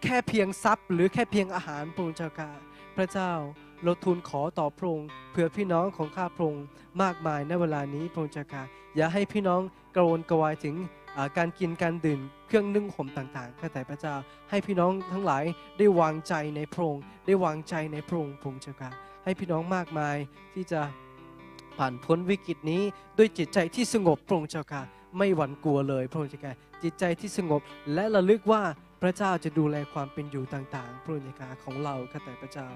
[0.03, 2.51] แค่เพียงทรัพย์ หรือแค่เพียงอาหารพระองค์เจ้าค่ะ
[2.97, 3.31] พระเจ้า
[3.83, 6.65] เราทูลขอต่อพระองค์เพื่อพี่น้องของข้าพระองค์
[7.01, 8.63] มากมายในเวลานี้พระองค์เจ้าค่ะ
[8.95, 9.61] อย่าให้พี่น้อง
[9.95, 10.75] กระวนกระวายถึง
[11.37, 14.15] การกินการดื่มเครื่องนึ่งห่มต่างๆข้าแต่พระเจ้า
[14.49, 15.43] ให้พี่น้องทั้งหลาย
[15.77, 18.91] ได้วางใจในพระองค์ได้วางใจในพระองค์พระองค์เจ้าค่ะ
[19.27, 20.17] ให้พี่น้องมากมาย
[20.53, 20.81] ที่จะ
[21.77, 22.81] ผ่านพ้นวิกฤตนี้
[23.17, 24.83] ด้วยจิตใจที่สงบพระองค์เจ้าค่ะ
[25.17, 27.61] ไม่หวั่นกลัวเลยพระองค์เจ้าค่ะจิตใจที่สงบ
[27.93, 28.61] และระลึกว่า
[29.01, 32.67] พระเจ้าจะดูแลความเป็นอยู่ต่างๆ พระองค์เจ้าค่ะของเราข้าแต่พระเจ้า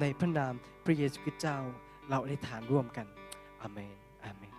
[0.00, 0.52] ในพระนาม
[0.84, 1.58] พระเยซูคริสต์เจ้า
[2.10, 3.06] เราได้ฐานร่วมกัน
[3.60, 4.54] อาเมนอาเมน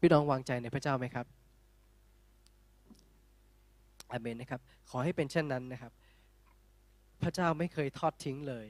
[0.00, 1.26] พี่น้องวางใจในพระเจ้าไหมครับ
[4.12, 4.60] อาเมนนะครับ
[4.90, 5.92] ขอให้เป็นเช่นนั้นนะครับ
[7.24, 8.66] พระเจ้าไม่เคยทอดทิ้งเลย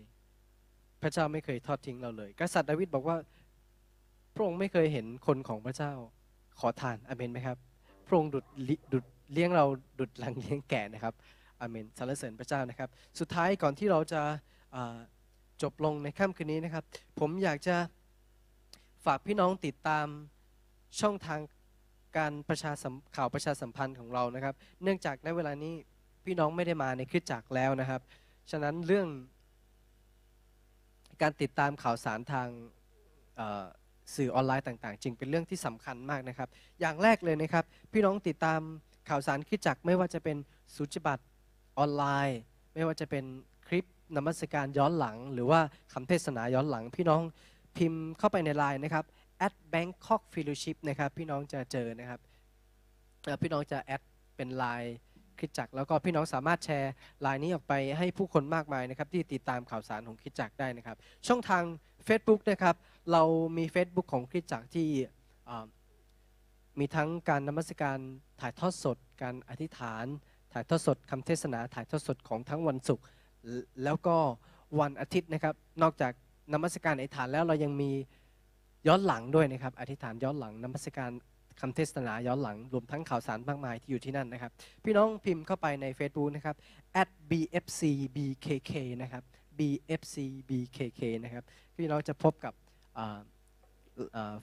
[1.03, 3.17] พระเจ้าไม่เคยทอดทิ้งเราเลย กษัตริย์ดาวิดบอกว่า
[4.35, 5.93] พระองค์ไม่เคยเห็นคนของพระเจ้า
[6.59, 7.59] ขอทานอเมนไหมครับ
[8.07, 8.45] พระองค์ดุด
[8.93, 9.65] ดุดเลี้ยงเรา
[10.01, 11.15] ดุดหลังเลี้ยงแก่นะครับ
[11.61, 12.89] อเมนสรรเสริญพระเจ้านะครับ
[13.21, 14.23] สุดท้ายก่อนที่เราจะ
[15.63, 16.85] จบลงในค่ำคืนนี้นะครับ
[17.21, 17.77] ผมอยากจะ
[19.05, 20.07] ฝากพี่น้องติดตาม
[21.01, 21.41] ช่องทาง
[22.19, 22.73] การประชา
[23.17, 25.75] ข่าวประชาสัมพันธ์ของเรานะครับ เนื่องจากในเวลานี้
[26.25, 28.01] พี่น้องไม่ได้มาในคริสตจักรแล้วนะครับ
[28.51, 29.09] ฉะนั้นเรื่อง
[31.23, 32.49] การติดตามข่าวสารทาง
[34.15, 36.49] สื่อออนไลน์ต่างๆ จึงเป็นเรื่องที่สำคัญมากนะครับ
[36.81, 38.61] อย่างแรกเลยนะครับ พี่น้องติดตาม
[39.09, 40.37] ข่าวสารคริสตจักรไม่ว่าจะเป็น
[40.75, 41.25] สุจิบัตร
[41.79, 42.41] ออนไลน์
[42.75, 43.25] ไม่ว่าจะเป็น
[43.67, 43.85] คลิป
[44.17, 45.61] นมัสการย้อนหลัง หรือว่า
[45.93, 47.21] คำเทศนาย้อนหลัง พี่น้อง
[47.77, 49.05] พิมพ์เข้าไปในไลน์นะครับ
[49.47, 52.21] at Bangkok Fellowship นะครับ พี่น้องจะเจอนะครับ
[53.43, 54.03] พี่น้องจะแอด
[54.37, 54.97] เป็นไลน์
[55.39, 60.97] คริสจักรแล้วก็พี่น้องสามารถแชร์ไลน์นี้ออกไปให้ผู้คนมากมายนะครับที่ติดตามข่าวสารของคริสจักรได้นะครับ
[61.29, 61.65] ช่องทาง
[62.07, 62.77] Facebook นะครับ
[63.13, 63.23] เรา
[63.57, 64.89] มี Facebook ของคริสจักรที่
[66.79, 67.99] มีทั้งการนมัสการ
[68.41, 70.05] ถ่ายทอดสด การอธิษฐาน
[70.53, 73.05] ถ่ายทอดสดคำเทศนา ถ่ายทอดสดของทั้งวันศุกร์
[73.85, 74.17] แล้วก็
[74.81, 76.13] วันอาทิตย์นะครับ นอกจาก
[76.53, 77.91] นมัสการอธิษฐานแล้วเรายังมี
[78.87, 81.11] ย้อนหลังด้วยนะครับ อธิษฐานย้อนหลังนมัสการ
[81.61, 84.51] คำเทศนาย้อนหลังรวมทั้งข่าวสารมากมายที่อยู่ที่นั่นนะครับ
[84.85, 86.57] พี่น้องพิมพ์เข้าไปใน Facebook นะครับ
[87.03, 88.73] at bfcbkk
[89.03, 89.23] นะครับ
[89.59, 91.45] bfcbkk นะครับ
[91.77, 92.55] พี่น้องจะพบกับ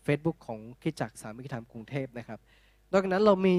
[0.04, 2.40] เฟซบุ๊กของคริสตจักสามัคคีธรรมกรุงเทพนะครับ
[2.92, 3.58] นอกจากนั้นเรามี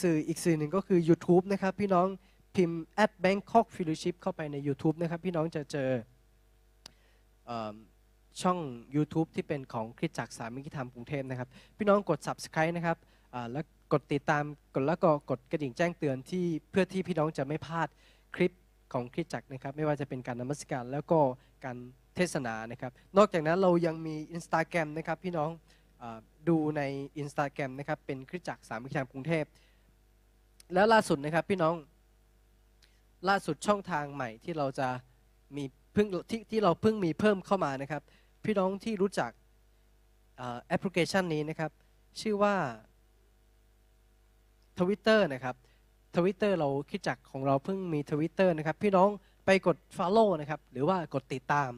[0.00, 2.06] สื่ออีกสื่อหนึ่งก็คือ YouTube นะครับ พี่น้อง
[2.56, 5.90] พิมพ์ at Bangkok Fellowship เข้าไปใน YouTube นะครับ พี่น้องจะเจอ
[7.48, 7.52] อ
[8.42, 8.58] ช่อง
[8.94, 12.96] YouTube ที่เป็นของคริสตจักรสามัคคีธรรมกรุงเทพนะครับ พี่น้องกด subscribe นะครับ
[13.52, 14.44] แล้วกดติดตาม
[14.74, 17.88] กดแล้วก็กดกระดิ่งแจ้งเตือนที่เพื่อที่พี่น้องจะไม่พลาด
[18.36, 18.52] คลิป
[18.92, 21.18] ของคริสตจักรนะครับ ไม่ว่าจะเป็นการนมัสการแล้วก็
[21.64, 21.76] การ
[22.16, 25.50] เทศนานะครับ นอกจากนั้นเรายังมี Instagram นะครับพี่น้อง
[26.02, 26.04] อ
[26.48, 26.82] ดูใน
[27.22, 29.44] Instagram นะครับเป็นคริสตจักรสามัคคีธรรมกรุงเทพ
[30.74, 31.74] แล้วล่าสุดนะครับพี่น้อง
[33.28, 34.88] ล่าสุดช่องทางใหม่ที่เราจะ
[35.56, 38.02] มีเพิ่งที่ที่เราเพิ่งมีเพิ่มเข้ามานะครับ
[38.44, 39.30] พี่น้องที่รู้จัก
[40.66, 41.70] แอปพลิเคชันนี้นะครับ
[42.20, 42.54] ชื่อว่า
[44.78, 45.56] ทวิตเตอร์นะครับ
[46.16, 49.08] ทวิตเตอร์เราคริสตจักรของเราเพิ่งมีทวิตเตอร์นะครับ พี่น้อง
[49.46, 51.70] ไปกด Follow นะครับ หรือว่ากดติดตาม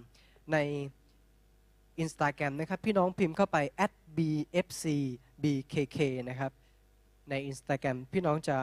[0.53, 0.57] ใน
[2.03, 3.59] Instagram นะครับ พี่น้องพิมพ์เข้าไป
[4.17, 5.99] @bfcbkk
[6.29, 6.53] นะครับ
[7.31, 8.57] ใน Instagram พี่น้องจะ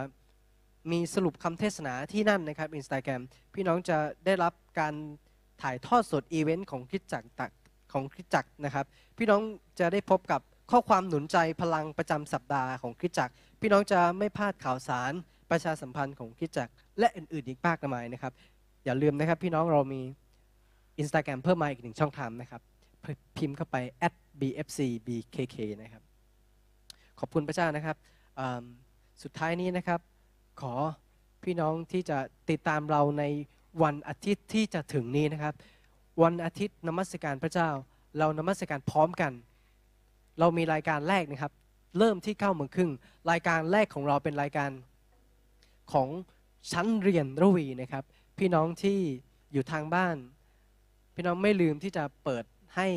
[0.92, 3.22] มีสรุปคำเทศนาที่นั่นนะครับ Instagram
[3.54, 4.94] พี่น้องจะได้รับการ
[5.62, 7.44] ถ่ายทอดสดอีเวนต์ของคริสตจักรต
[7.94, 8.86] ของคริดจักรนะครับ
[9.18, 9.42] พี่น้อง
[9.80, 10.42] จะได้พบกับ
[10.72, 15.14] ข้อความหนุนใจพลังประจำสัปดาห์ของคริดจักร พี่น้องจะไม่พลาดข่าวสาร
[15.52, 18.34] ประชาสัมพันธ์ของคริดจักร และอื่น ๆ อีกมากมายนะครับ
[18.86, 20.02] อย่าลืมนะครับ พี่น้องเรามี
[21.02, 22.62] Instagram เพิ่มมาอีกหนึ่งช่องทางนะครับ
[23.38, 23.78] พิมพ์เข้าไป
[24.40, 26.04] @bfcbkk นะครับ
[27.20, 27.98] ขอบคุณพระเจ้านะครับ
[29.24, 30.00] สุดท้ายนี้นะครับ
[30.62, 30.74] ขอ
[31.44, 32.18] พี่น้องที่จะ
[32.50, 33.24] ติดตามเราใน
[33.84, 35.54] วันอาทิตย์ที่จะถึงนี้นะครับ
[36.22, 37.70] วันอาทิตย์นมัสการพระเจ้า
[38.18, 39.34] เรานมัสการพร้อมกัน
[40.40, 41.54] เรามีรายการแรกนะครับ
[41.98, 42.92] เริ่มที่เก้าโมงครึ่ง
[43.32, 44.72] รายการแรกของเราเป็นรายการ
[45.94, 46.10] ของ
[46.72, 48.04] ชั้นเรียนระวีนะครับ
[48.38, 49.00] พี่น้องที่
[49.54, 50.18] อยู่ทางบ้าน
[51.16, 52.44] พี่น้องไม่ลืมที่จะเปิด
[52.76, 52.88] ให้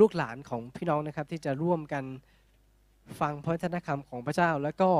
[0.00, 2.04] ลูกหลานของพี่น้องนะครับ ที่จะร่วมกัน
[3.20, 4.90] ฟังพระวจนคำของพระเจ้า แล้วก็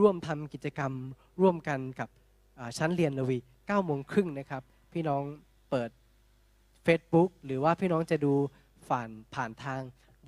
[0.00, 0.92] ร่วมทำกิจกรรม
[1.40, 2.08] ร่วมกันกับ
[2.78, 4.62] ชั้นเรียนระวี9โมงครึ่งนะครับ
[4.92, 5.22] พี่น้อง
[5.70, 5.90] เปิด
[6.86, 8.34] Facebook หรือว่าพี่น้องจะดู
[8.86, 9.80] ผ่านผ่านทาง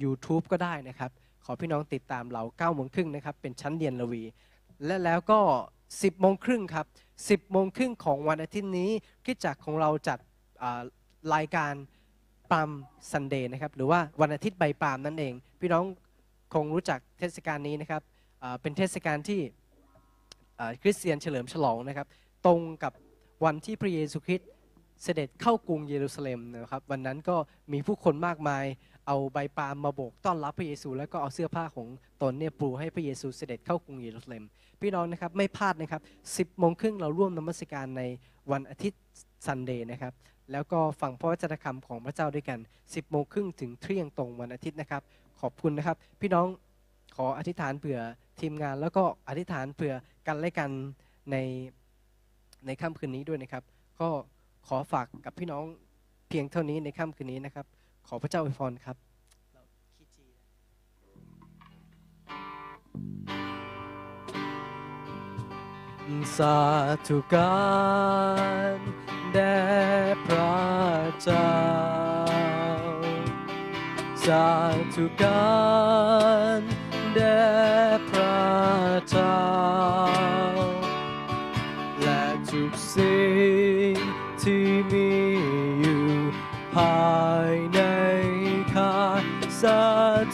[0.03, 1.11] YouTube ก็ได้นะครับ
[1.45, 4.23] ขอพี่น้องติดตามเรา9โมงครึ่งนะครับ เป็นชั้นเรียนระวี
[4.85, 5.41] และแล้วก็
[5.81, 6.87] 10โมงครึ่งครับ
[7.19, 8.91] 10โมงครึ่งของวันอาทิตย์นี้
[9.25, 10.19] คริสตจักของเราจัด
[11.35, 11.73] รายการ
[12.51, 12.71] ปาม
[13.11, 15.85] ซันเดย์นะครับ หรือว่าวันอาทิตย์ใบปาล์มนั่นเอง พี่น้อง
[16.55, 18.03] คงรู้จักเทศกาลนี้นะครับ
[18.63, 19.41] เป็นเทศกาลที่
[20.83, 22.07] คริสเตียนเฉลิมฉลองนะครับ
[22.47, 22.93] ตรงกับ
[23.45, 24.49] วันที่พระเยซูคริสต์
[25.03, 27.37] เสด็จเข้ากรุงเยรูซาเล็มนะครับ วันนั้นก็
[27.73, 28.65] มีผู้คนมากมาย
[29.07, 31.89] เอาใบปาล์มมาโบกต้อนรับพระเยซู แล้วก็เอาเสื้อผ้าของ
[32.23, 34.45] ตนเนี่ยปูให้พระเยซูเสด็จเข้ากรุงเยรูซาเล็ม
[34.81, 36.03] พี่น้องนะครับไม่พลาดนะครับ
[36.55, 38.03] 10โมงครึ่งเราร่วมนมัสการใน
[38.53, 39.01] วันอาทิตย์
[39.47, 40.13] Sunday นะครับ
[40.53, 45.03] แล้วก็ฟังพระวจนะคำของพระเจ้าด้วยกัน 10โมงครึ่งถึงเที่ยงตรงวันอาทิตย์นะครับ
[45.41, 46.47] ขอบคุณนะครับ พี่น้อง
[47.17, 47.99] ขออธิษฐานเผื่อ
[48.41, 49.95] ทีมงาน แล้วก็อธิษฐานเผื่อ
[50.27, 50.71] กันและกัน
[51.31, 51.37] ใน
[52.67, 53.63] ในค่ำคืนนี้ด้วยนะครับ
[54.01, 54.09] ก็
[54.67, 55.65] ขอฝากกับพี่น้อง
[56.29, 57.67] เพียงเท่านี้ในค่ำคืนนี้นะครับ
[58.09, 58.97] ขอพระเจ้าอวยพรครับ
[66.37, 66.59] สา
[67.07, 67.57] ธุกา
[68.77, 68.79] ร
[69.33, 69.57] แด่
[70.27, 70.57] พระ
[71.23, 71.53] เจ้า
[74.25, 74.47] สา
[74.95, 75.51] ธุกา
[76.59, 76.61] ร
[77.15, 77.41] แด่
[78.11, 78.41] พระ
[79.11, 79.41] เจ้า
[82.03, 83.36] และทุกสิ่ง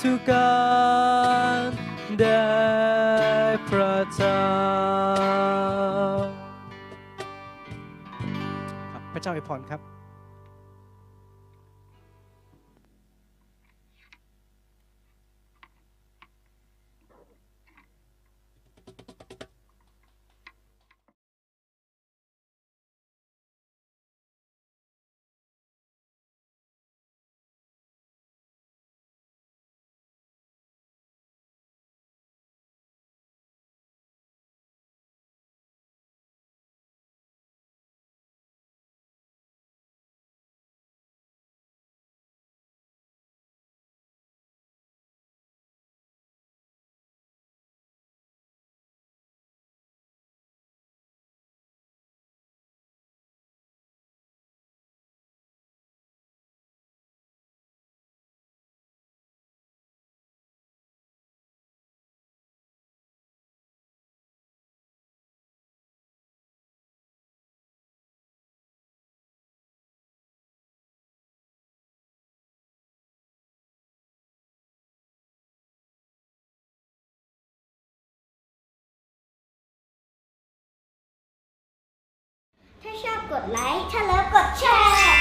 [0.02, 0.56] ทุกา
[1.56, 1.60] ร
[2.20, 2.42] ได้
[3.68, 4.42] พระเจ้า
[9.12, 9.91] พระเจ้าอวยพรครับ
[83.32, 85.16] กดไลค์ถ้าเลิฟกดแชร์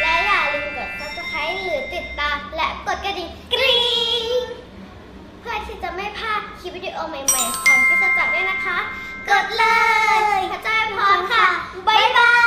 [0.00, 3.80] และอย่าลืมกด subscribe หรือติดตาม และกดกระดิ่งกริ๊
[4.22, 4.24] ง
[5.40, 8.78] เพื่อที่จะไม่พลาดคลิปวิดีโอใหม่ๆของพิศจักรด้วยนะคะ
[9.28, 9.64] กดเล
[10.38, 11.46] ยพระเจ้าพรค่ะ
[11.88, 12.39] บ๊ายบาย